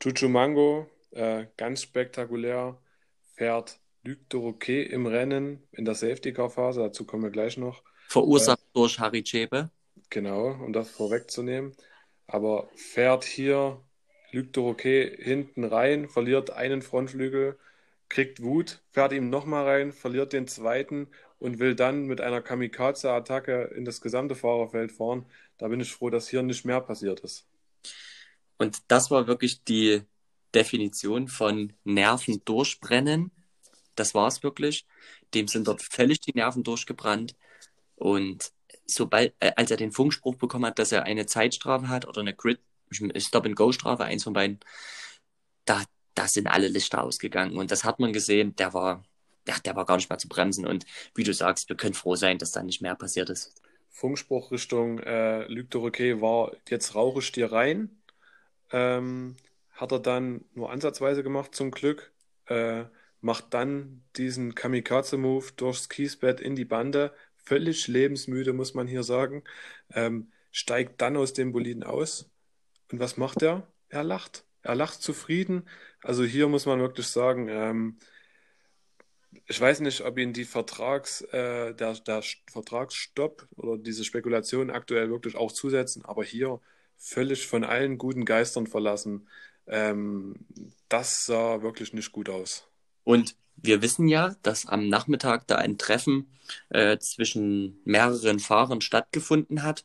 Chuchu 0.00 0.28
Mango, 0.28 0.88
äh, 1.10 1.46
ganz 1.56 1.82
spektakulär, 1.82 2.78
fährt 3.34 3.78
Luc 4.04 4.28
de 4.30 4.40
Roquet 4.40 4.84
im 4.84 5.06
Rennen 5.06 5.62
in 5.72 5.84
der 5.84 5.94
Safety-Car-Phase. 5.94 6.80
Dazu 6.80 7.04
kommen 7.04 7.24
wir 7.24 7.30
gleich 7.30 7.56
noch. 7.56 7.82
Verursacht 8.08 8.64
durch 8.72 8.98
Harry 8.98 9.22
Chebe. 9.22 9.70
Genau, 10.10 10.52
um 10.64 10.72
das 10.72 10.90
vorwegzunehmen. 10.90 11.74
Aber 12.26 12.68
fährt 12.74 13.24
hier 13.24 13.80
Luc 14.32 14.52
de 14.52 14.62
Roquet 14.62 15.16
hinten 15.18 15.64
rein, 15.64 16.08
verliert 16.08 16.50
einen 16.50 16.82
Frontflügel, 16.82 17.58
kriegt 18.08 18.42
Wut, 18.42 18.82
fährt 18.90 19.12
ihm 19.12 19.30
nochmal 19.30 19.64
rein, 19.64 19.92
verliert 19.92 20.32
den 20.32 20.46
zweiten 20.46 21.08
und 21.38 21.58
will 21.58 21.74
dann 21.74 22.06
mit 22.06 22.20
einer 22.20 22.40
Kamikaze-Attacke 22.42 23.72
in 23.76 23.84
das 23.84 24.00
gesamte 24.00 24.34
Fahrerfeld 24.34 24.92
fahren. 24.92 25.26
Da 25.58 25.68
bin 25.68 25.80
ich 25.80 25.92
froh, 25.92 26.10
dass 26.10 26.28
hier 26.28 26.42
nicht 26.42 26.64
mehr 26.64 26.80
passiert 26.80 27.20
ist. 27.20 27.46
Und 28.58 28.78
das 28.88 29.10
war 29.10 29.26
wirklich 29.26 29.64
die 29.64 30.02
Definition 30.54 31.28
von 31.28 31.72
Nerven 31.84 32.42
durchbrennen. 32.44 33.30
Das 33.94 34.14
war 34.14 34.28
es 34.28 34.42
wirklich. 34.42 34.86
Dem 35.34 35.48
sind 35.48 35.68
dort 35.68 35.82
völlig 35.82 36.20
die 36.20 36.34
Nerven 36.34 36.64
durchgebrannt. 36.64 37.34
Und 37.96 38.52
sobald, 38.86 39.34
äh, 39.40 39.52
als 39.56 39.70
er 39.70 39.76
den 39.76 39.92
Funkspruch 39.92 40.36
bekommen 40.36 40.66
hat, 40.66 40.78
dass 40.78 40.92
er 40.92 41.04
eine 41.04 41.26
Zeitstrafe 41.26 41.88
hat 41.88 42.06
oder 42.06 42.20
eine 42.20 42.34
Grid, 42.34 42.60
Stop-and-Go-Strafe, 42.90 44.04
eins 44.04 44.24
von 44.24 44.32
beiden, 44.32 44.60
da, 45.64 45.82
da 46.14 46.26
sind 46.26 46.46
alle 46.46 46.68
Lichter 46.68 47.02
ausgegangen. 47.02 47.56
Und 47.56 47.70
das 47.70 47.84
hat 47.84 48.00
man 48.00 48.12
gesehen, 48.12 48.56
der 48.56 48.72
war, 48.72 49.04
ja, 49.46 49.56
der 49.64 49.76
war 49.76 49.84
gar 49.84 49.96
nicht 49.96 50.08
mehr 50.08 50.18
zu 50.18 50.28
bremsen. 50.28 50.66
Und 50.66 50.86
wie 51.14 51.24
du 51.24 51.34
sagst, 51.34 51.68
wir 51.68 51.76
können 51.76 51.94
froh 51.94 52.16
sein, 52.16 52.38
dass 52.38 52.52
da 52.52 52.62
nicht 52.62 52.80
mehr 52.80 52.94
passiert 52.94 53.30
ist. 53.30 53.60
Funkspruch 53.90 54.50
Richtung 54.52 55.00
äh, 55.00 55.44
Luc 55.48 55.70
de 55.70 55.80
Roquet 55.80 56.20
war, 56.20 56.52
jetzt 56.68 56.94
rauche 56.94 57.18
ich 57.18 57.32
dir 57.32 57.52
rein. 57.52 57.97
Ähm, 58.72 59.36
hat 59.72 59.92
er 59.92 60.00
dann 60.00 60.44
nur 60.54 60.70
ansatzweise 60.70 61.22
gemacht, 61.22 61.54
zum 61.54 61.70
Glück. 61.70 62.12
Äh, 62.46 62.84
macht 63.20 63.54
dann 63.54 64.04
diesen 64.16 64.54
Kamikaze-Move 64.54 65.52
durchs 65.56 65.88
Kiesbett 65.88 66.40
in 66.40 66.56
die 66.56 66.64
Bande. 66.64 67.14
Völlig 67.36 67.88
lebensmüde, 67.88 68.52
muss 68.52 68.74
man 68.74 68.86
hier 68.86 69.02
sagen. 69.02 69.44
Ähm, 69.92 70.32
steigt 70.50 71.00
dann 71.00 71.16
aus 71.16 71.32
dem 71.32 71.52
Boliden 71.52 71.82
aus. 71.82 72.30
Und 72.90 73.00
was 73.00 73.16
macht 73.16 73.42
er? 73.42 73.66
Er 73.88 74.04
lacht. 74.04 74.44
Er 74.62 74.74
lacht 74.74 75.02
zufrieden. 75.02 75.68
Also 76.02 76.24
hier 76.24 76.48
muss 76.48 76.66
man 76.66 76.80
wirklich 76.80 77.06
sagen, 77.06 77.48
ähm, 77.48 77.98
ich 79.46 79.60
weiß 79.60 79.80
nicht, 79.80 80.02
ob 80.02 80.18
ihn 80.18 80.32
die 80.32 80.44
Vertrags, 80.44 81.22
äh, 81.22 81.74
der, 81.74 81.94
der 81.94 82.22
Vertragsstopp 82.50 83.46
oder 83.56 83.78
diese 83.78 84.04
Spekulation 84.04 84.70
aktuell 84.70 85.10
wirklich 85.10 85.36
auch 85.36 85.52
zusetzen, 85.52 86.04
aber 86.04 86.24
hier 86.24 86.60
völlig 86.98 87.46
von 87.46 87.64
allen 87.64 87.98
guten 87.98 88.24
Geistern 88.24 88.66
verlassen. 88.66 89.28
Ähm, 89.66 90.36
das 90.88 91.26
sah 91.26 91.62
wirklich 91.62 91.92
nicht 91.92 92.12
gut 92.12 92.28
aus. 92.28 92.68
Und 93.04 93.36
wir 93.56 93.82
wissen 93.82 94.08
ja, 94.08 94.36
dass 94.42 94.66
am 94.66 94.88
Nachmittag 94.88 95.46
da 95.46 95.56
ein 95.56 95.78
Treffen 95.78 96.28
äh, 96.68 96.98
zwischen 96.98 97.80
mehreren 97.84 98.38
Fahrern 98.38 98.80
stattgefunden 98.80 99.62
hat 99.62 99.84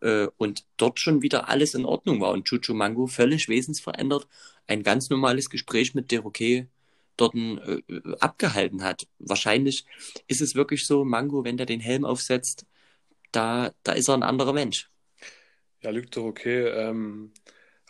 äh, 0.00 0.26
und 0.36 0.64
dort 0.76 1.00
schon 1.00 1.22
wieder 1.22 1.48
alles 1.48 1.74
in 1.74 1.84
Ordnung 1.84 2.20
war 2.20 2.32
und 2.32 2.46
Chuchu 2.46 2.74
Mango 2.74 3.06
völlig 3.06 3.48
wesensverändert 3.48 4.26
ein 4.66 4.82
ganz 4.82 5.10
normales 5.10 5.50
Gespräch 5.50 5.94
mit 5.94 6.10
Deroquet 6.10 6.66
dort 7.16 7.34
äh, 7.34 7.82
abgehalten 8.20 8.82
hat. 8.82 9.06
Wahrscheinlich 9.18 9.84
ist 10.26 10.40
es 10.40 10.54
wirklich 10.54 10.86
so, 10.86 11.04
Mango, 11.04 11.44
wenn 11.44 11.56
der 11.56 11.66
den 11.66 11.80
Helm 11.80 12.04
aufsetzt, 12.04 12.66
da, 13.32 13.72
da 13.82 13.92
ist 13.92 14.08
er 14.08 14.14
ein 14.14 14.22
anderer 14.22 14.52
Mensch. 14.52 14.91
Ja, 15.82 15.90
liegt 15.90 16.16
doch 16.16 16.24
okay. 16.24 16.66
Ähm, 16.68 17.32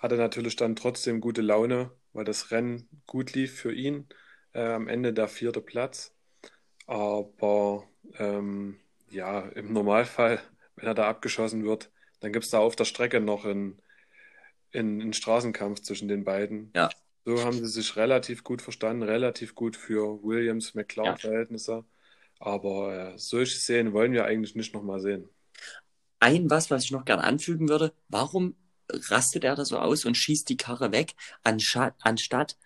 hatte 0.01 0.17
natürlich 0.17 0.57
dann 0.57 0.77
trotzdem 0.77 1.21
gute 1.21 1.43
Laune, 1.43 1.91
weil 2.13 2.25
das 2.25 2.51
Rennen 2.51 2.89
gut 3.07 3.35
lief 3.35 3.55
für 3.55 3.73
ihn. 3.73 4.09
Äh, 4.53 4.65
am 4.65 4.89
Ende 4.89 5.13
der 5.13 5.29
vierte 5.29 5.61
Platz. 5.61 6.15
Aber 6.87 7.89
ähm, 8.19 8.79
ja, 9.11 9.41
im 9.51 9.73
Normalfall, 9.73 10.41
wenn 10.77 10.87
er 10.87 10.95
da 10.95 11.09
abgeschossen 11.09 11.65
wird, 11.65 11.91
dann 12.21 12.33
gibt 12.33 12.45
es 12.45 12.51
da 12.51 12.59
auf 12.59 12.77
der 12.77 12.85
Strecke 12.85 13.21
noch 13.21 13.45
einen, 13.45 13.81
einen, 14.73 15.01
einen 15.01 15.13
Straßenkampf 15.13 15.81
zwischen 15.81 16.09
den 16.09 16.25
beiden. 16.25 16.73
Ja. 16.75 16.91
So 17.25 17.45
haben 17.45 17.53
sie 17.53 17.67
sich 17.67 17.97
relativ 17.97 18.43
gut 18.43 18.63
verstanden, 18.63 19.05
relativ 19.05 19.55
gut 19.55 19.77
für 19.77 20.23
Williams-McLaren-Verhältnisse. 20.25 21.85
Aber 22.41 23.13
äh, 23.13 23.19
solche 23.19 23.57
Szenen 23.57 23.93
wollen 23.93 24.13
wir 24.13 24.25
eigentlich 24.25 24.57
nicht 24.57 24.75
nochmal 24.75 25.01
sehen. 25.01 25.29
Ein 26.23 26.51
was, 26.51 26.71
was 26.71 26.85
ich 26.85 26.93
noch 26.93 27.05
gerne 27.05 27.25
anfügen 27.25 27.69
würde, 27.69 27.93
warum 28.09 28.55
rastet 29.11 29.43
er 29.43 29.57
da 29.57 29.65
so 29.65 29.79
aus 29.79 30.05
und 30.05 30.17
schießt 30.17 30.49
die 30.49 30.57
Karre 30.57 30.93
weg, 30.93 31.17
anstatt 31.43 32.57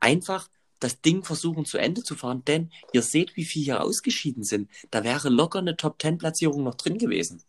einfach 0.00 0.48
das 0.80 1.00
Ding 1.00 1.22
versuchen 1.22 1.64
zu 1.64 1.78
Ende 1.78 2.02
zu 2.02 2.16
fahren? 2.16 2.44
Denn 2.44 2.72
ihr 2.92 3.02
seht, 3.02 3.36
wie 3.36 3.44
viele 3.44 3.64
hier 3.66 3.84
ausgeschieden 3.84 4.42
sind. 4.42 4.68
Da 4.90 5.04
wäre 5.04 5.28
locker 5.28 5.60
eine 5.60 5.76
Top-10-Platzierung 5.76 6.64
noch 6.64 6.74
drin 6.74 6.98
gewesen. 6.98 7.40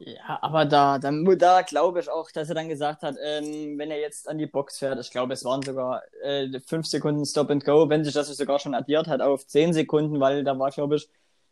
Ja, 0.00 0.40
aber 0.42 0.64
da, 0.64 0.98
da, 0.98 1.12
da 1.12 1.62
glaube 1.62 2.00
ich 2.00 2.08
auch, 2.08 2.32
dass 2.32 2.48
er 2.48 2.56
dann 2.56 2.68
gesagt 2.68 3.02
hat, 3.02 3.14
ähm, 3.22 3.78
wenn 3.78 3.92
er 3.92 4.00
jetzt 4.00 4.28
an 4.28 4.38
die 4.38 4.46
Box 4.48 4.78
fährt, 4.78 4.98
ich 4.98 5.12
glaube, 5.12 5.34
es 5.34 5.44
waren 5.44 5.62
sogar 5.62 6.02
äh, 6.24 6.58
fünf 6.66 6.88
Sekunden 6.88 7.24
Stop 7.24 7.50
and 7.50 7.64
Go, 7.64 7.88
wenn 7.88 8.02
sich 8.02 8.14
das 8.14 8.26
sogar 8.36 8.58
schon 8.58 8.74
addiert 8.74 9.06
hat 9.06 9.20
auf 9.20 9.46
zehn 9.46 9.72
Sekunden, 9.72 10.18
weil 10.18 10.42
da 10.42 10.58
war, 10.58 10.72
glaube 10.72 10.96
ich, 10.96 11.08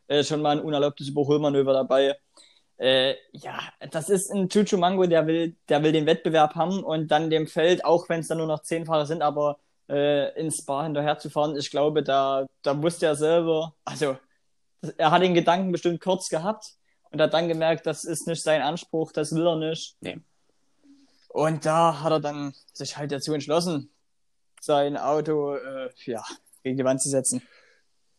äh, 0.08 0.24
schon 0.24 0.42
mal 0.42 0.58
ein 0.58 0.64
unerlaubtes 0.64 1.06
Überholmanöver 1.06 1.72
dabei. 1.72 2.16
Äh, 2.82 3.14
ja, 3.30 3.60
das 3.92 4.08
ist 4.08 4.32
ein 4.32 4.48
Chuchu 4.48 4.76
Mango, 4.76 5.06
der 5.06 5.24
will, 5.28 5.54
der 5.68 5.84
will 5.84 5.92
den 5.92 6.04
Wettbewerb 6.04 6.56
haben 6.56 6.82
und 6.82 7.12
dann 7.12 7.30
dem 7.30 7.46
Feld, 7.46 7.84
auch 7.84 8.08
wenn 8.08 8.20
es 8.20 8.26
dann 8.26 8.38
nur 8.38 8.48
noch 8.48 8.62
zehn 8.62 8.86
Fahrer 8.86 9.06
sind, 9.06 9.22
aber 9.22 9.60
äh, 9.88 10.36
ins 10.36 10.58
Spa 10.58 10.82
hinterher 10.82 11.16
zu 11.16 11.30
fahren, 11.30 11.54
ich 11.56 11.70
glaube, 11.70 12.02
da, 12.02 12.44
da 12.62 12.82
wusste 12.82 13.06
er 13.06 13.14
selber, 13.14 13.76
also 13.84 14.16
er 14.96 15.12
hat 15.12 15.22
den 15.22 15.34
Gedanken 15.34 15.70
bestimmt 15.70 16.00
kurz 16.00 16.28
gehabt 16.28 16.72
und 17.12 17.20
hat 17.20 17.32
dann 17.32 17.46
gemerkt, 17.46 17.86
das 17.86 18.02
ist 18.02 18.26
nicht 18.26 18.42
sein 18.42 18.62
Anspruch, 18.62 19.12
das 19.12 19.32
will 19.32 19.46
er 19.46 19.54
nicht. 19.54 19.96
Nee. 20.00 20.18
Und 21.28 21.64
da 21.64 22.00
hat 22.02 22.10
er 22.10 22.18
dann 22.18 22.52
sich 22.72 22.96
halt 22.96 23.12
dazu 23.12 23.32
entschlossen, 23.32 23.92
sein 24.60 24.96
Auto 24.96 25.54
äh, 25.54 25.88
ja, 26.04 26.24
gegen 26.64 26.76
die 26.76 26.84
Wand 26.84 27.00
zu 27.00 27.10
setzen. 27.10 27.46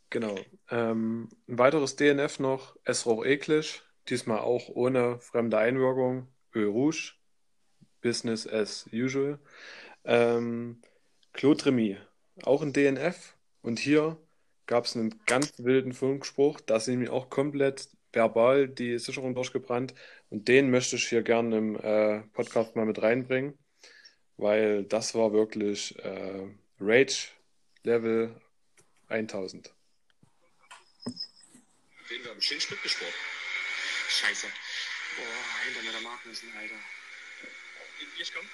Genau. 0.09 0.35
Ähm, 0.71 1.27
ein 1.49 1.59
weiteres 1.59 1.97
DNF 1.97 2.39
noch, 2.39 2.77
Esro 2.85 3.25
Eklisch, 3.25 3.83
diesmal 4.09 4.39
auch 4.39 4.69
ohne 4.69 5.19
fremde 5.19 5.57
Einwirkung, 5.57 6.27
Öl 6.53 6.67
Rouge, 6.67 7.13
Business 8.01 8.47
as 8.47 8.87
usual. 8.91 9.39
Ähm, 10.03 10.81
Remy, 11.35 11.97
auch 12.43 12.61
ein 12.61 12.73
DNF. 12.73 13.35
Und 13.61 13.79
hier 13.79 14.17
gab 14.65 14.85
es 14.85 14.95
einen 14.95 15.19
ganz 15.25 15.53
wilden 15.57 15.93
Funkspruch, 15.93 16.59
da 16.61 16.79
sind 16.79 16.99
mir 16.99 17.11
auch 17.11 17.29
komplett 17.29 17.89
verbal 18.11 18.67
die 18.67 18.99
Sicherung 18.99 19.35
durchgebrannt. 19.35 19.93
Und 20.29 20.47
den 20.47 20.69
möchte 20.69 20.95
ich 20.95 21.07
hier 21.07 21.23
gerne 21.23 21.57
im 21.57 21.75
äh, 21.75 22.21
Podcast 22.33 22.75
mal 22.75 22.85
mit 22.85 23.01
reinbringen, 23.01 23.57
weil 24.37 24.83
das 24.83 25.15
war 25.15 25.33
wirklich 25.33 25.97
äh, 25.99 26.47
Rage 26.79 27.29
Level 27.83 28.35
1000. 29.07 29.73
Reden 32.09 32.23
wir 32.23 32.31
haben 32.31 32.41
Stück 32.41 32.81
gesport. 32.83 33.13
Scheiße. 34.19 34.47
Boah, 35.17 35.63
hinter 35.65 35.81
mir 35.83 35.91
der 35.91 36.01
Magnussen, 36.01 36.49
Alter. 36.57 36.75
Ich 38.19 38.33
komm. 38.33 38.45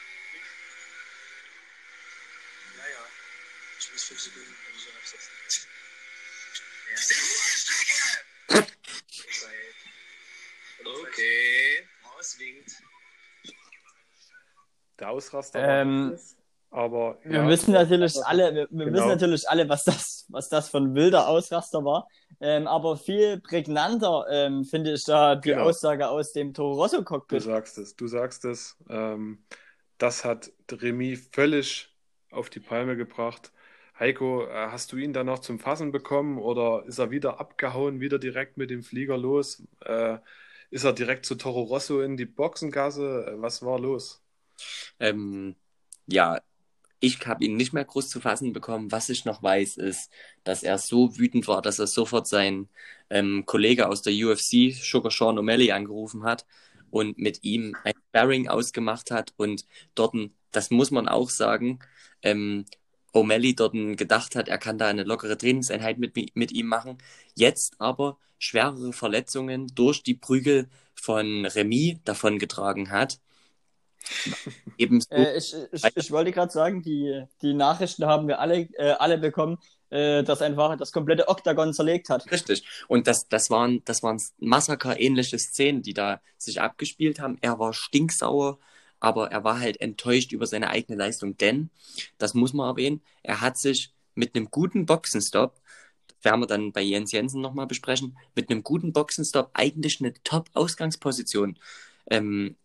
Naja, 2.77 3.05
ich 3.79 3.91
muss 3.91 4.03
fünf 4.05 4.19
Sekunden 4.21 4.55
oder 4.69 4.79
so 4.79 4.89
absetzen. 4.89 5.67
Ja. 8.51 8.63
Okay, 10.85 11.87
Maus 12.03 12.39
winkt. 12.39 12.71
Der 14.99 15.09
Ausraster 15.09 15.59
Ähm, 15.81 16.19
aber 16.71 17.19
Wir 17.23 17.39
ja, 17.41 17.47
wissen 17.47 17.71
natürlich 17.73 18.15
alle, 18.25 18.53
wir, 18.53 18.67
wir 18.69 18.85
Genau. 18.85 18.97
wissen 18.97 19.07
natürlich 19.07 19.49
alle, 19.49 19.67
was 19.69 19.83
das, 19.83 20.08
was 20.29 20.49
das 20.49 20.69
für 20.69 20.77
ein 20.79 20.95
wilder 20.95 21.27
Ausraster 21.27 21.83
war. 21.85 22.07
Ähm, 22.41 22.67
aber 22.67 22.97
viel 22.97 23.39
prägnanter 23.41 24.25
ähm, 24.31 24.63
finde 24.65 24.93
ich 24.93 25.03
da 25.05 25.35
die 25.35 25.55
Genau. 25.55 25.57
Aussage 25.57 26.09
aus 26.09 26.31
dem 26.33 26.53
Toro 26.53 26.73
Rosso 26.81 27.03
Du 27.29 27.37
Cockpit. 27.37 27.39
sagst 27.39 27.77
es, 27.77 27.95
du 27.95 28.07
sagst 28.07 28.45
es. 28.45 28.77
Ähm, 28.89 29.43
das 29.97 30.25
hat 30.25 30.51
Remy 30.71 31.15
völlig 31.17 31.95
auf 32.31 32.49
die 32.49 32.59
Palme 32.59 32.95
gebracht. 32.97 33.51
Heiko, 33.99 34.45
äh, 34.47 34.49
hast 34.71 34.91
du 34.91 34.97
ihn 34.97 35.13
dann 35.13 35.27
noch 35.27 35.39
zum 35.39 35.59
Fassen 35.59 35.91
bekommen 35.91 36.37
oder 36.39 36.85
ist 36.87 36.97
er 36.99 37.11
wieder 37.11 37.39
abgehauen, 37.39 37.99
wieder 37.99 38.17
direkt 38.19 38.57
mit 38.57 38.69
dem 38.71 38.81
Flieger 38.83 39.17
los? 39.17 39.63
Äh, 39.85 40.17
ist 40.71 40.83
er 40.85 40.93
direkt 40.93 41.25
zu 41.25 41.35
Toro 41.35 41.63
Rosso 41.63 42.01
in 42.01 42.17
die 42.17 42.25
Boxengasse? 42.25 43.25
Äh, 43.37 43.41
Was 43.41 43.61
war 43.63 43.79
los? 43.79 44.23
Ähm, 44.99 45.55
ja, 46.07 46.39
ich 46.99 47.25
habe 47.25 47.45
ihn 47.45 47.55
nicht 47.55 47.73
mehr 47.73 47.85
groß 47.85 48.09
zu 48.09 48.19
fassen 48.19 48.53
bekommen. 48.53 48.91
Was 48.91 49.09
ich 49.09 49.25
noch 49.25 49.41
weiß, 49.41 49.77
ist, 49.77 50.11
dass 50.43 50.63
er 50.63 50.77
so 50.77 51.17
wütend 51.17 51.47
war, 51.47 51.61
dass 51.61 51.79
er 51.79 51.87
sofort 51.87 52.27
seinen 52.27 52.69
ähm, 53.09 53.45
Kollege 53.45 53.87
aus 53.87 54.01
der 54.01 54.13
UFC, 54.13 54.73
Sugar 54.73 55.11
Sean 55.11 55.37
O'Malley, 55.39 55.71
angerufen 55.71 56.23
hat 56.23 56.45
und 56.91 57.17
mit 57.17 57.43
ihm 57.43 57.75
ein 57.83 57.93
Sparring 58.09 58.47
ausgemacht 58.49 59.11
hat. 59.11 59.33
Und 59.37 59.65
dort, 59.95 60.15
das 60.51 60.71
muss 60.71 60.91
man 60.91 61.07
auch 61.07 61.29
sagen, 61.29 61.79
ähm, 62.23 62.65
O'Malley 63.13 63.55
dort 63.55 63.73
gedacht 63.97 64.35
hat, 64.35 64.47
er 64.47 64.57
kann 64.57 64.77
da 64.77 64.87
eine 64.87 65.03
lockere 65.03 65.37
Trainingseinheit 65.37 65.97
mit, 65.99 66.15
mit 66.35 66.51
ihm 66.51 66.67
machen. 66.67 66.97
Jetzt 67.35 67.75
aber 67.79 68.17
schwerere 68.37 68.93
Verletzungen 68.93 69.67
durch 69.73 70.03
die 70.03 70.15
Prügel 70.15 70.69
von 70.95 71.45
Remy 71.45 71.99
davongetragen 72.03 72.91
hat. 72.91 73.19
Ebenso 74.77 75.07
Äh, 75.11 75.37
ich, 75.37 75.55
ich, 75.71 75.83
ich 75.95 76.11
wollte 76.11 76.31
gerade 76.31 76.51
sagen, 76.51 76.81
die, 76.81 77.23
die 77.41 77.53
Nachrichten 77.53 78.05
haben 78.05 78.27
wir 78.27 78.39
alle, 78.39 78.61
äh, 78.77 78.91
alle 78.91 79.17
bekommen, 79.17 79.57
äh, 79.89 80.23
dass 80.23 80.41
einfach 80.41 80.77
das 80.77 80.91
komplette 80.91 81.27
Oktagon 81.27 81.73
zerlegt 81.73 82.09
hat. 82.09 82.29
Richtig. 82.31 82.63
Und 82.87 83.07
das, 83.07 83.27
das 83.27 83.49
waren, 83.49 83.83
das 83.85 84.03
waren 84.03 84.21
Massaker-ähnliche 84.39 85.39
Szenen, 85.39 85.81
die 85.81 85.93
da 85.93 86.21
sich 86.37 86.61
abgespielt 86.61 87.19
haben. 87.19 87.37
Er 87.41 87.59
war 87.59 87.73
stinksauer, 87.73 88.59
aber 88.99 89.31
er 89.31 89.43
war 89.43 89.59
halt 89.59 89.81
enttäuscht 89.81 90.31
über 90.31 90.45
seine 90.45 90.69
eigene 90.69 90.97
Leistung, 90.97 91.37
denn, 91.37 91.69
das 92.17 92.33
muss 92.33 92.53
man 92.53 92.67
erwähnen, 92.69 93.01
er 93.23 93.41
hat 93.41 93.57
sich 93.57 93.93
mit 94.15 94.35
einem 94.35 94.49
guten 94.51 94.85
Boxenstopp, 94.85 95.59
werden 96.21 96.41
wir 96.41 96.47
dann 96.47 96.73
bei 96.73 96.81
Jens 96.81 97.11
Jensen 97.11 97.41
nochmal 97.41 97.67
besprechen, 97.67 98.17
mit 98.35 98.49
einem 98.49 98.63
guten 98.63 98.91
Boxenstopp 98.91 99.51
eigentlich 99.53 100.01
eine 100.01 100.13
Top-Ausgangsposition 100.23 101.57
ähm, 102.09 102.57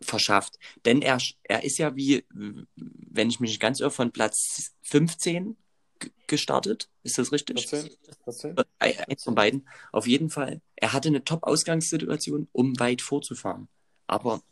verschafft. 0.00 0.58
Denn 0.84 1.02
er, 1.02 1.18
er 1.44 1.64
ist 1.64 1.78
ja 1.78 1.96
wie, 1.96 2.24
wenn 2.30 3.28
ich 3.28 3.40
mich 3.40 3.50
nicht 3.50 3.60
ganz 3.60 3.80
irre, 3.80 3.90
von 3.90 4.12
Platz 4.12 4.72
15 4.82 5.56
g- 5.98 6.10
gestartet. 6.26 6.88
Ist 7.02 7.18
das 7.18 7.32
richtig? 7.32 7.68
14? 7.68 7.90
14? 8.24 8.56
Ein- 8.78 8.98
Eins 9.08 9.24
von 9.24 9.34
beiden. 9.34 9.68
Auf 9.92 10.06
jeden 10.06 10.30
Fall. 10.30 10.60
Er 10.76 10.92
hatte 10.92 11.08
eine 11.08 11.24
Top-Ausgangssituation, 11.24 12.48
um 12.52 12.78
weit 12.78 13.02
vorzufahren. 13.02 13.68
Aber 14.06 14.42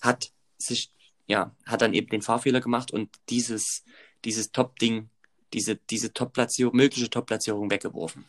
hat 0.00 0.32
sich, 0.58 0.90
ja, 1.26 1.54
hat 1.66 1.82
dann 1.82 1.94
eben 1.94 2.08
den 2.08 2.22
Fahrfehler 2.22 2.60
gemacht 2.60 2.90
und 2.92 3.08
dieses, 3.28 3.84
dieses 4.24 4.52
Top-Ding, 4.52 5.08
diese, 5.52 5.76
diese 5.76 6.12
Top-Platzierung, 6.12 6.76
mögliche 6.76 7.10
Top-Platzierung 7.10 7.70
weggeworfen. 7.70 8.24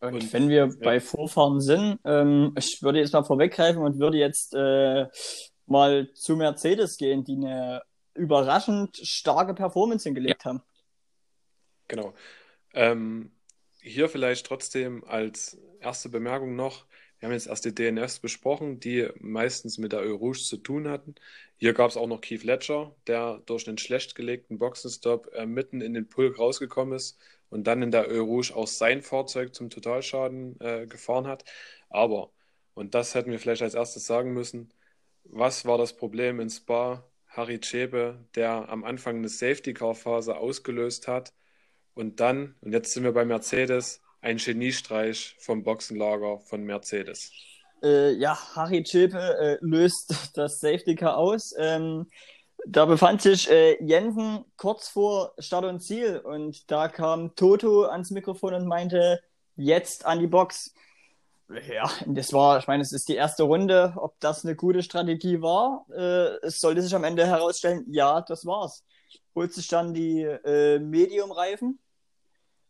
Und, 0.00 0.14
Und- 0.14 0.32
wenn 0.32 0.48
wir 0.48 0.66
ja. 0.66 0.72
bei 0.82 1.00
Vorfahren 1.00 1.60
sind, 1.60 1.98
ähm, 2.04 2.54
ich 2.56 2.82
würde 2.82 3.00
jetzt 3.00 3.12
mal 3.12 3.24
vorweggreifen 3.24 3.82
und 3.82 3.98
würde 3.98 4.18
jetzt 4.18 4.54
äh, 4.54 5.06
mal 5.66 6.12
zu 6.14 6.36
Mercedes 6.36 6.96
gehen, 6.96 7.24
die 7.24 7.36
eine 7.36 7.82
überraschend 8.14 8.96
starke 8.96 9.54
Performance 9.54 10.04
hingelegt 10.04 10.44
haben. 10.44 10.62
Genau. 11.88 12.14
Ähm, 12.74 13.30
hier 13.80 14.08
vielleicht 14.08 14.46
trotzdem 14.46 15.04
als 15.04 15.58
erste 15.80 16.08
Bemerkung 16.08 16.56
noch, 16.56 16.86
wir 17.18 17.26
haben 17.28 17.32
jetzt 17.32 17.48
erst 17.48 17.64
die 17.64 17.74
DNFs 17.74 18.20
besprochen, 18.20 18.78
die 18.78 19.08
meistens 19.18 19.78
mit 19.78 19.92
der 19.92 20.00
Eau 20.00 20.14
Rouge 20.14 20.38
zu 20.38 20.56
tun 20.56 20.88
hatten. 20.88 21.16
Hier 21.56 21.72
gab 21.72 21.90
es 21.90 21.96
auch 21.96 22.06
noch 22.06 22.20
Keith 22.20 22.44
Ledger, 22.44 22.94
der 23.08 23.42
durch 23.46 23.66
einen 23.66 23.78
schlecht 23.78 24.14
gelegten 24.14 24.58
Boxenstopp 24.58 25.28
äh, 25.34 25.46
mitten 25.46 25.80
in 25.80 25.94
den 25.94 26.08
Pulk 26.08 26.38
rausgekommen 26.38 26.94
ist 26.94 27.18
und 27.50 27.66
dann 27.66 27.82
in 27.82 27.90
der 27.90 28.08
Eau 28.10 28.24
Rouge 28.24 28.54
auch 28.54 28.66
sein 28.66 29.02
Fahrzeug 29.02 29.54
zum 29.54 29.70
Totalschaden 29.70 30.60
äh, 30.60 30.86
gefahren 30.86 31.26
hat. 31.26 31.44
Aber, 31.90 32.32
und 32.74 32.94
das 32.94 33.14
hätten 33.14 33.30
wir 33.30 33.38
vielleicht 33.40 33.62
als 33.62 33.74
erstes 33.74 34.06
sagen 34.06 34.32
müssen, 34.32 34.72
was 35.24 35.66
war 35.66 35.78
das 35.78 35.96
Problem 35.96 36.40
in 36.40 36.50
Spa? 36.50 37.04
Harry 37.28 37.60
Chebe, 37.60 38.26
der 38.34 38.68
am 38.68 38.84
Anfang 38.84 39.16
eine 39.18 39.28
Safety-Car-Phase 39.28 40.36
ausgelöst 40.36 41.08
hat 41.08 41.32
Und 41.94 42.20
dann, 42.20 42.56
und 42.60 42.72
jetzt 42.72 42.92
sind 42.92 43.04
wir 43.04 43.12
bei 43.12 43.24
Mercedes, 43.24 44.02
ein 44.20 44.38
Geniestreich 44.38 45.36
vom 45.40 45.62
Boxenlager 45.62 46.40
von 46.40 46.64
Mercedes. 46.64 47.32
Äh, 47.82 48.12
ja, 48.14 48.36
Harry 48.56 48.82
Chilpe 48.82 49.18
äh, 49.18 49.58
löst 49.60 50.32
das 50.34 50.60
Safety 50.60 50.96
Car 50.96 51.16
aus. 51.16 51.54
Ähm, 51.58 52.10
da 52.66 52.84
befand 52.84 53.22
sich 53.22 53.50
äh, 53.50 53.82
Jensen 53.82 54.44
kurz 54.56 54.88
vor 54.88 55.32
Start 55.38 55.64
und 55.64 55.80
Ziel 55.80 56.18
und 56.18 56.70
da 56.70 56.88
kam 56.88 57.34
Toto 57.34 57.84
ans 57.84 58.10
Mikrofon 58.10 58.54
und 58.54 58.66
meinte, 58.66 59.20
jetzt 59.56 60.06
an 60.06 60.20
die 60.20 60.26
Box. 60.26 60.74
Ja, 61.66 61.90
das 62.06 62.32
war, 62.32 62.58
ich 62.58 62.66
meine, 62.66 62.82
es 62.82 62.92
ist 62.92 63.08
die 63.08 63.14
erste 63.14 63.44
Runde. 63.44 63.94
Ob 63.96 64.20
das 64.20 64.44
eine 64.44 64.54
gute 64.54 64.82
Strategie 64.82 65.40
war, 65.40 65.86
äh, 65.90 66.46
es 66.46 66.60
sollte 66.60 66.82
sich 66.82 66.94
am 66.94 67.04
Ende 67.04 67.26
herausstellen, 67.26 67.86
ja, 67.88 68.20
das 68.20 68.44
war's. 68.44 68.84
Holt 69.34 69.54
sich 69.54 69.68
dann 69.68 69.94
die 69.94 70.22
äh, 70.22 70.78
Medium-Reifen. 70.78 71.78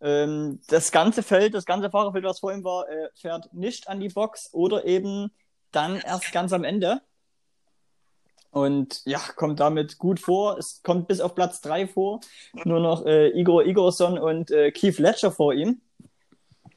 Ähm, 0.00 0.60
das 0.68 0.92
ganze 0.92 1.24
Feld, 1.24 1.54
das 1.54 1.64
ganze 1.64 1.90
Fahrerfeld, 1.90 2.24
was 2.24 2.38
vor 2.38 2.52
ihm 2.52 2.62
war, 2.62 2.88
äh, 2.88 3.08
fährt 3.14 3.52
nicht 3.52 3.88
an 3.88 3.98
die 3.98 4.10
Box 4.10 4.50
oder 4.52 4.84
eben 4.84 5.32
dann 5.72 5.96
erst 5.96 6.30
ganz 6.30 6.52
am 6.52 6.62
Ende. 6.62 7.00
Und 8.50 9.02
ja, 9.04 9.20
kommt 9.36 9.60
damit 9.60 9.98
gut 9.98 10.20
vor. 10.20 10.58
Es 10.58 10.82
kommt 10.82 11.08
bis 11.08 11.20
auf 11.20 11.34
Platz 11.34 11.60
3 11.60 11.86
vor. 11.86 12.20
Nur 12.64 12.80
noch 12.80 13.04
äh, 13.04 13.28
Igor 13.28 13.64
Igorson 13.66 14.18
und 14.18 14.50
äh, 14.50 14.70
Keith 14.72 14.98
Ledger 14.98 15.30
vor 15.30 15.52
ihm. 15.52 15.80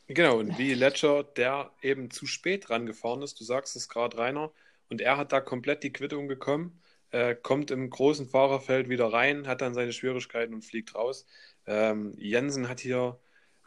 Genau, 0.07 0.39
und 0.39 0.57
wie 0.57 0.73
Ledger, 0.73 1.23
der 1.23 1.71
eben 1.81 2.11
zu 2.11 2.25
spät 2.25 2.69
rangefahren 2.69 3.21
ist, 3.21 3.39
du 3.39 3.45
sagst 3.45 3.77
es 3.77 3.87
gerade, 3.87 4.17
Rainer, 4.17 4.51
und 4.89 4.99
er 4.99 5.15
hat 5.15 5.31
da 5.31 5.39
komplett 5.39 5.83
die 5.83 5.93
Quittung 5.93 6.27
bekommen, 6.27 6.81
äh, 7.11 7.33
kommt 7.33 7.71
im 7.71 7.89
großen 7.89 8.27
Fahrerfeld 8.27 8.89
wieder 8.89 9.13
rein, 9.13 9.47
hat 9.47 9.61
dann 9.61 9.73
seine 9.73 9.93
Schwierigkeiten 9.93 10.53
und 10.53 10.65
fliegt 10.65 10.95
raus. 10.95 11.25
Ähm, 11.65 12.13
Jensen 12.17 12.67
hat 12.67 12.81
hier 12.81 13.17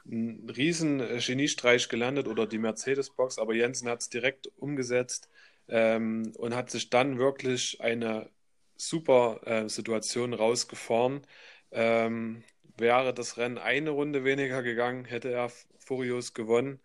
einen 0.05 0.51
riesen 0.51 0.99
Geniestreich 1.19 1.89
gelandet 1.89 2.29
oder 2.29 2.47
die 2.47 2.59
Mercedes-Box, 2.59 3.39
aber 3.39 3.55
Jensen 3.55 3.89
hat 3.89 4.03
es 4.03 4.11
direkt 4.11 4.49
umgesetzt 4.59 5.31
ähm, 5.69 6.33
und 6.39 6.55
hat 6.55 6.71
sich 6.71 6.91
dann 6.91 7.19
wirklich 7.19 7.81
eine 7.81 8.31
super 8.77 9.41
äh, 9.47 9.69
Situation 9.69 10.35
rausgefahren. 10.35 11.27
Ähm, 11.71 12.45
wäre 12.77 13.15
das 13.15 13.37
Rennen 13.39 13.59
eine 13.59 13.91
Runde 13.91 14.25
weniger 14.25 14.63
gegangen, 14.63 15.05
hätte 15.05 15.31
er 15.33 15.51
Furios 15.79 16.35
gewonnen. 16.35 16.81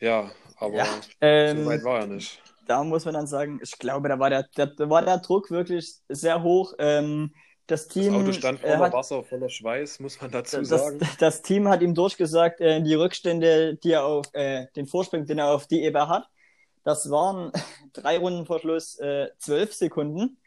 Ja, 0.00 0.32
aber 0.56 0.78
Ja, 0.78 0.86
ähm, 1.20 1.56
so 1.56 1.64
weit 1.64 1.84
war 1.84 2.00
er 2.00 2.06
nicht. 2.08 2.42
da 2.66 2.84
muss 2.84 3.04
man 3.04 3.14
dann 3.14 3.26
sagen, 3.26 3.60
ich 3.62 3.78
glaube, 3.78 4.08
da 4.08 4.18
war 4.18 4.30
der, 4.30 4.44
der, 4.56 4.66
da 4.68 4.88
war 4.90 5.02
der 5.04 5.18
Druck 5.18 5.50
wirklich 5.50 5.94
sehr 6.08 6.42
hoch. 6.42 6.74
Ähm, 6.78 7.34
das 7.66 7.88
Das 7.94 7.94
Team 7.94 8.12
Auto 8.12 8.32
stand 8.32 8.60
äh, 8.62 8.76
voller 8.76 8.78
hat, 8.78 8.92
Wasser, 8.92 9.24
voller 9.24 9.48
Schweiß, 9.48 9.98
muss 10.00 10.20
man 10.20 10.30
dazu 10.30 10.62
das, 10.68 10.70
sagen. 10.74 11.08
das 11.18 11.42
Team 11.42 11.68
hat 11.68 11.82
ihm 11.82 11.94
durchgesagt, 11.94 12.60
äh, 12.60 12.82
die 12.82 12.94
Rückstände, 12.94 13.76
die 13.76 13.92
er 13.92 14.04
auf 14.04 14.26
äh, 14.34 14.66
den 14.76 14.86
Vorsprung, 14.86 15.26
den 15.26 15.38
er 15.38 15.48
auf 15.52 15.66
die 15.66 15.82
Eber 15.82 16.08
hat, 16.08 16.26
das 16.84 17.10
waren 17.10 17.52
drei 17.92 18.18
Runden 18.18 18.46
vor 18.46 18.60
Schluss 18.60 18.98
äh, 18.98 19.28
zwölf 19.38 19.72
Sekunden. 19.72 20.38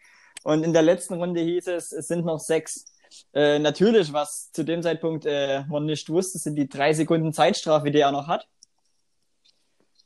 Und 0.43 0.63
in 0.63 0.73
der 0.73 0.83
letzten 0.83 1.15
Runde 1.15 1.41
hieß 1.41 1.67
es, 1.67 1.91
es 1.91 2.07
sind 2.07 2.25
noch 2.25 2.39
sechs. 2.39 2.85
Äh, 3.33 3.59
natürlich, 3.59 4.13
was 4.13 4.51
zu 4.51 4.63
dem 4.63 4.83
Zeitpunkt 4.83 5.25
äh, 5.25 5.63
man 5.67 5.85
nicht 5.85 6.09
wusste, 6.09 6.37
sind 6.37 6.55
die 6.55 6.67
drei 6.69 6.93
Sekunden 6.93 7.33
Zeitstrafe, 7.33 7.89
die 7.91 7.99
er 7.99 8.11
noch 8.11 8.27
hat. 8.27 8.47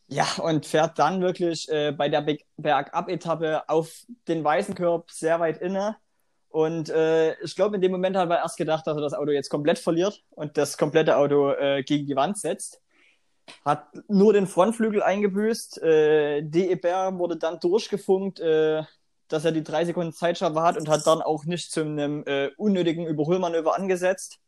Ja, 0.08 0.26
und 0.42 0.66
fährt 0.66 0.98
dann 0.98 1.22
wirklich 1.22 1.70
äh, 1.70 1.92
bei 1.92 2.10
der 2.10 2.22
Be- 2.22 2.40
Bergab-Etappe 2.58 3.70
auf 3.70 4.06
den 4.28 4.44
weißen 4.44 4.74
Körb 4.74 5.12
sehr 5.12 5.40
weit 5.40 5.60
inne. 5.62 5.98
Und 6.50 6.90
äh, 6.90 7.40
ich 7.44 7.56
glaube, 7.56 7.76
in 7.76 7.82
dem 7.82 7.92
Moment 7.92 8.16
hat 8.18 8.30
er 8.30 8.40
erst 8.40 8.58
gedacht, 8.58 8.88
dass 8.88 8.98
er 8.98 9.02
das 9.02 9.14
Auto 9.14 9.32
jetzt 9.32 9.50
komplett 9.50 9.78
verliert 9.78 10.24
und 10.32 10.58
das 10.58 10.78
komplette 10.80 11.16
Auto 11.18 11.52
äh, 11.52 11.84
gegen 11.84 12.08
die 12.08 12.16
Wand 12.16 12.40
setzt. 12.40 12.82
Hat 13.66 13.88
nur 14.08 14.34
den 14.34 14.48
Frontflügel 14.48 15.02
eingebüßt. 15.04 15.82
Äh, 15.82 16.42
DEBR 16.44 17.18
wurde 17.18 17.38
dann 17.38 17.60
durchgefunkt, 17.60 18.40
äh, 18.40 18.84
dass 19.28 19.46
er 19.46 19.52
die 19.52 19.64
drei 19.64 19.86
Sekunden 19.86 20.14
Zeitstrafe 20.14 20.62
hat 20.62 20.78
und 20.78 20.90
hat 20.90 21.06
dann 21.06 21.22
auch 21.22 21.46
nicht 21.46 21.72
zu 21.72 21.82
einem 21.82 22.24
äh, 22.26 22.50
unnötigen 22.58 23.06
Überholmanöver 23.06 23.76
angesetzt. 23.76 24.40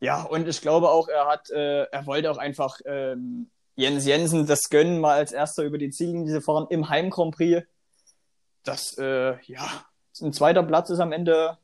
Ja, 0.00 0.22
und 0.22 0.48
ich 0.48 0.60
glaube 0.60 0.90
auch, 0.90 1.08
er 1.08 1.26
hat, 1.26 1.50
äh, 1.50 1.84
er 1.84 2.06
wollte 2.06 2.30
auch 2.30 2.38
einfach 2.38 2.78
ähm, 2.84 3.50
Jens 3.76 4.06
Jensen 4.06 4.46
das 4.46 4.68
gönnen, 4.68 5.00
mal 5.00 5.14
als 5.14 5.32
erster 5.32 5.64
über 5.64 5.78
die 5.78 5.90
Ziellinie 5.90 6.34
zu 6.34 6.40
fahren 6.40 6.66
im 6.70 6.88
Heim 6.88 7.10
Grand 7.10 7.34
Prix. 7.34 7.66
Das, 8.64 8.96
äh, 8.98 9.36
ja, 9.44 9.68
ein 10.20 10.32
zweiter 10.32 10.62
Platz 10.62 10.90
ist 10.90 11.00
am 11.00 11.12
Ende 11.12 11.58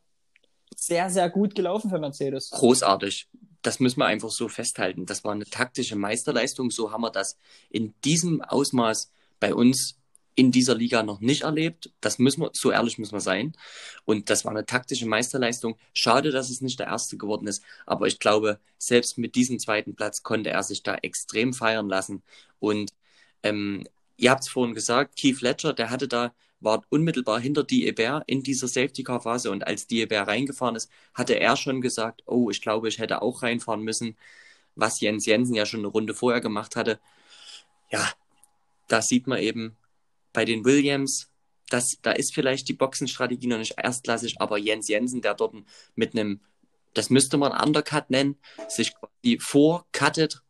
sehr, 0.77 1.11
sehr 1.11 1.31
gut 1.31 1.55
gelaufen 1.55 1.91
für 1.91 1.99
Mercedes. 1.99 2.51
großartig. 2.51 3.29
Das 3.63 3.81
müssen 3.81 4.01
wir 4.01 4.07
einfach 4.07 4.31
so 4.31 4.49
festhalten. 4.49 5.07
Das 5.07 5.25
war 5.25 5.33
eine 5.33 5.45
taktische 5.45 5.97
Meisterleistung. 5.97 6.71
So 6.71 6.93
haben 6.93 7.03
wir 7.03 7.11
das 7.11 7.37
in 7.69 7.95
diesem 8.05 8.43
Ausmaß 8.43 9.11
bei 9.39 9.55
uns 9.55 9.97
in 10.35 10.51
dieser 10.53 10.75
Liga 10.75 11.03
noch 11.03 11.21
nicht 11.21 11.43
erlebt. 11.43 11.91
Das 12.01 12.19
müssen 12.19 12.43
wir, 12.43 12.51
so 12.55 12.71
ehrlich 12.71 12.99
müssen 12.99 13.13
wir 13.13 13.21
sein. 13.21 13.55
Und 14.05 14.31
das 14.31 14.45
war 14.45 14.53
eine 14.53 14.65
taktische 14.65 15.07
Meisterleistung. 15.07 15.77
Schade, 15.93 16.31
dass 16.31 16.49
es 16.49 16.63
nicht 16.63 16.79
der 16.79 16.87
erste 16.87 17.19
geworden 17.19 17.47
ist. 17.47 17.63
Aber 17.85 18.07
ich 18.07 18.19
glaube, 18.19 18.59
selbst 18.79 19.19
mit 19.19 19.35
diesem 19.35 19.59
zweiten 19.59 19.95
Platz 19.95 20.23
konnte 20.23 20.51
er 20.51 20.63
sich 20.63 20.83
da 20.83 20.95
extrem 20.95 21.53
feiern 21.53 21.89
lassen. 21.89 22.23
Und 22.59 22.93
ähm, 23.43 23.87
ihr 24.17 24.31
habt 24.31 24.45
es 24.45 24.49
vorhin 24.49 24.75
gesagt, 24.75 25.19
Keith 25.19 25.41
Ledger, 25.43 25.73
der 25.73 25.91
hatte 25.91 26.09
da, 26.09 26.33
war 26.61 26.83
unmittelbar 26.91 27.41
hinter 27.41 27.65
die 27.65 27.87
Ebert 27.87 28.25
in 28.27 28.43
dieser 28.43 28.69
Safety-Car-Phase. 28.69 29.51
Und 29.51 29.67
als 29.67 29.87
die 29.87 30.01
Ebert 30.01 30.29
reingefahren 30.29 30.77
ist, 30.77 30.91
hatte 31.15 31.39
er 31.39 31.57
schon 31.57 31.81
gesagt, 31.81 32.23
oh, 32.27 32.51
ich 32.51 32.61
glaube, 32.61 32.89
ich 32.89 32.99
hätte 32.99 33.23
auch 33.23 33.43
reinfahren 33.43 33.83
müssen, 33.83 34.17
was 34.75 35.01
Jens 35.01 35.27
Jensen 35.27 35.55
ja 35.55 35.67
schon 35.67 35.81
eine 35.81 35.89
Runde 35.89 36.15
vorher 36.15 36.41
gemacht 36.41 36.77
hatte. 36.77 37.01
Ja, 37.91 38.09
da 38.89 39.03
sieht 39.03 39.27
man 39.27 39.39
eben 39.39 39.77
bei 40.33 40.45
den 40.45 40.65
Williams, 40.65 41.31
dass, 41.71 41.99
da 42.03 42.13
ist 42.13 42.35
vielleicht 42.35 42.69
die 42.69 42.75
Boxenstrategie 42.75 43.47
noch 43.47 43.59
nicht 43.59 43.75
erstklassig, 43.77 44.41
aber 44.41 44.59
Jens 44.59 44.89
Jensen, 44.89 45.23
der 45.23 45.35
dort 45.35 45.55
mit 45.95 46.15
einem, 46.15 46.41
das 46.95 47.11
müsste 47.11 47.37
man 47.37 47.53
Undercut 47.53 48.11
nennen, 48.11 48.37
sich 48.69 48.95
quasi 48.95 49.39
vorcuttet, 49.41 50.43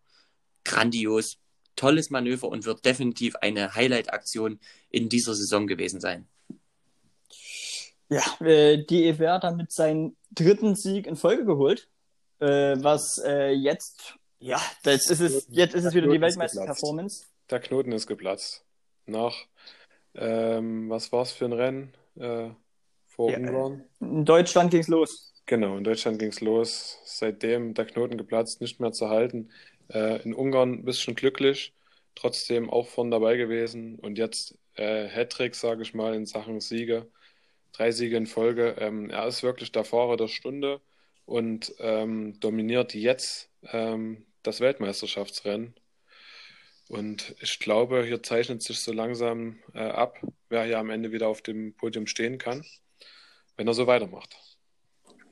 grandios, 0.65 1.39
tolles 1.81 2.11
Manöver 2.11 2.49
und 2.49 2.67
wird 2.67 2.85
definitiv 2.85 3.37
eine 3.37 3.75
Highlight-Aktion 3.75 4.61
in 4.91 5.09
dieser 5.09 5.35
Saison 5.35 5.67
gewesen 5.67 6.01
sein. 6.01 6.29
Ja, 8.11 8.23
äh, 8.45 8.85
die 8.85 9.07
EWR 9.07 9.35
hat 9.35 9.45
damit 9.45 9.73
seinen 9.73 10.17
dritten 10.33 10.75
Sieg 10.75 11.07
in 11.07 11.17
Folge 11.17 11.45
geholt, 11.45 11.89
äh, 12.41 12.77
was 12.81 13.19
äh, 13.25 13.53
jetzt, 13.53 14.17
ja, 14.41 14.61
jetzt 14.85 15.11
ist 15.11 15.21
es, 15.21 15.47
jetzt 15.49 15.75
ist 15.75 15.85
es 15.85 15.95
wieder 15.95 16.09
die 16.09 16.21
Weltmeister-Performance. 16.21 17.25
Der 17.49 17.61
Knoten 17.61 17.93
ist 17.93 18.07
geplatzt. 18.07 18.65
Nach, 19.07 19.35
ähm, 20.15 20.91
was 20.91 21.13
war 21.13 21.23
es 21.23 21.33
für 21.33 21.47
ein 21.47 21.53
Rennen 21.53 21.95
äh, 22.17 22.51
vor 23.07 23.31
Ja, 23.31 23.39
Ungarn? 23.39 23.85
In 24.01 24.25
Deutschland 24.25 24.71
ging's 24.71 24.89
los. 24.89 25.33
Genau, 25.47 25.79
in 25.79 25.85
Deutschland 25.85 26.19
ging 26.19 26.29
es 26.29 26.41
los. 26.41 26.99
Seitdem 27.05 27.75
der 27.75 27.87
Knoten 27.87 28.19
geplatzt, 28.19 28.61
nicht 28.61 28.81
mehr 28.81 28.93
zu 28.93 29.09
halten. 29.09 29.51
Äh, 29.93 30.23
in 30.23 30.35
Ungarn 30.35 30.73
ein 30.75 30.85
bisschen 30.85 31.15
glücklich, 31.15 31.75
trotzdem 32.15 32.71
auch 32.71 32.89
vorn 32.89 33.11
dabei 33.11 33.37
gewesen. 33.37 33.99
Und 33.99 34.19
jetzt 34.19 34.59
äh, 34.75 35.09
Hattrick, 35.09 35.55
sage 35.55 35.83
ich 35.83 35.95
mal, 35.95 36.15
in 36.15 36.27
Sachen 36.27 36.61
Siege. 36.61 37.11
Drei 37.73 37.91
Siege 37.93 38.17
in 38.17 38.27
Folge. 38.27 38.77
Ähm, 38.79 39.11
er 39.11 39.27
ist 39.27 39.43
wirklich 39.43 39.73
der 39.73 39.85
Fahrer 39.85 40.17
der 40.17 40.29
Stunde 40.29 40.81
und 41.25 41.75
ähm, 41.79 42.39
dominiert 42.41 42.95
jetzt 42.95 43.51
ähm, 43.65 44.27
das 44.43 44.61
Weltmeisterschaftsrennen. 44.61 45.75
Und 46.89 47.37
ich 47.41 47.61
glaube, 47.61 48.05
hier 48.05 48.23
zeichnet 48.23 48.63
sich 48.63 48.81
so 48.81 48.93
langsam 48.93 49.61
äh, 49.75 49.79
ab, 49.79 50.19
wer 50.49 50.65
hier 50.65 50.79
am 50.79 50.91
Ende 50.91 51.13
wieder 51.13 51.29
auf 51.29 51.41
dem 51.41 51.75
Podium 51.77 52.09
stehen 52.09 52.39
kann, 52.39 52.65
wenn 53.57 53.69
er 53.69 53.75
so 53.75 53.87
weitermacht. 53.87 54.37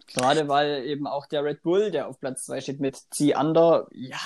Gerade 0.06 0.48
weil 0.48 0.86
eben 0.86 1.06
auch 1.06 1.26
der 1.26 1.42
Red 1.44 1.62
Bull, 1.62 1.90
der 1.90 2.06
auf 2.06 2.20
Platz 2.20 2.46
2 2.46 2.60
steht 2.60 2.80
mit 2.80 2.96
C 3.10 3.34
Under, 3.34 3.88
ja, 3.90 4.20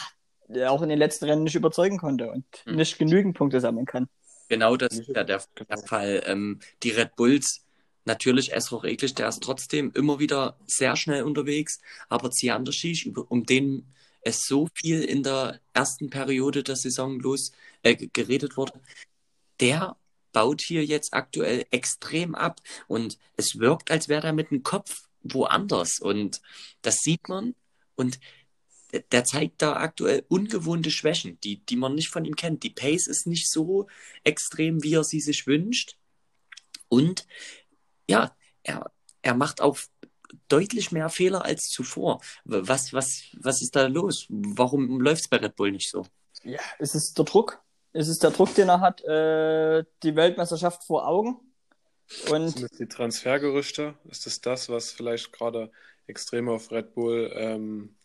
auch 0.66 0.82
in 0.82 0.88
den 0.88 0.98
letzten 0.98 1.26
Rennen 1.26 1.44
nicht 1.44 1.54
überzeugen 1.54 1.98
konnte 1.98 2.30
und 2.30 2.44
Hm. 2.64 2.76
nicht 2.76 2.98
genügend 2.98 3.36
Punkte 3.36 3.60
sammeln 3.60 3.86
kann. 3.86 4.08
Genau 4.48 4.76
das 4.76 4.98
ist 4.98 5.08
ja 5.08 5.24
der, 5.24 5.42
der 5.68 5.78
Fall. 5.78 6.22
Ähm, 6.26 6.60
die 6.82 6.90
Red 6.90 7.16
Bulls, 7.16 7.64
natürlich 8.04 8.52
Esroch 8.52 8.84
Eklich, 8.84 9.14
der 9.14 9.28
ist 9.28 9.42
trotzdem 9.42 9.92
immer 9.94 10.18
wieder 10.18 10.58
sehr 10.66 10.96
schnell 10.96 11.22
unterwegs, 11.22 11.78
aber 12.08 12.30
Ziander 12.30 12.72
Schisch, 12.72 13.06
über- 13.06 13.30
um 13.30 13.46
den 13.46 13.86
es 14.20 14.42
so 14.46 14.68
viel 14.74 15.02
in 15.02 15.22
der 15.22 15.60
ersten 15.72 16.10
Periode 16.10 16.62
der 16.62 16.76
Saison 16.76 17.18
los 17.18 17.52
äh, 17.82 17.96
geredet 17.96 18.56
wurde, 18.56 18.74
der 19.60 19.96
baut 20.32 20.62
hier 20.62 20.84
jetzt 20.84 21.12
aktuell 21.12 21.66
extrem 21.70 22.34
ab 22.34 22.60
und 22.88 23.18
es 23.36 23.58
wirkt, 23.58 23.90
als 23.90 24.08
wäre 24.08 24.28
er 24.28 24.32
mit 24.32 24.50
dem 24.50 24.62
Kopf 24.62 25.08
woanders 25.22 25.98
und 26.00 26.40
das 26.82 26.96
sieht 27.00 27.28
man 27.28 27.54
und 27.94 28.18
der- 29.12 29.24
zeigt 29.24 29.62
da 29.62 29.74
aktuell 29.74 30.24
ungewohnte 30.28 30.90
Schwächen, 30.90 31.38
die, 31.40 31.64
die 31.66 31.76
man 31.76 31.94
nicht 31.94 32.08
von 32.08 32.24
ihm 32.24 32.36
kennt. 32.36 32.62
Die 32.62 32.70
Pace 32.70 33.06
ist 33.06 33.26
nicht 33.26 33.50
so 33.50 33.88
extrem, 34.24 34.82
wie 34.82 34.94
er 34.94 35.04
sie 35.04 35.20
sich 35.20 35.46
wünscht. 35.46 35.96
Und 36.88 37.26
ja, 38.08 38.36
er, 38.62 38.92
er 39.22 39.34
macht 39.34 39.60
auch 39.60 39.78
deutlich 40.48 40.92
mehr 40.92 41.08
Fehler 41.08 41.44
als 41.44 41.68
zuvor. 41.68 42.20
Was, 42.44 42.92
was, 42.92 43.24
was 43.38 43.62
ist 43.62 43.76
da 43.76 43.86
los? 43.86 44.26
Warum 44.28 45.00
läuft 45.00 45.22
es 45.22 45.28
bei 45.28 45.38
Red 45.38 45.56
Bull 45.56 45.72
nicht 45.72 45.90
so? 45.90 46.06
Ja, 46.44 46.60
es 46.78 46.94
ist 46.94 47.16
der 47.18 47.24
Druck. 47.24 47.62
Es 47.94 48.08
ist 48.08 48.22
der 48.22 48.30
Druck, 48.30 48.54
den 48.54 48.68
er 48.68 48.80
hat, 48.80 49.02
äh, 49.04 49.84
die 50.02 50.16
Weltmeisterschaft 50.16 50.84
vor 50.84 51.06
Augen. 51.06 51.40
Und 52.30 52.48
Sind 52.48 52.62
das 52.62 52.78
die 52.78 52.88
Transfergerüchte? 52.88 53.94
Ist 54.04 54.26
das 54.26 54.40
das, 54.40 54.68
was 54.68 54.92
vielleicht 54.92 55.32
gerade 55.32 55.70
extrem 56.06 56.48
auf 56.48 56.70
Red 56.70 56.94
Bull, 56.94 57.30
ähm, 57.34 57.96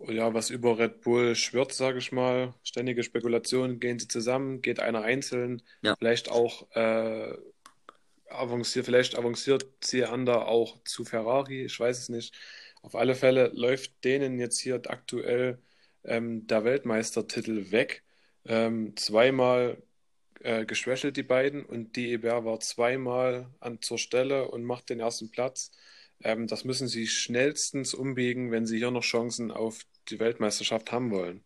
ja, 0.00 0.34
was 0.34 0.50
über 0.50 0.78
Red 0.78 1.00
Bull 1.02 1.34
schwirrt, 1.34 1.72
sage 1.72 1.98
ich 1.98 2.12
mal? 2.12 2.54
Ständige 2.62 3.02
Spekulationen, 3.02 3.80
gehen 3.80 3.98
sie 3.98 4.08
zusammen, 4.08 4.62
geht 4.62 4.80
einer 4.80 5.02
einzeln, 5.02 5.62
Ja. 5.82 5.94
vielleicht 5.96 6.30
auch 6.30 6.70
äh, 6.76 7.34
avanciert, 8.28 8.84
vielleicht 8.86 9.16
avanciert 9.16 9.66
Ziander 9.80 10.48
auch 10.48 10.82
zu 10.84 11.04
Ferrari, 11.04 11.64
ich 11.64 11.78
weiß 11.78 11.98
es 11.98 12.08
nicht. 12.08 12.34
Auf 12.82 12.94
alle 12.94 13.14
Fälle 13.14 13.48
läuft 13.54 14.04
denen 14.04 14.38
jetzt 14.38 14.58
hier 14.60 14.80
aktuell 14.86 15.58
ähm, 16.04 16.46
der 16.46 16.64
Weltmeistertitel 16.64 17.70
weg. 17.70 18.04
Ähm, 18.44 18.96
zweimal 18.96 19.82
äh, 20.40 20.64
geschwächelt, 20.66 21.16
die 21.16 21.22
beiden, 21.24 21.64
und 21.64 21.96
die 21.96 22.10
Eber 22.12 22.44
war 22.44 22.60
zweimal 22.60 23.48
an, 23.60 23.80
zur 23.82 23.98
Stelle 23.98 24.48
und 24.48 24.64
macht 24.64 24.90
den 24.90 25.00
ersten 25.00 25.30
Platz. 25.30 25.72
Ähm, 26.22 26.46
das 26.46 26.64
müssen 26.64 26.88
sie 26.88 27.06
schnellstens 27.06 27.94
umbiegen, 27.94 28.50
wenn 28.50 28.66
sie 28.66 28.78
hier 28.78 28.90
noch 28.90 29.02
Chancen 29.02 29.50
auf 29.50 29.82
die 30.08 30.18
Weltmeisterschaft 30.18 30.92
haben 30.92 31.10
wollen. 31.10 31.44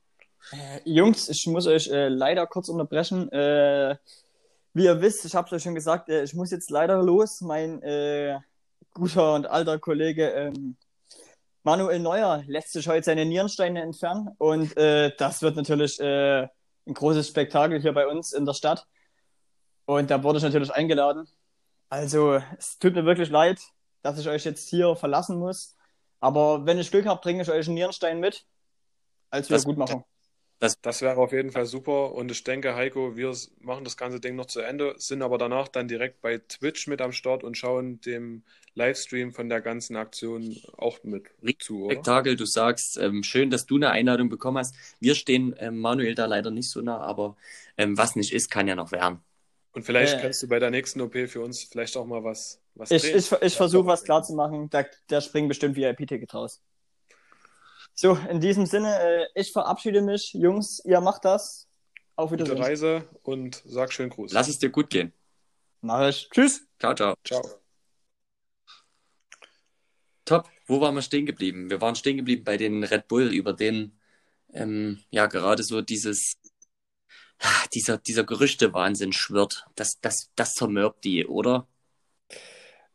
Äh, 0.52 0.80
Jungs, 0.84 1.28
ich 1.28 1.46
muss 1.46 1.66
euch 1.66 1.88
äh, 1.88 2.08
leider 2.08 2.46
kurz 2.46 2.68
unterbrechen. 2.68 3.30
Äh, 3.32 3.96
wie 4.72 4.84
ihr 4.84 5.00
wisst, 5.00 5.24
ich 5.24 5.34
habe 5.34 5.46
es 5.46 5.52
euch 5.52 5.62
schon 5.62 5.74
gesagt, 5.74 6.08
äh, 6.08 6.22
ich 6.22 6.34
muss 6.34 6.50
jetzt 6.50 6.70
leider 6.70 7.02
los. 7.02 7.40
Mein 7.40 7.82
äh, 7.82 8.38
guter 8.92 9.34
und 9.34 9.46
alter 9.46 9.78
Kollege 9.78 10.28
ähm, 10.30 10.76
Manuel 11.62 11.98
Neuer 11.98 12.42
lässt 12.46 12.72
sich 12.72 12.88
heute 12.88 13.04
seine 13.04 13.26
Nierensteine 13.26 13.82
entfernen 13.82 14.30
und 14.38 14.74
äh, 14.78 15.12
das 15.18 15.42
wird 15.42 15.56
natürlich 15.56 16.00
ein 16.00 16.48
großes 16.94 17.28
Spektakel 17.28 17.80
hier 17.80 17.92
bei 17.92 18.06
uns 18.06 18.32
in 18.32 18.46
der 18.46 18.54
Stadt. 18.54 18.86
Und 19.84 20.10
da 20.10 20.22
wurde 20.22 20.38
ich 20.38 20.44
natürlich 20.44 20.72
eingeladen. 20.72 21.28
Also, 21.90 22.40
es 22.56 22.78
tut 22.78 22.94
mir 22.94 23.04
wirklich 23.04 23.28
leid, 23.28 23.60
dass 24.03 24.18
ich 24.18 24.28
euch 24.28 24.44
jetzt 24.44 24.68
hier 24.68 24.96
verlassen 24.96 25.38
muss. 25.38 25.76
Aber 26.20 26.66
wenn 26.66 26.78
ich 26.78 26.90
Glück 26.90 27.07
habe, 27.07 27.20
bringe 27.20 27.42
ich 27.42 27.51
euch 27.51 27.66
einen 27.66 27.74
Nierenstein 27.74 28.20
mit. 28.20 28.44
Als 29.30 29.48
Das- 29.48 29.62
Wiedergutmachung. 29.62 30.05
Das 30.82 31.01
wäre 31.01 31.16
auf 31.16 31.32
jeden 31.32 31.53
Fall 31.53 31.64
super 31.64 32.12
und 32.12 32.30
ich 32.30 32.44
denke, 32.44 32.74
Heiko, 32.74 33.16
wir 33.16 33.34
machen 33.61 33.82
das 33.82 33.96
ganze 33.96 34.20
Ding 34.20 34.36
noch 34.36 34.44
zu 34.44 34.61
Ende, 34.61 34.94
sind 34.98 35.22
aber 35.22 35.38
danach 35.38 35.68
dann 35.68 35.88
direkt 35.88 36.20
bei 36.20 36.36
Twitch 36.36 36.86
mit 36.86 37.01
am 37.01 37.12
Start 37.12 37.42
und 37.44 37.57
schauen 37.57 38.03
dem 38.03 38.42
Livestream 38.74 39.32
von 39.32 39.48
der 39.48 39.62
ganzen 39.62 39.96
Aktion 39.96 40.55
auch 40.76 41.03
mit 41.03 41.24
zu, 41.61 41.86
oder? 41.86 41.94
Spektakel, 41.94 42.36
du 42.36 42.44
sagst, 42.44 42.98
ähm, 42.98 43.22
schön, 43.22 43.48
dass 43.48 43.64
du 43.64 43.76
eine 43.76 43.90
Einladung 43.90 44.28
bekommen 44.28 44.59
hast. 44.59 44.74
Wir 45.01 45.14
stehen 45.14 45.55
ähm, 45.59 45.78
Manuel 45.78 46.14
da 46.14 46.26
leider 46.26 46.51
nicht 46.51 46.68
so 46.68 46.82
nah, 46.82 46.98
aber 46.98 47.36
ähm, 47.78 47.96
was 47.96 48.14
nicht 48.14 48.34
ist, 48.34 48.51
kann 48.51 48.68
ja 48.68 48.74
noch 48.74 48.92
werden. 48.92 49.20
Und 49.72 49.84
vielleicht 49.84 50.18
Äh, 50.18 50.22
kannst 50.22 50.42
du 50.42 50.48
bei 50.48 50.58
der 50.58 50.70
nächsten 50.70 51.00
OP 51.00 51.14
für 51.28 51.40
uns 51.42 51.64
vielleicht 51.64 51.96
auch 51.96 52.04
mal 52.06 52.24
was, 52.24 52.60
was 52.74 52.90
Ich, 52.90 53.02
drehen. 53.02 53.16
ich, 53.18 53.32
ich 53.32 53.56
versuche 53.56 53.86
was 53.86 54.02
klar 54.04 54.22
zu 54.22 54.34
machen. 54.34 54.68
Da, 54.70 54.84
da 55.06 55.20
springen 55.20 55.48
bestimmt 55.48 55.76
VIP-Ticket 55.76 56.34
raus. 56.34 56.60
So, 57.94 58.14
in 58.30 58.40
diesem 58.40 58.66
Sinne, 58.66 58.98
äh, 58.98 59.26
ich 59.34 59.52
verabschiede 59.52 60.02
mich. 60.02 60.32
Jungs, 60.32 60.82
ihr 60.84 61.00
macht 61.00 61.24
das. 61.24 61.68
Auf 62.16 62.30
Gute 62.30 62.44
Wiedersehen. 62.44 62.62
Reise 62.62 63.08
und 63.22 63.62
sag 63.64 63.92
schön 63.92 64.10
Gruß. 64.10 64.32
Lass 64.32 64.48
es 64.48 64.58
dir 64.58 64.70
gut 64.70 64.90
gehen. 64.90 65.12
Mach 65.80 66.08
ich. 66.08 66.28
Tschüss. 66.30 66.66
Ciao, 66.78 66.94
ciao. 66.94 67.14
Ciao. 67.24 67.42
Top. 70.24 70.48
Wo 70.66 70.80
waren 70.80 70.94
wir 70.94 71.02
stehen 71.02 71.26
geblieben? 71.26 71.70
Wir 71.70 71.80
waren 71.80 71.94
stehen 71.96 72.16
geblieben 72.16 72.44
bei 72.44 72.56
den 72.56 72.84
Red 72.84 73.08
Bull, 73.08 73.32
über 73.32 73.52
den 73.52 73.98
ähm, 74.52 75.00
ja 75.10 75.26
gerade 75.26 75.62
so 75.62 75.80
dieses 75.80 76.39
dieser 77.74 77.99
dieser 77.99 78.24
Gerüchte-Wahnsinn 78.24 79.12
schwirrt. 79.12 79.66
Das 79.74 80.01
das 80.01 80.30
das 80.36 80.55
zermürbt 80.55 81.05
die, 81.05 81.26
oder? 81.26 81.66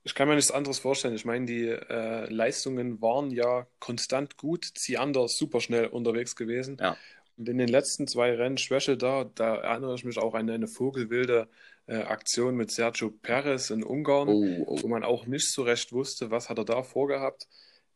Ich 0.04 0.14
kann 0.14 0.28
mir 0.28 0.36
nichts 0.36 0.52
anderes 0.52 0.78
vorstellen. 0.78 1.16
Ich 1.16 1.26
meine, 1.26 1.46
die 1.48 1.68
äh, 1.68 2.32
Leistungen 2.32 3.02
waren 3.02 3.32
ja 3.32 3.66
konstant 3.80 4.38
gut. 4.38 4.66
Ziander 4.76 5.28
super 5.28 5.62
schnell 5.62 5.88
unterwegs 5.88 6.36
gewesen. 6.36 6.78
Ja. 6.80 6.96
Und 7.38 7.50
in 7.50 7.58
den 7.58 7.68
letzten 7.68 8.08
zwei 8.08 8.34
Rennen 8.36 8.60
Schwäche 8.60 8.98
da, 8.98 9.24
da 9.24 9.56
erinnere 9.56 9.96
ich 9.96 10.06
mich 10.06 10.20
auch 10.20 10.36
an 10.36 10.50
eine 10.50 10.68
vogelwilde 10.68 11.50
äh, 11.88 11.98
Aktion 11.98 12.56
mit 12.56 12.72
Sergio 12.72 13.10
Perez 13.10 13.72
in 13.72 13.84
Ungarn, 13.84 14.30
Oh, 14.30 14.64
oh. 14.68 14.84
wo 14.84 14.88
man 14.88 15.04
auch 15.04 15.26
nicht 15.26 15.52
so 15.52 15.64
recht 15.64 15.92
wusste, 15.92 16.30
was 16.30 16.50
hat 16.50 16.60
er 16.60 16.66
da 16.66 16.84
vorgehabt. 16.84 17.48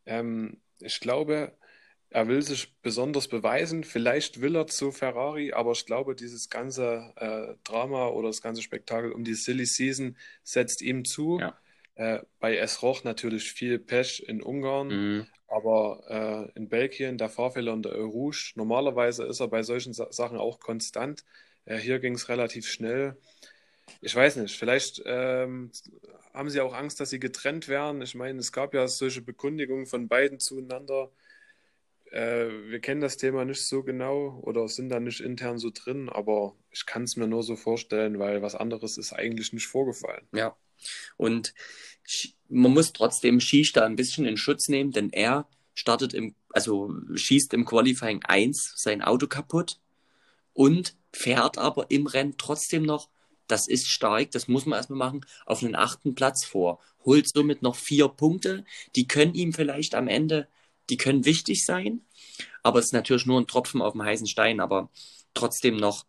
Ähm, 0.08 0.58
ich 0.80 1.00
glaube, 1.00 1.54
er 2.10 2.28
will 2.28 2.42
sich 2.42 2.74
besonders 2.82 3.28
beweisen. 3.28 3.84
Vielleicht 3.84 4.42
will 4.42 4.56
er 4.56 4.68
zu 4.68 4.92
Ferrari, 4.92 5.54
aber 5.54 5.72
ich 5.74 5.86
glaube, 5.86 6.16
dieses 6.16 6.50
ganze 6.50 7.14
äh, 7.18 7.56
Drama 7.64 8.08
oder 8.10 8.30
das 8.30 8.42
ganze 8.42 8.62
Spektakel 8.64 9.12
um 9.12 9.24
die 9.24 9.36
Silly 9.36 9.66
Season 9.66 10.18
setzt 10.44 10.82
ihm 10.82 11.06
zu. 11.06 11.40
Ja. 11.40 11.58
Äh, 11.96 12.20
bei 12.40 12.58
Esroch 12.58 13.04
natürlich 13.04 13.52
viel 13.52 13.80
Pech 13.80 14.24
in 14.28 14.42
Ungarn, 14.42 14.88
Mhm. 14.88 15.28
aber 15.48 16.50
äh, 16.56 16.58
in 16.58 16.70
Belgien 16.70 17.18
der 17.18 17.30
Fahrfehler 17.30 17.74
in 17.74 17.84
der 17.84 17.94
Eau 17.94 18.08
Rouge. 18.08 18.54
Normalerweise 18.56 19.26
ist 19.26 19.40
er 19.40 19.48
bei 19.48 19.64
solchen 19.64 19.94
Sa 19.94 20.12
Sachen 20.12 20.38
auch 20.38 20.60
konstant. 20.60 21.26
Äh, 21.66 21.78
hier 21.78 22.00
ging 22.00 22.16
es 22.16 22.30
relativ 22.30 22.68
schnell. 22.68 23.18
Ich 24.02 24.16
weiß 24.16 24.38
nicht, 24.38 24.58
vielleicht 24.58 25.02
ähm, 25.06 25.72
haben 26.34 26.50
sie 26.50 26.62
auch 26.62 26.74
Angst, 26.74 27.00
dass 27.00 27.10
sie 27.10 27.20
getrennt 27.20 27.68
werden. 27.68 28.02
Ich 28.02 28.16
meine, 28.16 28.40
es 28.40 28.52
gab 28.52 28.74
ja 28.74 28.88
solche 28.88 29.22
Bekundigungen 29.22 29.86
von 29.88 30.08
beiden 30.08 30.40
zueinander. 30.40 31.12
Äh, 32.12 32.48
wir 32.68 32.80
kennen 32.80 33.02
das 33.02 33.18
Thema 33.18 33.46
nicht 33.46 33.66
so 33.66 33.84
genau 33.84 34.40
oder 34.44 34.68
sind 34.68 34.90
da 34.90 35.00
nicht 35.00 35.20
intern 35.20 35.60
so 35.60 35.70
drin, 35.74 36.10
aber 36.10 36.56
ich 36.72 36.86
kann 36.86 37.04
es 37.04 37.16
mir 37.16 37.28
nur 37.28 37.44
so 37.44 37.56
vorstellen, 37.56 38.20
weil 38.20 38.42
was 38.42 38.56
anderes 38.56 38.98
ist 38.98 39.14
eigentlich 39.14 39.54
nicht 39.54 39.68
vorgefallen. 39.68 40.26
Ja. 40.34 40.56
Und 41.18 41.54
man 42.48 42.74
muss 42.74 42.94
trotzdem 42.94 43.40
Shish 43.40 43.74
da 43.74 43.86
ein 43.86 43.96
bisschen 43.96 44.26
in 44.26 44.38
Schutz 44.38 44.70
nehmen, 44.70 44.92
denn 44.92 45.12
er 45.12 45.48
startet 45.74 46.14
im, 46.14 46.36
also 46.52 46.94
schießt 47.14 47.54
im 47.54 47.66
Qualifying 47.66 48.22
1 48.24 48.74
sein 48.76 49.02
Auto 49.02 49.28
kaputt 49.28 49.80
und 50.54 50.96
fährt 51.14 51.58
aber 51.58 51.92
im 51.92 52.08
Rennen 52.08 52.36
trotzdem 52.38 52.84
noch, 52.84 53.10
das 53.48 53.68
ist 53.68 53.88
stark, 53.88 54.32
das 54.32 54.48
muss 54.48 54.66
man 54.66 54.78
erstmal 54.78 55.00
machen, 55.00 55.26
auf 55.46 55.64
einen 55.64 55.76
achten 55.76 56.16
Platz 56.16 56.46
vor. 56.46 56.80
Holt 57.06 57.28
somit 57.30 57.62
noch 57.62 57.76
vier 57.76 58.08
Punkte, 58.08 58.66
die 58.96 59.08
können 59.08 59.34
ihm 59.34 59.54
vielleicht 59.54 59.96
am 59.96 60.08
Ende, 60.08 60.48
die 60.90 60.98
können 60.98 61.26
wichtig 61.26 61.66
sein, 61.66 62.02
aber 62.64 62.80
es 62.80 62.86
ist 62.88 62.94
natürlich 62.94 63.26
nur 63.26 63.40
ein 63.40 63.48
Tropfen 63.48 63.82
auf 63.82 63.94
dem 63.94 64.04
heißen 64.04 64.28
Stein, 64.28 64.60
aber 64.60 64.90
trotzdem 65.34 65.78
noch, 65.78 66.06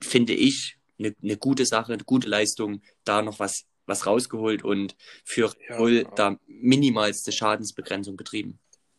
finde 0.00 0.34
ich, 0.34 0.76
eine, 0.98 1.14
eine 1.22 1.36
gute 1.36 1.64
Sache, 1.66 1.92
eine 1.92 2.04
gute 2.04 2.28
Leistung, 2.28 2.82
da 3.04 3.22
noch 3.22 3.38
was, 3.38 3.66
was 3.86 4.06
rausgeholt 4.06 4.62
und 4.64 4.96
für 5.24 5.52
Ja, 5.68 5.76
Bull 5.78 6.04
aber- 6.06 6.14
da 6.16 6.36
minimalste 6.46 7.32
Schadensbegrenzung 7.32 8.16
betrieben. 8.16 8.58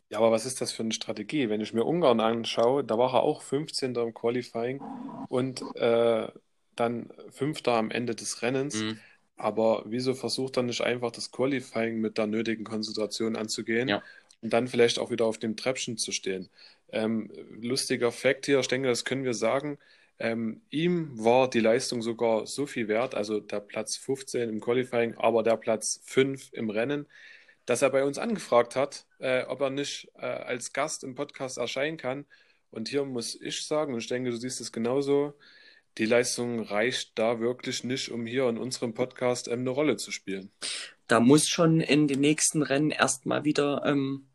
Ja, 0.09 0.17
aber 0.17 0.31
was 0.31 0.47
ist 0.47 0.59
das 0.59 0.71
für 0.71 0.81
eine 0.81 0.91
Strategie? 0.91 1.49
Wenn 1.49 1.61
ich 1.61 1.71
mir 1.73 1.83
Ungarn 1.85 2.19
anschaue, 2.19 2.83
da 2.83 2.97
war 2.97 3.13
er 3.13 3.21
auch 3.21 3.43
15. 3.43 3.93
im 4.01 4.13
Qualifying 4.15 4.81
und 5.29 5.61
äh, 5.75 6.27
dann 6.75 7.11
Fünfter 7.29 7.73
am 7.73 7.91
Ende 7.91 8.15
des 8.15 8.41
Rennens. 8.41 8.75
Mhm. 8.81 8.99
Aber 9.37 9.83
wieso 9.85 10.15
versucht 10.15 10.57
er 10.57 10.63
nicht 10.63 10.81
einfach 10.81 11.11
das 11.11 11.31
Qualifying 11.31 11.99
mit 12.01 12.17
der 12.17 12.25
nötigen 12.25 12.63
Konzentration 12.63 13.35
anzugehen 13.35 13.87
Ja. 13.87 14.01
Und 14.41 14.53
dann 14.53 14.67
vielleicht 14.67 14.99
auch 14.99 15.11
wieder 15.11 15.25
auf 15.25 15.37
dem 15.37 15.57
Treppchen 15.57 15.97
zu 15.97 16.11
stehen? 16.11 16.49
Ähm, 16.91 17.31
lustiger 17.61 18.11
Fakt 18.11 18.45
hier, 18.45 18.59
ich 18.59 18.67
denke, 18.67 18.87
das 18.87 19.05
können 19.05 19.23
wir 19.23 19.33
sagen. 19.33 19.77
Ähm, 20.19 20.61
ihm 20.69 21.11
war 21.13 21.49
die 21.49 21.61
Leistung 21.61 22.01
sogar 22.01 22.45
so 22.45 22.65
viel 22.65 22.87
wert, 22.87 23.15
also 23.15 23.39
der 23.39 23.61
Platz 23.61 23.95
15 23.95 24.49
im 24.49 24.59
Qualifying, 24.59 25.15
aber 25.15 25.43
der 25.43 25.55
Platz 25.55 26.01
5 26.03 26.51
im 26.51 26.69
Rennen, 26.69 27.07
dass 27.65 27.81
er 27.81 27.89
bei 27.89 28.03
uns 28.03 28.17
angefragt 28.17 28.75
hat, 28.75 29.05
äh, 29.19 29.43
ob 29.43 29.61
er 29.61 29.69
nicht 29.69 30.11
äh, 30.17 30.25
als 30.25 30.73
Gast 30.73 31.03
im 31.03 31.15
Podcast 31.15 31.57
erscheinen 31.57 31.97
kann. 31.97 32.25
Und 32.71 32.89
hier 32.89 33.05
muss 33.05 33.39
ich 33.39 33.65
sagen, 33.65 33.93
und 33.93 33.99
ich 33.99 34.07
denke, 34.07 34.31
du 34.31 34.35
siehst 34.35 34.59
es 34.59 34.71
genauso, 34.71 35.33
die 35.97 36.05
Leistung 36.05 36.61
reicht 36.61 37.11
da 37.15 37.39
wirklich 37.39 37.83
nicht, 37.83 38.09
um 38.09 38.25
hier 38.25 38.47
in 38.49 38.57
unserem 38.57 38.93
Podcast 38.93 39.47
ähm, 39.47 39.61
eine 39.61 39.69
Rolle 39.69 39.97
zu 39.97 40.11
spielen. 40.11 40.51
Da 41.07 41.19
muss 41.19 41.47
schon 41.47 41.79
in 41.81 42.07
den 42.07 42.19
nächsten 42.19 42.61
Rennen 42.61 42.91
erstmal 42.91 43.43
wieder 43.43 43.83
ähm, 43.85 44.25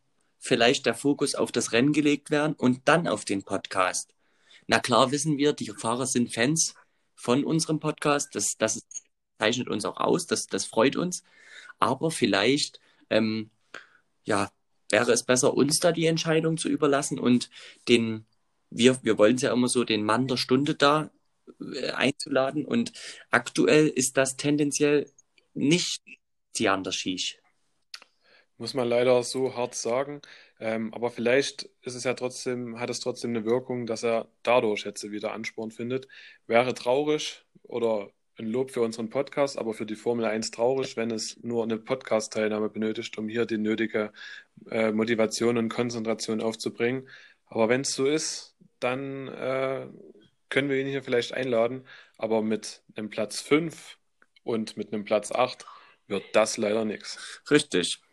vielleicht 0.45 0.85
der 0.85 0.95
Fokus 0.95 1.35
auf 1.35 1.53
das 1.53 1.73
Rennen 1.73 1.95
gelegt 1.95 2.31
werden 2.31 2.55
und 2.55 2.83
dann 2.85 3.09
auf 3.09 3.25
den 3.25 3.45
Podcast. 3.45 4.13
Na 4.67 4.79
klar 4.79 5.11
wissen 5.11 5.39
wir, 5.39 5.55
die 5.55 5.71
Fahrer 5.71 6.07
sind 6.07 6.35
Fans 6.35 6.75
von 7.15 7.45
unserem 7.45 7.81
Podcast. 7.81 8.35
Das, 8.35 8.59
das 8.59 8.87
zeichnet 9.39 9.69
uns 9.69 9.87
auch 9.87 9.97
aus, 9.97 10.27
das, 10.27 10.47
das 10.47 10.67
freut 10.67 10.97
uns. 10.97 11.25
Aber 11.79 12.11
vielleicht, 12.11 12.79
ähm, 13.09 13.51
ja, 14.25 14.51
wäre 14.91 15.13
es 15.13 15.23
besser, 15.23 15.55
uns 15.55 15.81
da 15.81 15.93
die 15.93 16.05
Entscheidung 16.05 16.59
zu 16.59 16.69
überlassen 16.69 17.19
und 17.19 17.49
den, 17.89 18.27
wir, 18.69 19.03
wir 19.03 19.17
wollen 19.17 19.37
es 19.37 19.43
ja 19.43 19.53
immer 19.53 19.69
so, 19.69 19.83
den 19.83 20.05
Mann 20.05 20.29
der 20.29 20.37
Stunde 20.37 20.75
da 20.75 21.11
äh, 21.59 21.91
einzuladen. 21.93 22.67
Und 22.67 22.93
aktuell 23.31 23.89
ist 23.89 24.19
das 24.19 24.37
tendenziell 24.37 25.11
nicht 25.55 26.03
Tiander 26.53 26.93
Schiech. 26.93 27.41
Muss 28.59 28.75
man 28.75 28.89
leider 28.89 29.23
so 29.23 29.57
hart 29.57 29.75
sagen. 29.75 30.23
Ähm, 30.61 30.95
aber 30.95 31.11
vielleicht 31.11 31.65
ist 31.83 31.95
es 31.95 32.05
ja 32.05 32.15
trotzdem, 32.15 32.79
hat 32.79 32.91
es 32.91 33.01
trotzdem 33.01 33.31
eine 33.31 33.45
Wirkung, 33.45 33.87
dass 33.87 34.05
er 34.05 34.29
dadurch 34.43 34.85
jetzt 34.85 35.11
wieder 35.11 35.33
Ansporn 35.33 35.71
findet. 35.71 36.09
Wäre 36.47 36.75
traurig 36.75 37.45
oder 37.65 38.11
ein 38.39 38.47
Lob 38.47 38.71
für 38.71 38.81
unseren 38.83 39.11
Podcast, 39.11 39.59
aber 39.59 39.75
für 39.75 39.87
die 39.87 39.95
Formel 39.95 40.25
1 40.25 40.51
traurig, 40.51 40.97
wenn 40.97 41.11
es 41.11 41.43
nur 41.43 41.63
eine 41.63 41.79
Podcast-Teilnahme 41.79 42.69
benötigt, 42.69 43.17
um 43.19 43.29
hier 43.29 43.47
die 43.47 43.59
nötige 43.59 44.13
äh, 44.71 44.93
Motivation 44.93 45.57
und 45.59 45.69
Konzentration 45.69 46.41
aufzubringen. 46.41 47.09
Aber 47.47 47.69
wenn 47.69 47.83
es 47.83 47.95
so 47.95 48.07
ist, 48.07 48.57
dann 48.81 49.29
äh, 49.29 49.87
können 50.49 50.69
wir 50.69 50.79
ihn 50.79 50.87
hier 50.89 51.03
vielleicht 51.03 51.33
einladen. 51.33 51.87
Aber 52.17 52.43
mit 52.43 52.83
einem 52.97 53.11
Platz 53.11 53.41
5 53.41 53.99
und 54.43 54.77
mit 54.77 54.93
einem 54.93 55.05
Platz 55.05 55.33
8 55.33 55.65
wird 56.07 56.25
das 56.33 56.57
leider 56.57 56.85
nichts. 56.85 57.43
Richtig. 57.51 58.04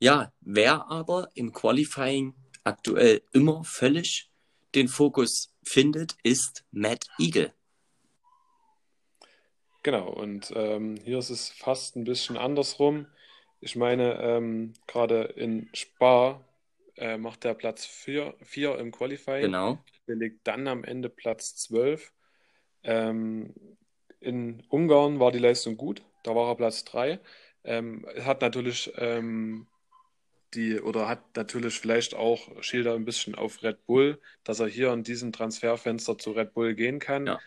Ja, 0.00 0.32
wer 0.40 0.88
aber 0.90 1.30
im 1.34 1.52
Qualifying 1.52 2.34
aktuell 2.62 3.22
immer 3.32 3.64
völlig 3.64 4.30
den 4.74 4.86
Fokus 4.86 5.52
findet, 5.64 6.16
ist 6.22 6.64
Matt 6.70 7.06
Eagle. 7.18 7.52
Genau, 9.82 10.08
und 10.10 10.52
ähm, 10.54 10.96
hier 11.02 11.18
ist 11.18 11.30
es 11.30 11.48
fast 11.48 11.96
ein 11.96 12.04
bisschen 12.04 12.36
andersrum. 12.36 13.06
Ich 13.60 13.74
meine, 13.74 14.20
ähm, 14.20 14.74
gerade 14.86 15.22
in 15.22 15.68
Spa 15.72 16.44
äh, 16.96 17.16
macht 17.16 17.44
er 17.44 17.54
Platz 17.54 17.84
4 17.84 18.78
im 18.78 18.92
Qualifying, 18.92 19.42
Genau. 19.42 19.78
belegt 20.06 20.40
dann 20.44 20.68
am 20.68 20.84
Ende 20.84 21.08
Platz 21.08 21.56
12. 21.56 22.12
Ähm, 22.84 23.54
in 24.20 24.62
Ungarn 24.68 25.18
war 25.18 25.32
die 25.32 25.38
Leistung 25.38 25.76
gut, 25.76 26.02
da 26.22 26.34
war 26.36 26.48
er 26.50 26.56
Platz 26.56 26.84
3. 26.84 27.18
Ähm, 27.64 28.06
hat 28.20 28.40
natürlich 28.42 28.92
ähm, 28.96 29.66
die 30.54 30.80
oder 30.80 31.08
hat 31.08 31.36
natürlich 31.36 31.78
vielleicht 31.78 32.14
auch 32.14 32.62
Schilder 32.62 32.94
ein 32.94 33.04
bisschen 33.04 33.34
auf 33.34 33.62
Red 33.62 33.84
Bull, 33.86 34.20
dass 34.44 34.60
er 34.60 34.68
hier 34.68 34.92
in 34.92 35.02
diesem 35.02 35.32
Transferfenster 35.32 36.18
zu 36.18 36.32
Red 36.32 36.54
Bull 36.54 36.74
gehen 36.74 36.98
kann. 36.98 37.26
Ja. 37.26 37.40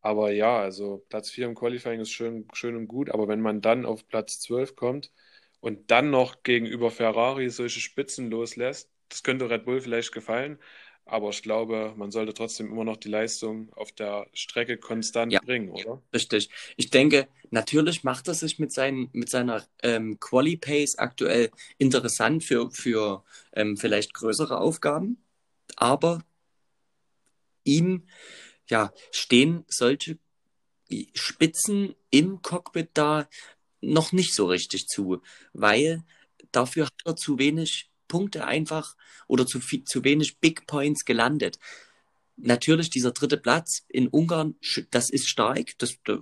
Aber 0.00 0.30
ja, 0.30 0.58
also 0.58 1.04
Platz 1.08 1.30
4 1.30 1.46
im 1.46 1.54
Qualifying 1.54 2.00
ist 2.00 2.12
schön, 2.12 2.46
schön 2.52 2.76
und 2.76 2.86
gut, 2.86 3.10
aber 3.10 3.28
wenn 3.28 3.40
man 3.40 3.60
dann 3.60 3.84
auf 3.84 4.06
Platz 4.06 4.40
12 4.40 4.76
kommt 4.76 5.12
und 5.60 5.90
dann 5.90 6.10
noch 6.10 6.42
gegenüber 6.44 6.90
Ferrari 6.90 7.50
solche 7.50 7.80
Spitzen 7.80 8.30
loslässt, 8.30 8.90
das 9.08 9.22
könnte 9.22 9.50
Red 9.50 9.64
Bull 9.64 9.80
vielleicht 9.80 10.12
gefallen, 10.12 10.58
aber 11.06 11.30
ich 11.30 11.42
glaube, 11.42 11.94
man 11.96 12.10
sollte 12.10 12.34
trotzdem 12.34 12.70
immer 12.70 12.84
noch 12.84 12.96
die 12.96 13.08
Leistung 13.08 13.72
auf 13.74 13.92
der 13.92 14.26
Strecke 14.34 14.76
konstant 14.76 15.32
Ja. 15.32 15.40
bringen, 15.40 15.70
oder? 15.70 16.02
Richtig. 16.12 16.50
Ich 16.76 16.90
denke, 16.90 17.28
natürlich 17.50 18.04
macht 18.04 18.28
er 18.28 18.34
sich 18.34 18.58
mit, 18.58 18.72
seinen, 18.72 19.08
mit 19.12 19.30
seiner 19.30 19.64
ähm, 19.82 20.18
Quali-Pace 20.20 20.98
aktuell 20.98 21.50
interessant 21.78 22.44
für, 22.44 22.70
für 22.70 23.24
ähm, 23.52 23.76
vielleicht 23.76 24.14
größere 24.14 24.58
Aufgaben, 24.58 25.22
aber 25.76 26.22
ihm 27.64 28.02
ja, 28.68 28.92
stehen 29.12 29.64
solche 29.68 30.18
Spitzen 31.14 31.94
im 32.10 32.42
Cockpit 32.42 32.90
da 32.94 33.28
noch 33.80 34.12
nicht 34.12 34.34
so 34.34 34.46
richtig 34.46 34.88
zu, 34.88 35.22
weil 35.52 36.04
dafür 36.52 36.86
hat 36.86 36.94
er 37.04 37.16
zu 37.16 37.38
wenig 37.38 37.90
Punkte 38.08 38.46
einfach 38.46 38.96
oder 39.28 39.46
zu, 39.46 39.60
viel, 39.60 39.84
zu 39.84 40.04
wenig 40.04 40.38
Big 40.38 40.66
Points 40.66 41.04
gelandet. 41.04 41.58
Natürlich, 42.36 42.90
dieser 42.90 43.12
dritte 43.12 43.38
Platz 43.38 43.84
in 43.88 44.08
Ungarn, 44.08 44.56
das 44.90 45.10
ist 45.10 45.28
stark, 45.28 45.78
das, 45.78 45.96
da 46.04 46.18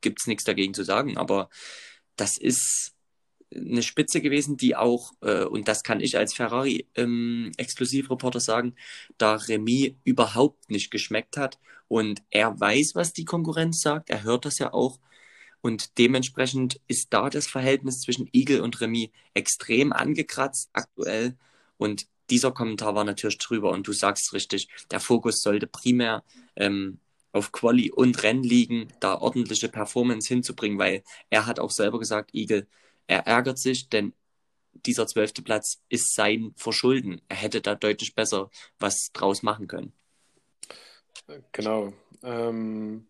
gibt 0.00 0.20
es 0.20 0.26
nichts 0.26 0.44
dagegen 0.44 0.74
zu 0.74 0.82
sagen, 0.82 1.16
aber 1.16 1.48
das 2.16 2.38
ist 2.38 2.94
eine 3.54 3.82
Spitze 3.82 4.20
gewesen, 4.20 4.56
die 4.56 4.76
auch, 4.76 5.12
äh, 5.20 5.44
und 5.44 5.68
das 5.68 5.82
kann 5.82 6.00
ich 6.00 6.16
als 6.16 6.34
Ferrari-Exklusivreporter 6.34 8.40
sagen, 8.40 8.74
da 9.18 9.36
Remy 9.36 9.96
überhaupt 10.04 10.70
nicht 10.70 10.90
geschmeckt 10.90 11.36
hat. 11.36 11.58
Und 11.88 12.22
er 12.30 12.58
weiß, 12.58 12.92
was 12.94 13.12
die 13.12 13.24
Konkurrenz 13.24 13.80
sagt, 13.80 14.10
er 14.10 14.24
hört 14.24 14.44
das 14.44 14.58
ja 14.58 14.72
auch 14.72 14.98
und 15.64 15.96
dementsprechend 15.96 16.78
ist 16.88 17.06
da 17.14 17.30
das 17.30 17.46
Verhältnis 17.46 18.00
zwischen 18.00 18.28
Igel 18.34 18.60
und 18.60 18.82
Remy 18.82 19.10
extrem 19.32 19.94
angekratzt 19.94 20.68
aktuell 20.74 21.38
und 21.78 22.06
dieser 22.28 22.52
Kommentar 22.52 22.94
war 22.94 23.04
natürlich 23.04 23.38
drüber 23.38 23.70
und 23.70 23.88
du 23.88 23.94
sagst 23.94 24.34
richtig, 24.34 24.68
der 24.90 25.00
Fokus 25.00 25.40
sollte 25.40 25.66
primär 25.66 26.22
ähm, 26.56 26.98
auf 27.32 27.50
Quali 27.50 27.90
und 27.90 28.22
Rennen 28.22 28.42
liegen, 28.44 28.88
da 29.00 29.18
ordentliche 29.18 29.70
Performance 29.70 30.28
hinzubringen, 30.28 30.78
weil 30.78 31.02
er 31.30 31.46
hat 31.46 31.58
auch 31.58 31.70
selber 31.70 31.98
gesagt, 31.98 32.34
Igel, 32.34 32.66
er 33.06 33.26
ärgert 33.26 33.58
sich, 33.58 33.88
denn 33.88 34.12
dieser 34.74 35.06
zwölfte 35.06 35.40
Platz 35.40 35.80
ist 35.88 36.14
sein 36.14 36.52
Verschulden. 36.56 37.22
Er 37.28 37.36
hätte 37.36 37.62
da 37.62 37.74
deutlich 37.74 38.14
besser 38.14 38.50
was 38.78 39.12
draus 39.14 39.42
machen 39.42 39.66
können. 39.66 39.94
Genau. 41.52 41.94
Ähm, 42.22 43.06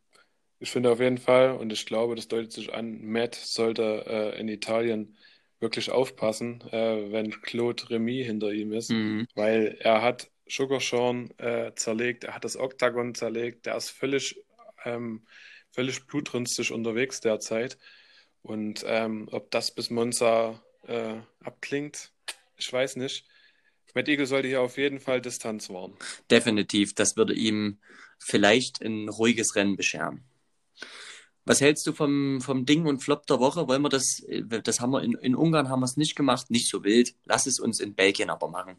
ich 0.65 0.71
finde 0.71 0.91
auf 0.91 0.99
jeden 0.99 1.19
Fall, 1.19 1.53
und 1.53 1.71
ich 1.75 1.85
glaube, 1.85 2.15
das 2.17 2.27
deutet 2.27 2.51
sich 2.51 2.73
an, 2.73 3.05
Matt 3.05 3.35
sollte 3.35 4.05
äh, 4.07 4.41
in 4.41 4.49
Italien 4.49 5.15
wirklich 5.61 5.91
aufpassen, 5.91 6.63
äh, 6.73 7.13
wenn 7.13 7.31
Claude 7.43 7.91
Remy 7.91 8.25
hinter 8.25 8.51
ihm 8.51 8.73
ist, 8.73 8.91
Mhm. 8.91 9.27
weil 9.35 9.77
er 9.81 10.01
hat 10.01 10.31
Sugarshorn 10.49 11.31
äh, 11.39 11.73
zerlegt, 11.75 12.25
er 12.25 12.35
hat 12.35 12.45
das 12.45 12.57
Oktagon 12.57 13.15
zerlegt, 13.15 13.67
der 13.67 13.77
ist 13.77 13.91
völlig, 13.91 14.43
ähm, 14.87 15.27
völlig 15.71 16.07
blutrünstig 16.07 16.73
unterwegs 16.73 17.21
derzeit. 17.21 17.77
Und 18.41 18.85
ähm, 18.87 19.29
ob 19.33 19.51
das 19.51 19.75
bis 19.75 19.91
Monza 19.91 20.63
äh, 20.87 21.17
abklingt, 21.41 22.11
ich 22.57 22.73
weiß 22.73 22.97
nicht. 22.97 23.27
Matt 23.95 24.09
Eagle 24.09 24.27
sollte 24.27 24.49
hier 24.49 24.63
auf 24.63 24.79
jeden 24.79 24.99
Fall 24.99 25.21
Distanz 25.21 25.69
wahren. 25.69 25.95
Definitiv, 26.31 26.95
das 26.95 27.17
würde 27.19 27.35
ihm 27.35 27.79
vielleicht 28.19 28.83
ein 28.83 29.11
ruhiges 29.11 29.57
Rennen 29.57 29.77
bescheren. 29.77 30.25
Was 31.45 31.61
hältst 31.61 31.87
du 31.87 31.93
vom, 31.93 32.41
vom 32.41 32.65
Ding 32.65 32.87
und 32.87 33.03
Flop 33.03 33.27
der 33.27 33.39
Woche? 33.39 33.69
Wollen 33.69 33.83
wir 33.83 33.91
das, 33.91 34.21
äh, 34.29 34.43
das 34.63 34.81
haben 34.81 34.93
wir 34.93 35.03
in, 35.03 35.13
in 35.15 35.35
Ungarn 35.35 35.69
haben 35.69 35.81
wir 35.81 35.87
es 35.87 35.97
nicht 35.97 36.17
gemacht, 36.17 36.51
nicht 36.51 36.69
so 36.69 36.85
wild. 36.85 37.15
Lass 37.25 37.47
es 37.47 37.61
uns 37.61 37.81
in 37.81 37.95
Belgien 37.95 38.31
aber 38.31 38.49
machen. 38.49 38.77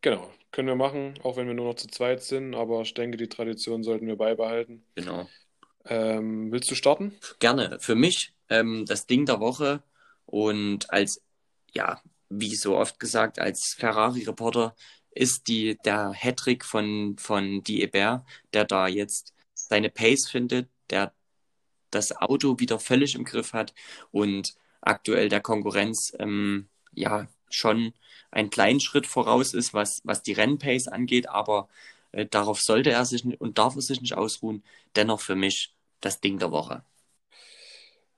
Genau, 0.00 0.30
können 0.50 0.68
wir 0.68 0.76
machen, 0.76 1.14
auch 1.22 1.36
wenn 1.36 1.46
wir 1.46 1.54
nur 1.54 1.66
noch 1.66 1.76
zu 1.76 1.86
zweit 1.88 2.22
sind, 2.22 2.54
aber 2.54 2.82
ich 2.82 2.92
denke, 2.92 3.16
die 3.16 3.28
Tradition 3.28 3.82
sollten 3.82 4.06
wir 4.06 4.16
beibehalten. 4.16 4.84
Genau. 4.94 5.28
Ähm, 5.86 6.52
willst 6.52 6.70
du 6.70 6.74
starten? 6.74 7.14
Gerne. 7.38 7.78
Für 7.80 7.94
mich 7.94 8.34
ähm, 8.48 8.84
das 8.86 9.06
Ding 9.06 9.26
der 9.26 9.40
Woche 9.40 9.82
und 10.26 10.90
als, 10.90 11.22
ja, 11.74 12.00
wie 12.28 12.54
so 12.54 12.76
oft 12.76 12.98
gesagt, 12.98 13.38
als 13.38 13.74
Ferrari-Reporter 13.78 14.74
ist 15.10 15.48
die, 15.48 15.78
der 15.84 16.12
Hattrick 16.12 16.64
von, 16.64 17.16
von 17.18 17.62
Die 17.62 17.86
Hébert, 17.86 18.24
der 18.52 18.64
da 18.64 18.88
jetzt 18.88 19.32
seine 19.54 19.90
Pace 19.90 20.28
findet, 20.28 20.68
der 20.90 21.12
das 21.90 22.16
Auto 22.16 22.58
wieder 22.58 22.78
völlig 22.78 23.14
im 23.14 23.24
Griff 23.24 23.52
hat 23.52 23.74
und 24.10 24.54
aktuell 24.80 25.28
der 25.28 25.40
Konkurrenz 25.40 26.14
ähm, 26.18 26.68
ja 26.92 27.28
schon 27.50 27.92
einen 28.30 28.50
kleinen 28.50 28.80
Schritt 28.80 29.06
voraus 29.06 29.54
ist, 29.54 29.74
was, 29.74 30.00
was 30.04 30.22
die 30.22 30.32
Rennpace 30.32 30.88
angeht, 30.88 31.28
aber 31.28 31.68
äh, 32.12 32.26
darauf 32.26 32.60
sollte 32.60 32.90
er 32.90 33.04
sich 33.04 33.24
nicht, 33.24 33.40
und 33.40 33.58
darf 33.58 33.76
er 33.76 33.82
sich 33.82 34.00
nicht 34.00 34.14
ausruhen. 34.14 34.64
Dennoch 34.96 35.20
für 35.20 35.36
mich 35.36 35.74
das 36.00 36.20
Ding 36.20 36.38
der 36.38 36.50
Woche. 36.50 36.84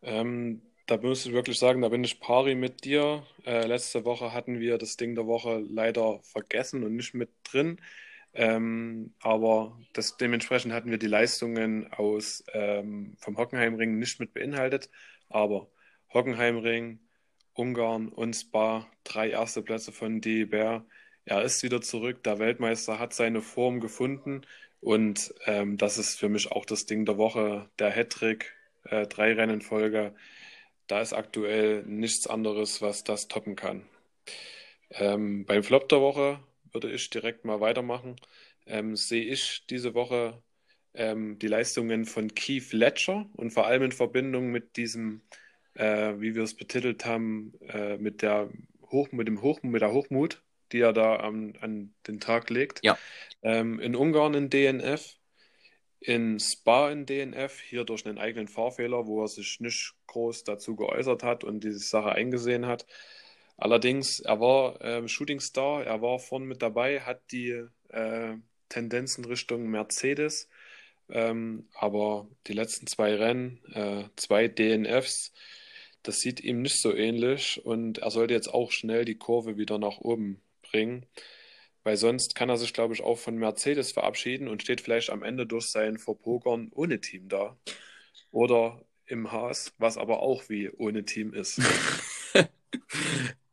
Ähm, 0.02 0.62
da 0.86 0.96
muss 0.98 1.26
ich 1.26 1.32
wirklich 1.32 1.58
sagen, 1.58 1.82
da 1.82 1.88
bin 1.88 2.04
ich 2.04 2.20
pari 2.20 2.54
mit 2.54 2.84
dir. 2.84 3.26
Äh, 3.44 3.66
letzte 3.66 4.04
Woche 4.04 4.32
hatten 4.32 4.60
wir 4.60 4.78
das 4.78 4.96
Ding 4.96 5.14
der 5.14 5.26
Woche 5.26 5.58
leider 5.68 6.20
vergessen 6.22 6.84
und 6.84 6.96
nicht 6.96 7.14
mit 7.14 7.30
drin. 7.44 7.80
Ähm, 8.36 9.14
aber 9.20 9.80
das, 9.94 10.18
dementsprechend 10.18 10.74
hatten 10.74 10.90
wir 10.90 10.98
die 10.98 11.06
Leistungen 11.06 11.90
aus 11.92 12.44
ähm, 12.52 13.16
vom 13.18 13.38
Hockenheimring 13.38 13.98
nicht 13.98 14.20
mit 14.20 14.34
beinhaltet. 14.34 14.90
Aber 15.30 15.70
Hockenheimring, 16.12 17.00
Ungarn 17.54 18.08
und 18.08 18.34
Spa, 18.34 18.86
drei 19.04 19.30
erste 19.30 19.62
Plätze 19.62 19.90
von 19.90 20.20
DEBR. 20.20 20.84
Er 21.24 21.42
ist 21.42 21.62
wieder 21.62 21.80
zurück. 21.80 22.22
Der 22.24 22.38
Weltmeister 22.38 22.98
hat 22.98 23.14
seine 23.14 23.40
Form 23.40 23.80
gefunden. 23.80 24.42
Und 24.80 25.34
ähm, 25.46 25.78
das 25.78 25.96
ist 25.96 26.18
für 26.18 26.28
mich 26.28 26.52
auch 26.52 26.66
das 26.66 26.84
Ding 26.84 27.06
der 27.06 27.16
Woche. 27.16 27.70
Der 27.78 27.90
Hattrick, 27.90 28.54
äh, 28.84 29.06
drei 29.06 29.32
Rennen 29.32 29.62
Folge. 29.62 30.14
Da 30.88 31.00
ist 31.00 31.14
aktuell 31.14 31.84
nichts 31.86 32.26
anderes, 32.26 32.82
was 32.82 33.02
das 33.02 33.28
toppen 33.28 33.56
kann. 33.56 33.88
Ähm, 34.90 35.46
beim 35.46 35.62
Flop 35.62 35.88
der 35.88 36.00
Woche 36.02 36.38
würde 36.72 36.90
ich 36.92 37.10
direkt 37.10 37.44
mal 37.44 37.60
weitermachen. 37.60 38.16
Ähm, 38.66 38.96
sehe 38.96 39.24
ich 39.24 39.66
diese 39.68 39.94
Woche 39.94 40.42
ähm, 40.94 41.38
die 41.38 41.48
Leistungen 41.48 42.04
von 42.04 42.34
Keith 42.34 42.72
Ledger 42.72 43.28
und 43.34 43.50
vor 43.52 43.66
allem 43.66 43.82
in 43.82 43.92
Verbindung 43.92 44.50
mit 44.50 44.76
diesem, 44.76 45.22
äh, 45.74 46.14
wie 46.18 46.34
wir 46.34 46.42
es 46.42 46.54
betitelt 46.56 47.04
haben, 47.04 47.54
äh, 47.68 47.98
mit 47.98 48.22
der 48.22 48.50
Hoch, 48.90 49.12
mit 49.12 49.28
dem 49.28 49.42
Hoch, 49.42 49.62
mit 49.62 49.82
der 49.82 49.92
Hochmut, 49.92 50.42
die 50.72 50.80
er 50.80 50.92
da 50.92 51.16
am, 51.20 51.54
an 51.60 51.94
den 52.06 52.20
Tag 52.20 52.50
legt. 52.50 52.80
Ja. 52.84 52.98
Ähm, 53.42 53.78
in 53.80 53.94
Ungarn 53.96 54.34
in 54.34 54.50
DNF. 54.50 55.16
in 56.00 56.38
Spa 56.38 56.90
in 56.90 57.06
DNF, 57.06 57.60
hier 57.60 57.84
durch 57.84 58.06
einen 58.06 58.18
eigenen 58.18 58.48
Fahrfehler, 58.48 59.06
wo 59.06 59.22
er 59.22 59.28
sich 59.28 59.60
nicht 59.60 59.94
groß 60.06 60.44
dazu 60.44 60.76
geäußert 60.76 61.22
hat 61.22 61.42
und 61.44 61.64
diese 61.64 61.78
Sache 61.80 62.12
eingesehen 62.12 62.66
hat. 62.66 62.86
Allerdings, 63.56 64.20
er 64.20 64.40
war 64.40 64.80
äh, 64.82 65.08
Shooting 65.08 65.40
Star, 65.40 65.84
er 65.84 66.02
war 66.02 66.18
vorne 66.18 66.46
mit 66.46 66.62
dabei, 66.62 67.00
hat 67.00 67.22
die 67.32 67.64
äh, 67.88 68.34
Tendenzen 68.68 69.24
Richtung 69.24 69.68
Mercedes, 69.70 70.48
ähm, 71.08 71.68
aber 71.74 72.28
die 72.46 72.52
letzten 72.52 72.86
zwei 72.86 73.14
Rennen, 73.14 73.60
äh, 73.72 74.04
zwei 74.16 74.48
DNFs, 74.48 75.32
das 76.02 76.20
sieht 76.20 76.40
ihm 76.40 76.62
nicht 76.62 76.80
so 76.80 76.94
ähnlich 76.94 77.64
und 77.64 77.98
er 77.98 78.10
sollte 78.10 78.34
jetzt 78.34 78.52
auch 78.52 78.70
schnell 78.72 79.04
die 79.04 79.18
Kurve 79.18 79.56
wieder 79.56 79.78
nach 79.78 79.98
oben 79.98 80.42
bringen, 80.62 81.06
weil 81.82 81.96
sonst 81.96 82.34
kann 82.34 82.48
er 82.50 82.56
sich, 82.58 82.74
glaube 82.74 82.94
ich, 82.94 83.02
auch 83.02 83.18
von 83.18 83.36
Mercedes 83.36 83.92
verabschieden 83.92 84.48
und 84.48 84.62
steht 84.62 84.80
vielleicht 84.80 85.10
am 85.10 85.22
Ende 85.22 85.46
durch 85.46 85.66
sein 85.66 85.98
Verpokern 85.98 86.70
ohne 86.74 87.00
Team 87.00 87.28
da. 87.28 87.56
Oder 88.32 88.84
im 89.06 89.30
Haas, 89.32 89.72
was 89.78 89.96
aber 89.96 90.20
auch 90.20 90.48
wie 90.48 90.68
ohne 90.70 91.04
Team 91.04 91.32
ist. 91.32 91.60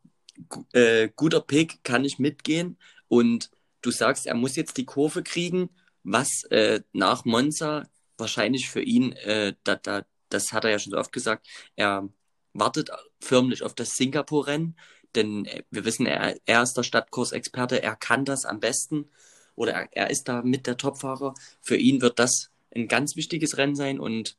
äh, 0.73 1.09
guter 1.15 1.41
Pick, 1.41 1.83
kann 1.83 2.05
ich 2.05 2.19
mitgehen. 2.19 2.77
Und 3.07 3.51
du 3.81 3.91
sagst, 3.91 4.25
er 4.25 4.35
muss 4.35 4.55
jetzt 4.55 4.77
die 4.77 4.85
Kurve 4.85 5.23
kriegen, 5.23 5.69
was 6.03 6.43
äh, 6.49 6.81
nach 6.91 7.25
Monza 7.25 7.87
wahrscheinlich 8.17 8.69
für 8.69 8.81
ihn, 8.81 9.13
äh, 9.13 9.53
da, 9.63 9.75
da, 9.75 10.05
das 10.29 10.51
hat 10.51 10.65
er 10.65 10.71
ja 10.71 10.79
schon 10.79 10.91
so 10.91 10.97
oft 10.97 11.11
gesagt, 11.11 11.47
er 11.75 12.09
wartet 12.53 12.89
förmlich 13.19 13.63
auf 13.63 13.73
das 13.73 13.95
Singapur-Rennen, 13.97 14.75
denn 15.15 15.45
äh, 15.45 15.63
wir 15.71 15.85
wissen, 15.85 16.05
er, 16.05 16.35
er 16.45 16.63
ist 16.63 16.73
der 16.73 16.83
Stadtkursexperte, 16.83 17.81
er 17.81 17.95
kann 17.95 18.25
das 18.25 18.45
am 18.45 18.59
besten 18.59 19.09
oder 19.55 19.73
er, 19.73 19.89
er 19.91 20.09
ist 20.09 20.27
da 20.27 20.41
mit 20.41 20.67
der 20.67 20.77
Topfahrer. 20.77 21.33
Für 21.61 21.77
ihn 21.77 22.01
wird 22.01 22.19
das 22.19 22.51
ein 22.75 22.87
ganz 22.87 23.15
wichtiges 23.15 23.57
Rennen 23.57 23.75
sein 23.75 23.99
und 23.99 24.37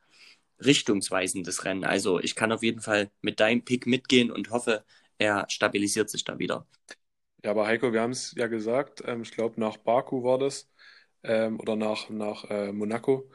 richtungsweisendes 0.65 1.65
Rennen. 1.65 1.85
Also 1.85 2.21
ich 2.21 2.35
kann 2.35 2.53
auf 2.53 2.63
jeden 2.63 2.81
Fall 2.81 3.11
mit 3.21 3.41
deinem 3.41 3.65
Pick 3.65 3.87
mitgehen 3.87 4.31
und 4.31 4.51
hoffe, 4.51 4.85
er 5.19 5.47
stabilisiert 5.49 6.11
sich 6.11 6.25
da 6.25 6.39
wieder. 6.39 6.67
Ja, 7.45 7.51
aber 7.51 7.67
Heiko, 7.67 7.93
wir 7.93 8.01
haben 8.01 8.13
es 8.13 8.35
ja 8.37 8.47
gesagt, 8.47 9.03
ähm, 9.07 9.23
ich 9.23 9.33
glaube 9.33 9.61
nach 9.61 9.77
Baku 9.77 10.25
war 10.25 10.39
das 10.39 10.69
ähm, 11.23 11.61
oder 11.61 11.77
nach, 11.77 12.09
nach 12.09 12.45
äh, 12.51 12.73
Monaco. 12.73 13.31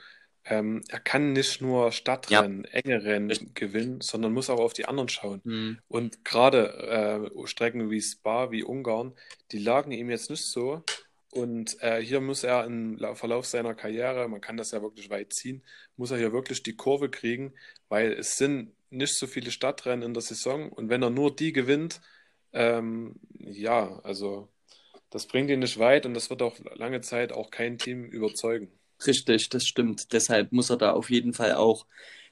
Ähm, 0.46 0.82
er 0.88 1.00
kann 1.00 1.34
nicht 1.34 1.62
nur 1.62 1.92
Stadtrennen, 1.92 2.64
ja. 2.64 2.70
enge 2.72 3.04
Rennen 3.04 3.30
Richtig. 3.30 3.54
gewinnen, 3.54 4.02
sondern 4.02 4.34
muss 4.34 4.50
auch 4.50 4.60
auf 4.60 4.74
die 4.74 4.86
anderen 4.86 5.10
schauen. 5.10 5.42
Mhm. 5.44 5.80
Und 5.88 6.26
gerade 6.26 7.30
äh, 7.36 7.48
Strecken 7.48 7.92
wie 7.92 8.02
Spa, 8.02 8.50
wie 8.50 8.64
Ungarn, 8.64 9.14
die 9.52 9.60
lagen 9.60 9.92
ihm 9.92 10.10
jetzt 10.10 10.30
nicht 10.30 10.46
so. 10.46 10.84
Und 11.32 11.80
äh, 11.84 12.02
hier 12.02 12.22
muss 12.22 12.44
er 12.44 12.66
im 12.66 12.98
Verlauf 13.14 13.46
seiner 13.46 13.76
Karriere, 13.76 14.28
man 14.28 14.42
kann 14.42 14.58
das 14.58 14.72
ja 14.72 14.82
wirklich 14.82 15.12
weit 15.12 15.34
ziehen, 15.34 15.64
muss 15.96 16.10
er 16.10 16.18
hier 16.18 16.34
wirklich 16.34 16.64
die 16.64 16.76
Kurve 16.76 17.10
kriegen, 17.10 17.54
weil 17.88 18.14
es 18.14 18.38
sind 18.38 18.72
nicht 18.90 19.16
so 19.16 19.28
viele 19.28 19.52
Stadtrennen 19.52 20.04
in 20.04 20.14
der 20.14 20.22
Saison 20.22 20.72
und 20.72 20.90
wenn 20.90 21.04
er 21.04 21.10
nur 21.10 21.36
die 21.36 21.54
gewinnt, 21.54 22.02
ähm, 22.54 23.20
ja, 23.38 24.00
also 24.04 24.50
das 25.10 25.28
bringt 25.28 25.50
ihn 25.50 25.60
nicht 25.60 25.80
weit 25.80 26.06
und 26.06 26.14
das 26.14 26.30
wird 26.30 26.42
auch 26.42 26.58
lange 26.76 27.02
Zeit 27.02 27.32
auch 27.32 27.52
kein 27.52 27.78
Team 27.78 28.06
überzeugen. 28.06 28.72
Richtig, 29.06 29.50
das 29.50 29.66
stimmt. 29.66 30.14
Deshalb 30.14 30.52
muss 30.52 30.70
er 30.70 30.78
da 30.78 30.92
auf 30.92 31.10
jeden 31.10 31.34
Fall 31.34 31.54
auch 31.56 31.86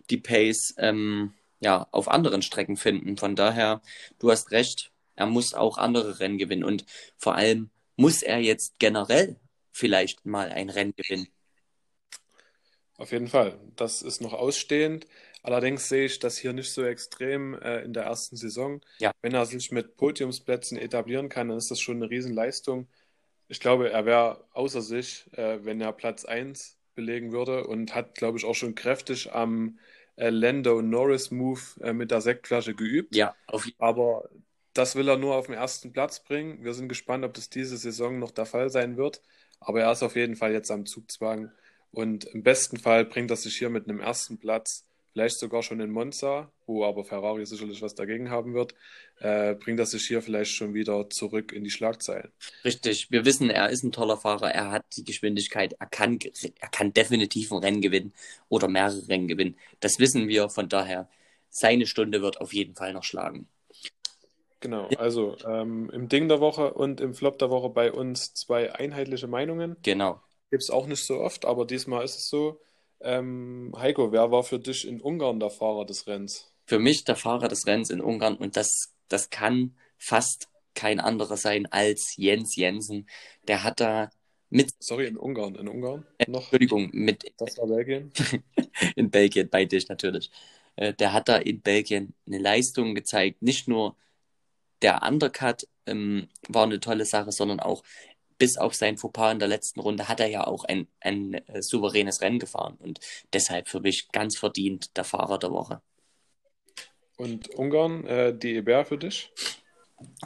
die 0.10 0.18
Pace 0.18 0.76
ähm, 0.78 1.34
ja, 1.60 1.88
auf 1.91 2.08
anderen 2.08 2.41
Strecken 2.41 2.78
finden. 2.78 3.18
Von 3.18 3.36
daher, 3.36 3.82
du 4.20 4.32
hast 4.32 4.51
recht, 4.51 4.91
er 5.16 5.26
muss 5.26 5.53
auch 5.53 5.78
andere 5.78 6.20
Rennen 6.20 6.38
gewinnen 6.38 6.64
und 6.64 6.86
vor 7.18 7.36
allem 7.36 7.70
muss 7.95 8.22
er 8.22 8.39
jetzt 8.39 8.80
generell 8.80 9.38
vielleicht 9.72 10.26
mal 10.26 10.49
ein 10.49 10.70
Rennen 10.70 10.93
gewinnen. 10.95 11.28
Auf 12.97 13.12
jeden 13.12 13.28
Fall. 13.28 13.60
Das 13.76 14.01
ist 14.01 14.22
noch 14.22 14.34
ausstehend. 14.34 15.08
Allerdings 15.48 15.88
sehe 15.88 16.04
ich 16.04 16.20
das 16.20 16.38
hier 16.38 16.52
nicht 16.52 16.74
so 16.74 16.84
extrem 16.84 17.54
äh, 17.54 17.80
in 17.80 17.93
der 17.93 18.04
ersten 18.04 18.36
Saison. 18.36 18.82
Ja. 19.00 19.14
Wenn 19.22 19.34
er 19.34 19.45
sich 19.45 19.72
mit 19.72 19.95
Podiumsplätzen 19.95 20.78
etablieren 20.78 21.30
kann, 21.30 21.48
dann 21.48 21.58
ist 21.58 21.72
das 21.72 21.80
schon 21.80 21.95
eine 21.95 22.10
Riesenleistung. 22.10 22.89
Ich 23.48 23.62
glaube, 23.62 23.89
er 23.89 24.06
wäre 24.06 24.43
außer 24.52 24.82
sich, 24.82 25.26
äh, 25.32 25.64
wenn 25.64 25.80
er 25.80 25.93
Platz 25.93 26.26
1 26.26 26.78
belegen 26.95 27.32
würde 27.32 27.66
und 27.66 27.95
hat, 27.95 28.16
glaube 28.16 28.38
ich, 28.38 28.43
auch 28.43 28.56
schon 28.56 28.76
kräftig 28.76 29.32
am 29.32 29.80
äh, 30.18 30.32
Lando 30.32 30.82
Norris 30.82 31.32
Move 31.32 31.62
äh, 31.80 31.93
mit 31.93 32.12
der 32.12 32.20
Sektflasche 32.20 32.76
geübt. 32.76 33.16
Ja, 33.16 33.34
auf 33.45 33.64
jeden 33.64 33.78
Fall. 33.78 33.88
Aber 33.88 34.30
das 34.74 34.98
will 34.98 35.08
er 35.08 35.16
nur 35.16 35.36
auf 35.36 35.45
den 35.45 35.56
ersten 35.56 35.93
Platz 35.93 36.22
bringen. 36.22 36.62
Wir 36.66 36.74
sind 36.74 36.89
gespannt, 36.89 37.24
ob 37.24 37.34
das 37.34 37.50
diese 37.50 37.78
Saison 37.78 38.20
noch 38.20 38.32
der 38.32 38.48
Fall 38.48 38.70
sein 38.70 38.98
wird. 38.98 39.22
Aber 39.62 39.80
er 39.80 39.93
ist 39.93 40.04
auf 40.04 40.18
jeden 40.18 40.36
Fall 40.36 40.52
jetzt 40.52 40.72
am 40.72 40.86
Zugzwang. 40.86 41.54
Und 41.91 42.26
im 42.26 42.43
besten 42.43 42.76
Fall 42.76 43.06
bringt 43.06 43.32
er 43.32 43.38
sich 43.38 43.56
hier 43.56 43.70
mit 43.70 43.88
einem 43.88 44.02
ersten 44.02 44.39
Platz, 44.39 44.84
vielleicht 45.14 45.39
sogar 45.39 45.64
schon 45.64 45.80
in 45.80 45.91
Monza, 45.91 46.51
wo 46.66 46.86
aber 46.86 47.03
Ferrari 47.03 47.45
sicherlich 47.45 47.82
was 47.82 47.95
dagegen 47.95 48.30
haben 48.30 48.53
wird, 48.53 48.74
äh, 49.20 49.55
bringt 49.55 49.80
er 49.80 49.86
sich 49.86 50.05
hier 50.08 50.22
vielleicht 50.22 50.51
schon 50.51 50.74
wieder 50.74 51.10
zurück 51.10 51.51
in 51.51 51.64
die 51.64 51.72
Schlagzeilen. 51.72 52.32
Richtig, 52.64 53.10
wir 53.12 53.26
wissen, 53.26 53.49
er 53.49 53.70
ist 53.70 53.84
ein 53.84 53.91
toller 53.91 54.18
Fahrer, 54.18 54.51
er 54.51 54.72
hat 54.72 54.86
die 54.95 55.03
Geschwindigkeit, 55.03 55.74
er 55.74 55.88
kann, 55.88 56.20
er 56.60 56.70
kann 56.70 56.93
definitiv 56.93 57.51
ein 57.51 57.60
Rennen 57.60 57.82
gewinnen 57.82 58.14
oder 58.49 58.68
mehrere 58.68 59.08
Rennen 59.08 59.28
gewinnen. 59.28 59.58
Das 59.80 59.99
wissen 59.99 60.28
wir, 60.28 60.49
von 60.49 60.70
daher, 60.70 61.10
seine 61.49 61.88
Stunde 61.88 62.22
wird 62.22 62.39
auf 62.41 62.53
jeden 62.53 62.76
Fall 62.76 62.93
noch 62.93 63.03
schlagen. 63.03 63.47
Genau, 64.60 64.88
also 64.97 65.38
ähm, 65.45 65.89
im 65.91 66.10
Ding 66.10 66.28
der 66.28 66.39
Woche 66.39 66.74
und 66.74 66.99
im 66.99 67.14
Flop 67.14 67.38
der 67.38 67.49
Woche 67.49 67.70
bei 67.70 67.91
uns 67.91 68.34
zwei 68.34 68.74
einheitliche 68.74 69.28
Meinungen. 69.28 69.76
Genau. 69.84 70.22
Gibt 70.49 70.64
es 70.64 70.70
auch 70.70 70.88
nicht 70.88 71.05
so 71.05 71.20
oft, 71.20 71.45
aber 71.45 71.66
diesmal 71.66 72.03
ist 72.03 72.18
es 72.18 72.30
so. 72.30 72.60
Ähm, 73.02 73.74
Heiko, 73.78 74.12
wer 74.12 74.32
war 74.32 74.43
für 74.43 74.60
dich 74.60 74.88
in 74.88 75.02
Ungarn 75.02 75.39
der 75.39 75.50
Fahrer 75.50 75.86
des 75.86 76.08
Rennens? 76.08 76.52
Für 76.66 76.80
mich 76.80 77.04
der 77.04 77.16
Fahrer 77.16 77.48
des 77.48 77.68
Rennens 77.68 77.89
in 77.89 78.02
Ungarn 78.02 78.36
und 78.36 78.58
das, 78.58 78.93
das 79.08 79.30
kann 79.30 79.76
fast 79.98 80.50
kein 80.74 81.00
anderer 81.00 81.38
sein 81.38 81.66
als 81.68 82.16
Jens 82.18 82.56
Jensen. 82.56 83.08
Der 83.48 83.64
hat 83.64 83.80
da 83.80 84.10
mit. 84.50 84.72
Sorry, 84.80 85.08
in 85.08 85.18
Ungarn, 85.18 85.56
in 85.56 85.68
Ungarn 85.68 86.06
äh, 86.18 86.30
noch? 86.30 86.41
Entschuldigung, 86.41 86.89
mit. 86.93 87.32
Das 87.38 87.58
war 87.58 87.68
Belgien? 87.68 88.12
in 88.95 89.10
Belgien, 89.10 89.50
bei 89.50 89.66
dich 89.66 89.88
natürlich. 89.89 90.32
Äh, 90.76 90.93
der 90.93 91.14
hat 91.14 91.30
da 91.30 91.38
in 91.38 91.62
Belgien 91.62 92.14
eine 92.26 92.39
Leistung 92.39 92.95
gezeigt, 92.95 93.41
nicht 93.41 93.68
nur 93.68 93.95
der 94.82 95.02
Undercut 95.04 95.68
ähm, 95.88 96.28
war 96.48 96.64
eine 96.64 96.80
tolle 96.80 97.06
Sache, 97.06 97.32
sondern 97.32 97.60
auch 97.60 97.84
bis 98.38 98.57
auf 98.57 98.75
sein 98.75 98.97
Fauxpas 98.97 99.31
in 99.31 99.39
der 99.39 99.47
letzten 99.47 99.79
Runde 99.79 100.07
hat 100.07 100.19
er 100.19 100.27
ja 100.27 100.45
auch 100.45 100.63
ein, 100.63 100.88
ein 100.99 101.33
äh, 101.33 101.61
souveränes 101.61 102.21
Rennen 102.21 102.39
gefahren 102.39 102.77
und 102.79 102.99
deshalb 103.33 103.67
für 103.67 103.79
mich 103.79 104.11
ganz 104.11 104.38
verdient 104.38 104.95
der 104.97 105.03
Fahrer 105.03 105.38
der 105.39 105.51
Woche. 105.51 105.81
Und 107.17 107.49
Ungarn, 107.55 108.05
äh, 108.05 108.38
die 108.38 108.57
EBR 108.57 108.85
für 108.85 108.97
dich? 108.97 109.31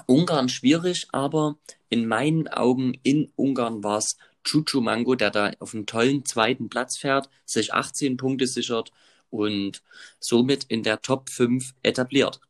Ungarn 0.05 0.49
schwierig, 0.49 1.07
aber 1.13 1.55
in 1.89 2.05
meinen 2.05 2.49
Augen 2.49 2.99
in 3.03 3.31
Ungarn 3.37 3.83
war 3.83 3.99
es 3.99 4.17
Chuchu 4.43 4.81
Mango, 4.81 5.15
der 5.15 5.31
da 5.31 5.51
auf 5.59 5.73
einen 5.73 5.85
tollen 5.85 6.25
zweiten 6.25 6.67
Platz 6.67 6.97
fährt, 6.97 7.29
sich 7.45 7.73
18 7.73 8.17
Punkte 8.17 8.47
sichert 8.47 8.91
und 9.29 9.81
somit 10.19 10.65
in 10.65 10.83
der 10.83 11.01
Top 11.01 11.29
5 11.29 11.73
etabliert. 11.83 12.41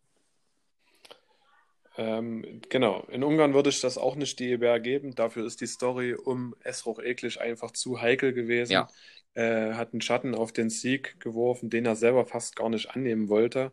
Ähm, 1.98 2.62
genau, 2.70 3.06
in 3.12 3.24
Ungarn 3.24 3.54
würde 3.54 3.70
ich 3.70 3.82
das 3.82 3.98
auch 3.98 4.16
nicht 4.16 4.40
die 4.40 4.52
EBR 4.52 4.80
geben. 4.80 5.14
Dafür 5.16 5.46
ist 5.46 5.62
die 5.62 5.68
Story 5.68 6.14
um 6.14 6.56
Esroch 6.64 7.00
Eklig 7.00 7.42
einfach 7.42 7.72
zu 7.72 8.02
heikel 8.02 8.34
gewesen. 8.34 8.74
Ja. 8.74 8.88
Äh, 9.34 9.74
hat 9.74 9.94
einen 9.94 10.02
Schatten 10.02 10.36
auf 10.36 10.52
den 10.52 10.70
Sieg 10.70 11.20
geworfen, 11.20 11.70
den 11.70 11.86
er 11.86 11.96
selber 11.96 12.26
fast 12.26 12.56
gar 12.56 12.70
nicht 12.70 12.92
annehmen 12.92 13.30
wollte. 13.30 13.72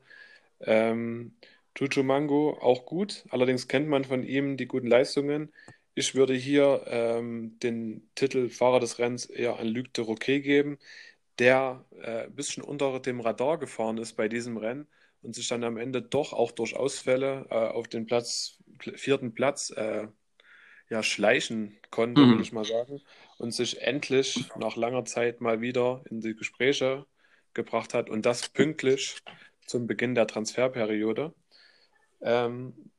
Ähm, 0.61 1.37
Chuchu 1.75 2.03
Mango 2.03 2.59
auch 2.61 2.87
gut, 2.87 3.25
allerdings 3.31 3.69
kennt 3.69 3.89
man 3.89 4.05
von 4.05 4.25
ihm 4.25 4.57
die 4.57 4.67
guten 4.67 4.89
Leistungen. 4.89 5.53
Ich 5.95 6.15
würde 6.15 6.35
hier 6.35 6.85
ähm, 6.87 7.59
den 7.61 8.09
Titel 8.15 8.49
Fahrer 8.49 8.81
des 8.81 8.99
Rennens 8.99 9.27
eher 9.27 9.59
an 9.59 9.69
Luc 9.69 9.93
de 9.95 10.05
Roquet 10.05 10.41
geben, 10.43 10.79
der 11.39 11.85
äh, 12.03 12.25
ein 12.25 12.35
bisschen 12.35 12.63
unter 12.65 12.99
dem 13.01 13.21
Radar 13.21 13.59
gefahren 13.59 13.99
ist 13.99 14.15
bei 14.15 14.29
diesem 14.29 14.57
Rennen 14.57 14.89
und 15.23 15.35
sich 15.35 15.49
dann 15.49 15.65
am 15.65 15.77
Ende 15.77 16.03
doch 16.03 16.33
auch 16.33 16.53
durch 16.53 16.77
Ausfälle 16.77 17.47
äh, 17.51 17.55
auf 17.55 17.89
den 17.89 18.07
Platz, 18.07 18.59
vierten 18.95 19.35
Platz 19.35 19.71
äh, 19.71 20.09
ja, 20.91 21.03
schleichen 21.03 21.79
konnte, 21.91 22.21
mhm. 22.23 22.31
würde 22.31 22.43
ich 22.43 22.53
mal 22.53 22.65
sagen, 22.65 23.01
und 23.39 23.53
sich 23.53 23.83
endlich 23.83 24.49
nach 24.57 24.77
langer 24.77 25.05
Zeit 25.05 25.41
mal 25.41 25.61
wieder 25.61 26.03
in 26.11 26.21
die 26.21 26.35
Gespräche 26.35 27.07
gebracht 27.55 27.95
hat 27.95 28.09
und 28.11 28.25
das 28.25 28.49
pünktlich 28.49 29.19
zum 29.67 29.87
Beginn 29.87 30.15
der 30.15 30.27
Transferperiode. 30.27 31.35
Ähm, 32.21 32.91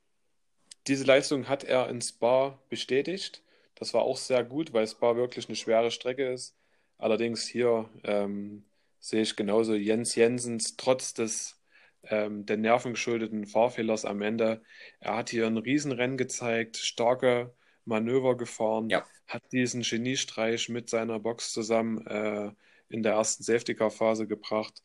diese 0.88 1.04
Leistung 1.04 1.48
hat 1.48 1.64
er 1.64 1.90
in 1.90 2.02
Spa 2.02 2.60
bestätigt. 2.70 3.44
Das 3.76 3.94
war 3.94 4.02
auch 4.02 4.18
sehr 4.18 4.44
gut, 4.44 4.74
weil 4.74 4.88
Spa 4.88 5.16
wirklich 5.16 5.48
eine 5.48 5.56
schwere 5.56 5.92
Strecke 5.92 6.32
ist. 6.32 6.56
Allerdings 6.98 7.48
hier 7.48 7.90
ähm, 8.04 8.66
sehe 9.00 9.22
ich 9.22 9.36
genauso 9.36 9.74
Jens 9.74 10.16
Jensens 10.16 10.76
trotz 10.78 11.14
des 11.14 11.59
ähm, 12.04 12.46
der 12.46 12.58
nervengeschuldeten 12.58 13.46
Fahrfehlers 13.46 14.06
am 14.06 14.22
Ende. 14.22 14.62
Er 15.00 15.18
hat 15.18 15.30
hier 15.30 15.48
ein 15.48 15.58
Riesenrennen 15.58 16.18
gezeigt, 16.18 16.78
starke 16.78 17.54
Manöver 17.86 18.38
gefahren, 18.38 18.90
ja. 18.90 19.06
hat 19.28 19.52
diesen 19.52 19.82
Geniestreich 19.82 20.70
mit 20.70 20.90
seiner 20.90 21.20
Box 21.20 21.54
zusammen 21.54 22.06
äh, 22.08 22.52
in 22.90 23.04
der 23.04 23.14
ersten 23.14 23.44
Safety-Car-Phase 23.44 24.28
gebracht. 24.28 24.84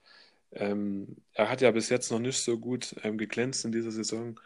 Ähm, 0.52 1.16
er 1.32 1.50
hat 1.50 1.60
ja 1.60 1.70
bis 1.70 1.88
jetzt 1.88 2.10
noch 2.10 2.20
nicht 2.20 2.38
so 2.38 2.58
gut 2.58 2.94
ähm, 3.02 3.18
geglänzt 3.18 3.64
in 3.64 3.72
dieser 3.72 3.90
Saison, 3.90 4.40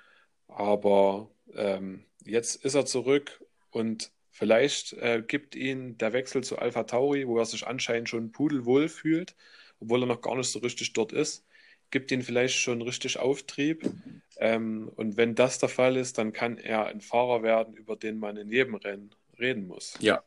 aber 0.48 1.30
ähm, 1.54 2.04
jetzt 2.24 2.64
ist 2.64 2.74
er 2.74 2.86
zurück 2.86 3.44
und 3.70 4.10
vielleicht 4.30 4.94
äh, 4.94 5.22
gibt 5.26 5.54
ihn 5.54 5.98
der 5.98 6.12
Wechsel 6.12 6.42
zu 6.44 6.58
Alpha 6.58 6.84
Tauri, 6.84 7.26
wo 7.28 7.38
er 7.38 7.44
sich 7.44 7.66
anscheinend 7.66 8.08
schon 8.08 8.32
pudelwohl 8.32 8.88
fühlt, 8.88 9.34
obwohl 9.80 10.02
er 10.02 10.06
noch 10.06 10.22
gar 10.22 10.36
nicht 10.36 10.50
so 10.50 10.60
richtig 10.60 10.92
dort 10.94 11.12
ist, 11.12 11.44
gibt 11.90 12.10
ihn 12.10 12.22
vielleicht 12.22 12.56
schon 12.56 12.82
richtig 12.82 13.18
Auftrieb. 13.18 13.90
Ähm, 14.38 14.90
und 14.96 15.16
wenn 15.16 15.34
das 15.34 15.58
der 15.58 15.68
Fall 15.68 15.96
ist, 15.96 16.18
dann 16.18 16.32
kann 16.32 16.58
er 16.58 16.86
ein 16.86 17.00
Fahrer 17.00 17.42
werden, 17.42 17.74
über 17.74 17.96
den 17.96 18.18
man 18.18 18.36
in 18.36 18.50
jedem 18.50 18.74
Rennen 18.74 19.14
reden 19.38 19.66
muss. 19.66 19.94
Ja, 20.00 20.22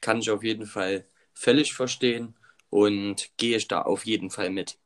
kann 0.00 0.18
ich 0.18 0.30
auf 0.30 0.42
jeden 0.42 0.66
Fall 0.66 1.04
völlig 1.32 1.74
verstehen 1.74 2.34
und 2.70 3.30
gehe 3.36 3.56
ich 3.56 3.68
da 3.68 3.82
auf 3.82 4.06
jeden 4.06 4.30
Fall 4.30 4.50
mit. 4.50 4.78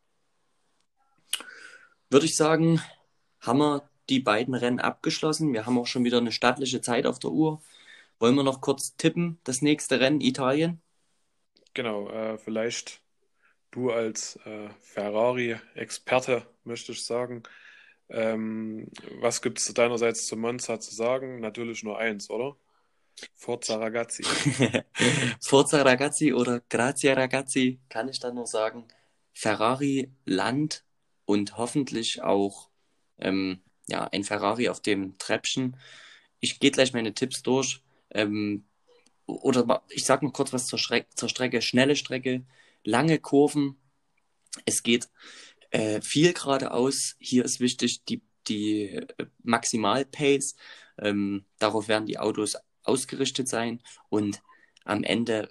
Würde 2.11 2.27
ich 2.27 2.37
sagen, 2.37 2.81
haben 3.41 3.59
wir 3.59 3.89
die 4.09 4.21
beiden 4.21 4.55
Rennen 4.55 4.81
abgeschlossen. 4.81 5.53
Wir 5.53 5.67
haben 5.67 5.79
auch 5.79 5.87
schon 5.87 6.05
wieder 6.05 6.19
eine 6.19 6.33
stattliche 6.33 6.81
Zeit 6.81 7.07
auf 7.07 7.19
der 7.19 7.31
Uhr. 7.31 7.61
Wollen 8.19 8.35
wir 8.35 8.45
noch 8.45 8.61
kurz 8.61 8.97
tippen, 8.97 9.39
das 9.45 9.63
nächste 9.63 10.01
Rennen 10.01 10.21
Italien? 10.21 10.81
Genau, 11.75 12.09
äh, 12.09 12.39
vielleicht 12.39 13.03
du 13.71 13.91
als 13.91 14.37
äh, 14.45 14.69
Ferrari-Experte, 14.81 16.47
möchte 16.65 16.93
ich 16.93 17.05
sagen. 17.05 17.43
Ähm, 18.09 18.89
was 19.21 19.43
gibt 19.43 19.59
es 19.59 19.73
deinerseits 19.75 20.27
zu 20.27 20.37
Monza 20.37 20.79
zu 20.81 20.95
sagen? 20.95 21.41
Natürlich 21.41 21.83
nur 21.83 21.99
eins, 21.99 22.31
oder? 22.31 22.57
Forza 23.35 23.77
Ragazzi. 23.77 24.23
Forza 25.41 25.83
Ragazzi 25.83 26.33
oder 26.33 26.61
Grazie 26.69 27.11
Ragazzi, 27.11 27.81
kann 27.89 28.09
ich 28.09 28.21
dann 28.21 28.35
nur 28.35 28.47
sagen. 28.47 28.87
Ferrari 29.33 30.11
Land 30.25 30.85
und 31.25 31.57
hoffentlich 31.57 32.23
auch 32.23 32.69
ähm, 33.19 33.63
ja, 33.89 34.09
ein 34.13 34.25
Ferrari 34.25 34.69
auf 34.69 34.81
dem 34.81 35.19
Treppchen. 35.19 35.77
Ich 36.41 36.61
gehe 36.61 36.71
gleich 36.71 36.93
meine 36.93 37.15
Tipps 37.15 37.43
durch. 37.43 37.83
Ähm, 38.11 38.67
oder 39.27 39.83
ich 39.91 40.05
sage 40.05 40.25
noch 40.25 40.33
kurz 40.33 40.53
was 40.53 40.67
zur, 40.67 40.79
zur 40.79 41.29
Strecke. 41.29 41.63
Schnelle 41.63 41.97
Strecke, 41.97 42.45
lange 42.87 43.19
Kurven. 43.19 43.77
Es 44.65 44.83
geht 44.83 45.09
äh, 45.71 46.01
viel 46.01 46.33
geradeaus. 46.33 47.17
Hier 47.19 47.45
ist 47.45 47.61
wichtig 47.61 48.05
die, 48.05 48.23
die 48.49 48.85
äh, 48.91 49.27
Maximal-Pace. 49.43 50.57
Ähm, 50.99 51.45
darauf 51.59 51.89
werden 51.89 52.07
die 52.07 52.19
Autos 52.19 52.57
ausgerichtet 52.83 53.49
sein. 53.49 53.83
Und 54.09 54.43
am 54.85 55.03
Ende 55.03 55.51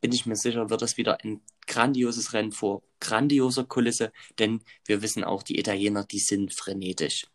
bin 0.00 0.12
ich 0.12 0.24
mir 0.24 0.36
sicher, 0.36 0.70
wird 0.70 0.80
das 0.80 0.96
wieder 0.96 1.22
ein 1.22 1.42
grandioses 1.66 2.32
Rennen 2.32 2.52
vor 2.52 2.82
grandioser 3.00 3.64
Kulisse, 3.64 4.12
denn 4.38 4.62
wir 4.84 5.02
wissen 5.02 5.24
auch, 5.24 5.42
die 5.42 5.58
Italiener, 5.58 6.04
die 6.04 6.18
sind 6.18 6.54
frenetisch. 6.54 7.26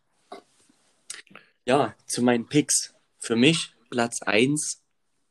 Ja, 1.64 1.96
zu 2.06 2.22
meinen 2.22 2.46
Picks. 2.46 2.94
Für 3.18 3.36
mich 3.36 3.74
Platz 3.90 4.22
1 4.22 4.82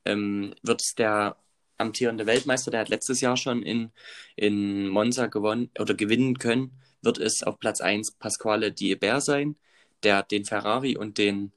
ähm, 0.03 0.53
wird 0.61 0.81
es 0.81 0.95
der 0.95 1.37
amtierende 1.77 2.25
Weltmeister, 2.25 2.71
der 2.71 2.81
hat 2.81 2.89
letztes 2.89 3.21
Jahr 3.21 3.37
schon 3.37 3.63
in, 3.63 3.91
in 4.35 4.87
Monza 4.87 5.27
gewonnen 5.27 5.69
oder 5.79 5.93
gewinnen 5.93 6.37
können, 6.39 6.71
wird 7.01 7.17
es 7.17 7.43
auf 7.43 7.59
Platz 7.59 7.81
1 7.81 8.13
Pasquale 8.13 8.71
Diebert 8.71 9.23
sein, 9.23 9.55
der 10.03 10.23
den 10.23 10.45
Ferrari 10.45 10.97
und 10.97 11.17
den 11.17 11.51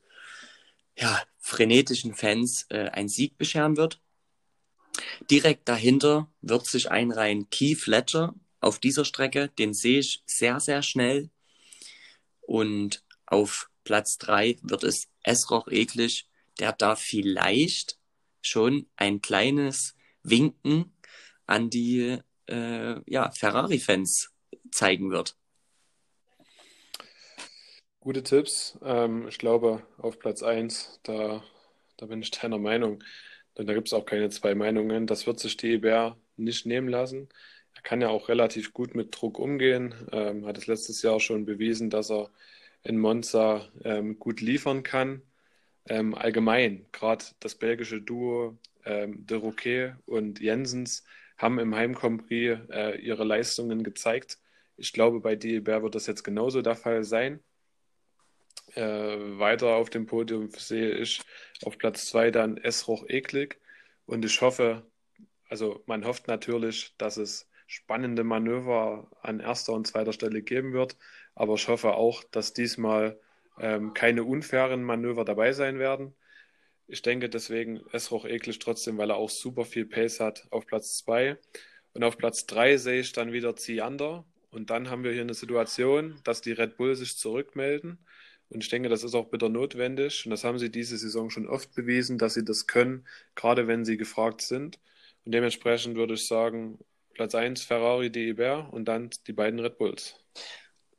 ja, 0.96 1.22
frenetischen 1.38 2.14
Fans 2.14 2.66
äh, 2.70 2.88
einen 2.90 3.08
Sieg 3.08 3.38
bescheren 3.38 3.76
wird. 3.76 4.00
Direkt 5.30 5.68
dahinter 5.68 6.28
wird 6.42 6.66
sich 6.66 6.90
einreihen 6.90 7.48
Keith 7.50 7.86
Ledger 7.86 8.34
auf 8.60 8.78
dieser 8.78 9.04
Strecke. 9.04 9.48
Den 9.58 9.74
sehe 9.74 10.00
ich 10.00 10.22
sehr, 10.26 10.60
sehr 10.60 10.82
schnell. 10.82 11.30
Und 12.40 13.04
auf 13.26 13.70
Platz 13.84 14.18
3 14.18 14.58
wird 14.62 14.84
es 14.84 15.08
Esroch 15.22 15.68
eklig, 15.68 16.26
der 16.58 16.72
da 16.72 16.96
vielleicht 16.96 17.98
schon 18.40 18.86
ein 18.96 19.20
kleines 19.20 19.94
Winken 20.30 20.96
an 21.46 21.70
die 21.70 22.18
äh, 22.48 23.00
ja, 23.06 23.30
Ferrari-Fans 23.30 24.30
zeigen 24.70 25.10
wird. 25.10 25.36
Gute 28.00 28.22
Tipps. 28.22 28.78
Ähm, 28.82 29.26
ich 29.28 29.38
glaube, 29.38 29.82
auf 29.98 30.18
Platz 30.18 30.42
1, 30.42 31.00
da, 31.02 31.42
da 31.96 32.06
bin 32.06 32.22
ich 32.22 32.30
deiner 32.30 32.58
Meinung. 32.58 33.02
Denn 33.56 33.66
da 33.66 33.74
gibt 33.74 33.88
es 33.88 33.92
auch 33.92 34.06
keine 34.06 34.30
zwei 34.30 34.54
Meinungen. 34.54 35.06
Das 35.06 35.26
wird 35.26 35.40
sich 35.40 35.56
die 35.56 35.72
EBR 35.74 36.16
nicht 36.36 36.64
nehmen 36.64 36.88
lassen. 36.88 37.28
Er 37.74 37.82
kann 37.82 38.00
ja 38.00 38.08
auch 38.08 38.28
relativ 38.28 38.72
gut 38.72 38.94
mit 38.94 39.08
Druck 39.14 39.38
umgehen. 39.38 39.94
Ähm, 40.12 40.46
hat 40.46 40.58
es 40.58 40.66
letztes 40.66 41.02
Jahr 41.02 41.20
schon 41.20 41.44
bewiesen, 41.44 41.90
dass 41.90 42.10
er 42.10 42.30
in 42.82 42.98
Monza 42.98 43.68
ähm, 43.84 44.18
gut 44.18 44.40
liefern 44.40 44.82
kann. 44.82 45.22
Ähm, 45.88 46.14
allgemein, 46.14 46.86
gerade 46.92 47.24
das 47.40 47.56
belgische 47.56 48.00
Duo 48.00 48.56
ähm, 48.88 49.26
De 49.26 49.38
Roquet 49.38 49.94
und 50.06 50.40
Jensens 50.40 51.04
haben 51.36 51.58
im 51.58 51.74
Heimcompris 51.74 52.58
äh, 52.70 52.98
ihre 53.00 53.24
Leistungen 53.24 53.84
gezeigt. 53.84 54.38
Ich 54.76 54.92
glaube, 54.92 55.20
bei 55.20 55.36
DEBR 55.36 55.82
wird 55.82 55.94
das 55.94 56.06
jetzt 56.06 56.24
genauso 56.24 56.62
der 56.62 56.76
Fall 56.76 57.04
sein. 57.04 57.40
Äh, 58.74 58.82
weiter 59.38 59.76
auf 59.76 59.90
dem 59.90 60.06
Podium 60.06 60.50
sehe 60.50 60.92
ich 60.96 61.22
auf 61.64 61.78
Platz 61.78 62.06
2 62.06 62.30
dann 62.30 62.56
Esroch 62.56 63.04
Eklig. 63.08 63.60
Und 64.06 64.24
ich 64.24 64.40
hoffe, 64.40 64.86
also 65.48 65.82
man 65.86 66.04
hofft 66.04 66.28
natürlich, 66.28 66.94
dass 66.98 67.16
es 67.16 67.48
spannende 67.66 68.24
Manöver 68.24 69.10
an 69.22 69.40
erster 69.40 69.74
und 69.74 69.86
zweiter 69.86 70.12
Stelle 70.12 70.42
geben 70.42 70.72
wird. 70.72 70.96
Aber 71.34 71.54
ich 71.54 71.68
hoffe 71.68 71.94
auch, 71.94 72.24
dass 72.24 72.52
diesmal 72.52 73.20
ähm, 73.60 73.94
keine 73.94 74.24
unfairen 74.24 74.82
Manöver 74.82 75.24
dabei 75.24 75.52
sein 75.52 75.78
werden. 75.78 76.14
Ich 76.90 77.02
denke 77.02 77.28
deswegen 77.28 77.82
Esroch 77.92 78.24
eklig 78.24 78.58
trotzdem, 78.60 78.96
weil 78.96 79.10
er 79.10 79.16
auch 79.16 79.28
super 79.28 79.66
viel 79.66 79.84
Pace 79.84 80.20
hat 80.20 80.46
auf 80.50 80.66
Platz 80.66 80.96
2. 81.04 81.36
Und 81.92 82.02
auf 82.02 82.16
Platz 82.16 82.46
3 82.46 82.78
sehe 82.78 83.00
ich 83.00 83.12
dann 83.12 83.30
wieder 83.30 83.56
Ziander. 83.56 84.24
Und 84.50 84.70
dann 84.70 84.88
haben 84.88 85.04
wir 85.04 85.12
hier 85.12 85.20
eine 85.20 85.34
Situation, 85.34 86.18
dass 86.24 86.40
die 86.40 86.52
Red 86.52 86.78
Bull 86.78 86.96
sich 86.96 87.18
zurückmelden. 87.18 87.98
Und 88.48 88.64
ich 88.64 88.70
denke, 88.70 88.88
das 88.88 89.04
ist 89.04 89.14
auch 89.14 89.28
bitter 89.28 89.50
notwendig. 89.50 90.24
Und 90.24 90.30
das 90.30 90.44
haben 90.44 90.58
sie 90.58 90.70
diese 90.70 90.96
Saison 90.96 91.28
schon 91.28 91.46
oft 91.46 91.74
bewiesen, 91.74 92.16
dass 92.16 92.32
sie 92.32 92.44
das 92.44 92.66
können, 92.66 93.06
gerade 93.34 93.66
wenn 93.66 93.84
sie 93.84 93.98
gefragt 93.98 94.40
sind. 94.40 94.80
Und 95.26 95.32
dementsprechend 95.32 95.94
würde 95.96 96.14
ich 96.14 96.26
sagen, 96.26 96.78
Platz 97.12 97.34
1 97.34 97.64
Ferrari, 97.64 98.10
DEBR 98.10 98.72
und 98.72 98.86
dann 98.86 99.10
die 99.26 99.34
beiden 99.34 99.60
Red 99.60 99.76
Bulls 99.76 100.16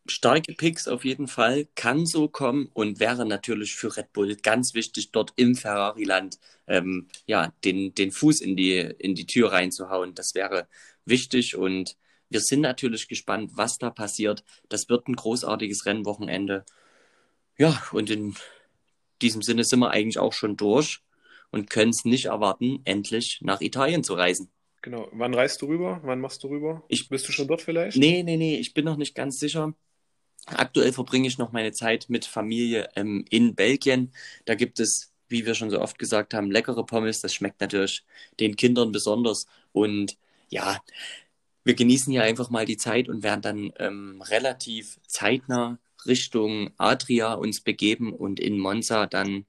starke 0.10 0.53
Picks 0.53 0.88
auf 0.88 1.05
jeden 1.05 1.28
Fall, 1.28 1.68
kann 1.76 2.05
so 2.05 2.28
kommen 2.28 2.70
und 2.74 2.99
wäre 2.99 3.26
natürlich 3.26 3.76
für 3.76 3.95
Red 3.95 4.14
Bull 4.14 4.36
ganz 4.36 4.74
wichtig, 4.74 5.12
dort 5.12 5.34
im 5.36 5.55
Ferrari-Land 5.55 6.39
ähm, 6.68 7.07
ja, 7.26 7.53
den, 7.64 7.93
den 7.95 8.12
Fuß 8.12 8.41
in 8.41 8.55
die, 8.55 8.78
in 8.78 9.16
die 9.16 9.26
Tür 9.26 9.51
reinzuhauen. 9.51 10.16
Das 10.16 10.36
wäre 10.36 10.68
wichtig 11.05 11.55
und 11.55 11.95
wir 12.30 12.41
sind 12.41 12.62
natürlich 12.62 13.07
gespannt, 13.07 13.51
was 13.55 13.78
da 13.78 13.89
passiert. 13.89 14.43
Das 14.70 14.89
wird 14.89 15.07
ein 15.07 15.16
großartiges 15.16 15.86
Rennwochenende. 15.86 16.64
Ja, 17.57 17.82
und 17.91 18.10
in 18.10 18.36
diesem 19.22 19.41
Sinne 19.41 19.64
sind 19.64 19.80
wir 19.80 19.91
eigentlich 19.91 20.20
auch 20.20 20.34
schon 20.34 20.55
durch 20.55 20.99
und 21.51 21.70
können 21.70 21.89
es 21.89 22.05
nicht 22.05 22.26
erwarten, 22.26 22.82
endlich 22.86 23.39
nach 23.41 23.62
Italien 23.62 24.03
zu 24.03 24.14
reisen. 24.14 24.51
Genau. 24.82 25.10
Wann 25.12 25.34
reist 25.34 25.62
du 25.62 25.66
rüber? 25.66 25.99
Wann 26.03 26.22
machst 26.22 26.43
du 26.43 26.47
rüber? 26.47 26.84
Ich, 26.88 27.10
Bist 27.10 27.28
du 27.28 27.32
schon 27.32 27.47
dort 27.47 27.62
vielleicht? 27.62 27.97
Nee, 27.97 28.24
nee, 28.24 28.38
nee, 28.38 28.57
ich 28.57 28.74
bin 28.74 28.86
noch 28.86 28.95
nicht 28.95 29.14
ganz 29.14 29.38
sicher. 29.38 29.74
Aktuell 30.56 30.93
verbringe 30.93 31.28
ich 31.28 31.38
noch 31.38 31.52
meine 31.52 31.72
Zeit 31.72 32.06
mit 32.10 32.26
Familie 32.26 32.89
ähm, 32.95 33.26
in 33.30 33.56
Belgien. 33.56 34.12
Da 34.45 34.56
gibt 34.56 34.80
es, 34.80 35.12
wie 35.28 35.45
wir 35.45 35.56
schon 35.56 35.70
so 35.70 35.80
oft 35.82 36.00
gesagt 36.00 36.34
haben, 36.34 36.52
leckere 36.52 36.86
Pommes. 36.86 37.22
Das 37.22 37.34
schmeckt 37.34 37.62
natürlich 37.62 38.04
den 38.39 38.56
Kindern 38.56 38.91
besonders. 38.91 39.45
Und 39.72 40.18
ja, 40.50 40.82
wir 41.64 41.76
genießen 41.76 42.12
hier 42.12 42.24
einfach 42.24 42.50
mal 42.50 42.66
die 42.66 42.78
Zeit 42.78 43.10
und 43.10 43.24
werden 43.24 43.41
dann 43.41 43.74
ähm, 43.78 44.22
relativ 44.22 45.00
zeitnah 45.08 45.78
Richtung 46.06 46.72
Adria 46.78 47.34
uns 47.34 47.62
begeben 47.62 48.14
und 48.14 48.39
in 48.39 48.58
Monza 48.58 49.06
dann 49.06 49.45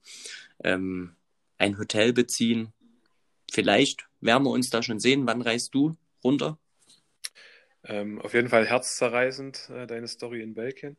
ähm, 0.63 1.15
ein 1.57 1.77
Hotel 1.77 2.13
beziehen. 2.13 2.73
Vielleicht 3.51 4.07
werden 4.19 4.43
wir 4.43 4.51
uns 4.51 4.69
da 4.69 4.83
schon 4.83 4.99
sehen. 4.99 5.25
Wann 5.25 5.41
reist 5.41 5.73
du 5.73 5.95
runter? 6.23 6.57
Ähm, 7.83 8.21
auf 8.21 8.33
jeden 8.33 8.49
Fall 8.49 8.65
herzzerreißend, 8.67 9.69
äh, 9.75 9.87
deine 9.87 10.07
Story 10.07 10.41
in 10.41 10.53
Belgien. 10.53 10.97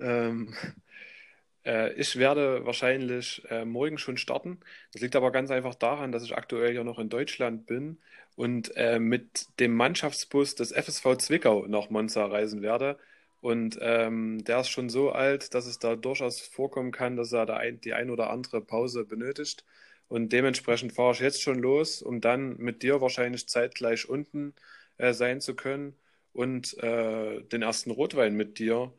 Ähm, 0.00 0.54
äh, 1.64 1.92
ich 1.94 2.16
werde 2.16 2.64
wahrscheinlich 2.66 3.42
äh, 3.50 3.64
morgen 3.64 3.98
schon 3.98 4.16
starten. 4.16 4.60
Das 4.92 5.02
liegt 5.02 5.16
aber 5.16 5.32
ganz 5.32 5.50
einfach 5.50 5.74
daran, 5.74 6.12
dass 6.12 6.22
ich 6.22 6.36
aktuell 6.36 6.74
ja 6.74 6.84
noch 6.84 6.98
in 6.98 7.08
Deutschland 7.08 7.66
bin 7.66 7.98
und 8.36 8.72
äh, 8.76 8.98
mit 9.00 9.46
dem 9.58 9.74
Mannschaftsbus 9.74 10.54
des 10.54 10.72
FSV 10.72 11.16
Zwickau 11.18 11.66
nach 11.66 11.90
Monza 11.90 12.24
reisen 12.26 12.62
werde. 12.62 12.98
Und 13.40 13.78
ähm, 13.80 14.44
der 14.44 14.60
ist 14.60 14.68
schon 14.68 14.90
so 14.90 15.12
alt, 15.12 15.54
dass 15.54 15.66
es 15.66 15.78
da 15.78 15.96
durchaus 15.96 16.40
vorkommen 16.40 16.92
kann, 16.92 17.16
dass 17.16 17.32
er 17.32 17.46
da 17.46 17.56
ein, 17.56 17.80
die 17.80 17.94
ein 17.94 18.10
oder 18.10 18.30
andere 18.30 18.60
Pause 18.60 19.04
benötigt. 19.04 19.64
Und 20.08 20.32
dementsprechend 20.32 20.92
fahre 20.92 21.12
ich 21.12 21.20
jetzt 21.20 21.42
schon 21.42 21.58
los, 21.58 22.02
um 22.02 22.20
dann 22.20 22.56
mit 22.58 22.82
dir 22.82 23.00
wahrscheinlich 23.00 23.48
zeitgleich 23.48 24.08
unten 24.08 24.54
äh, 24.98 25.12
sein 25.14 25.40
zu 25.40 25.54
können 25.54 25.96
und 26.32 26.76
äh, 26.82 27.42
den 27.42 27.62
ersten 27.62 27.90
Rotwein 27.90 28.34
mit 28.34 28.58
dir 28.58 28.92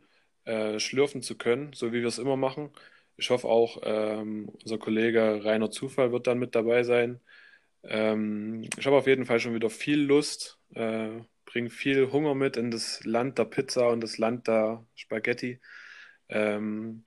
äh, 0.45 0.79
schlürfen 0.79 1.21
zu 1.21 1.37
können, 1.37 1.73
so 1.73 1.93
wie 1.93 2.01
wir 2.01 2.07
es 2.07 2.19
immer 2.19 2.37
machen. 2.37 2.71
Ich 3.17 3.29
hoffe 3.29 3.47
auch, 3.47 3.81
ähm, 3.83 4.49
unser 4.63 4.77
Kollege 4.77 5.43
Rainer 5.43 5.71
Zufall 5.71 6.11
wird 6.11 6.27
dann 6.27 6.39
mit 6.39 6.55
dabei 6.55 6.83
sein. 6.83 7.19
Ähm, 7.83 8.67
ich 8.77 8.85
habe 8.85 8.97
auf 8.97 9.07
jeden 9.07 9.25
Fall 9.25 9.39
schon 9.39 9.53
wieder 9.53 9.69
viel 9.69 10.01
Lust, 10.01 10.59
äh, 10.75 11.09
bringe 11.45 11.69
viel 11.69 12.11
Hunger 12.11 12.35
mit 12.35 12.57
in 12.57 12.71
das 12.71 13.03
Land 13.05 13.37
der 13.37 13.45
Pizza 13.45 13.89
und 13.89 14.01
das 14.01 14.17
Land 14.17 14.47
der 14.47 14.85
Spaghetti 14.95 15.59
ähm, 16.29 17.03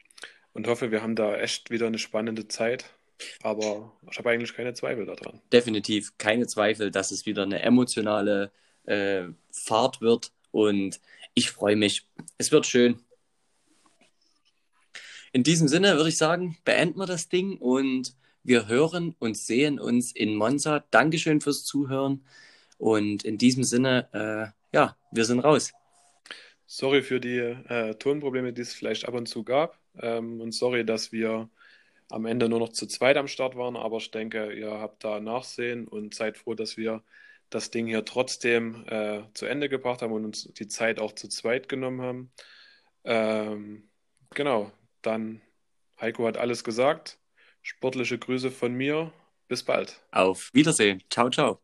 und 0.53 0.69
hoffe, 0.69 0.91
wir 0.91 1.03
haben 1.03 1.17
da 1.17 1.37
echt 1.37 1.71
wieder 1.71 1.87
eine 1.87 1.99
spannende 1.99 2.49
Zeit. 2.49 2.95
Aber 3.43 3.93
ich 4.11 4.19
habe 4.19 4.31
eigentlich 4.31 4.55
keine 4.55 4.75
Zweifel 4.75 5.07
daran. 5.07 5.41
Definitiv 5.53 6.19
keine 6.19 6.47
Zweifel, 6.47 6.91
dass 6.91 7.11
es 7.11 7.27
wieder 7.27 7.45
eine 7.45 7.63
emotionale 7.63 8.53
äh, 8.87 9.25
Fahrt 9.51 10.01
wird 10.01 10.33
und 10.51 11.01
ich 11.35 11.51
freue 11.51 11.77
mich. 11.77 12.07
Es 12.39 12.53
wird 12.53 12.67
schön. 12.67 13.01
In 15.33 15.43
diesem 15.43 15.67
Sinne 15.67 15.97
würde 15.97 16.11
ich 16.11 16.17
sagen, 16.17 16.57
beenden 16.65 16.99
wir 16.99 17.07
das 17.07 17.29
Ding 17.29 17.59
und 17.59 18.15
wir 18.45 18.69
hören 18.69 19.17
und 19.19 19.37
sehen 19.37 19.81
uns 19.81 20.13
in 20.13 20.37
Monza. 20.37 20.85
Dankeschön 20.91 21.41
fürs 21.41 21.65
Zuhören 21.65 22.25
und 22.79 23.25
in 23.25 23.39
diesem 23.39 23.65
Sinne, 23.65 24.09
äh, 24.13 24.77
ja, 24.77 24.97
wir 25.11 25.25
sind 25.25 25.41
raus. 25.41 25.73
Sorry 26.67 27.03
für 27.03 27.21
die 27.21 27.39
äh, 27.39 27.95
Tonprobleme, 27.95 28.53
die 28.53 28.63
es 28.63 28.75
vielleicht 28.75 29.09
ab 29.09 29.15
und 29.15 29.27
zu 29.27 29.45
gab 29.45 29.79
ähm, 29.99 30.41
und 30.41 30.53
sorry, 30.53 30.85
dass 30.85 31.11
wir 31.11 31.49
am 32.11 32.27
Ende 32.27 32.49
nur 32.49 32.59
noch 32.61 32.71
zu 32.71 32.87
zweit 32.87 33.17
am 33.17 33.29
Start 33.29 33.57
waren, 33.57 33.77
aber 33.77 33.97
ich 33.97 34.11
denke, 34.11 34.53
ihr 34.53 34.71
habt 34.71 35.05
da 35.05 35.21
Nachsehen 35.21 35.89
und 35.89 36.15
seid 36.15 36.37
froh, 36.37 36.55
dass 36.55 36.77
wir 36.77 37.03
das 37.55 37.71
Ding 37.71 37.87
hier 37.87 38.05
trotzdem 38.05 38.85
äh, 38.89 39.23
zu 39.35 39.47
Ende 39.47 39.69
gebracht 39.69 40.03
haben 40.03 40.13
und 40.13 40.25
uns 40.25 40.45
die 40.55 40.69
Zeit 40.69 40.99
auch 40.99 41.13
zu 41.13 41.29
zweit 41.29 41.69
genommen 41.69 42.01
haben. 42.03 42.33
Ähm, 43.05 43.91
genau, 44.31 44.73
dann 45.03 45.41
Heiko 46.01 46.27
hat 46.27 46.37
alles 46.37 46.65
gesagt. 46.65 47.19
Sportliche 47.63 48.19
Grüße 48.19 48.51
von 48.51 48.75
mir. 48.75 49.13
Bis 49.49 49.63
bald. 49.63 50.01
Auf 50.11 50.51
Wiedersehen. 50.53 51.03
Ciao, 51.11 51.31
ciao. 51.31 51.64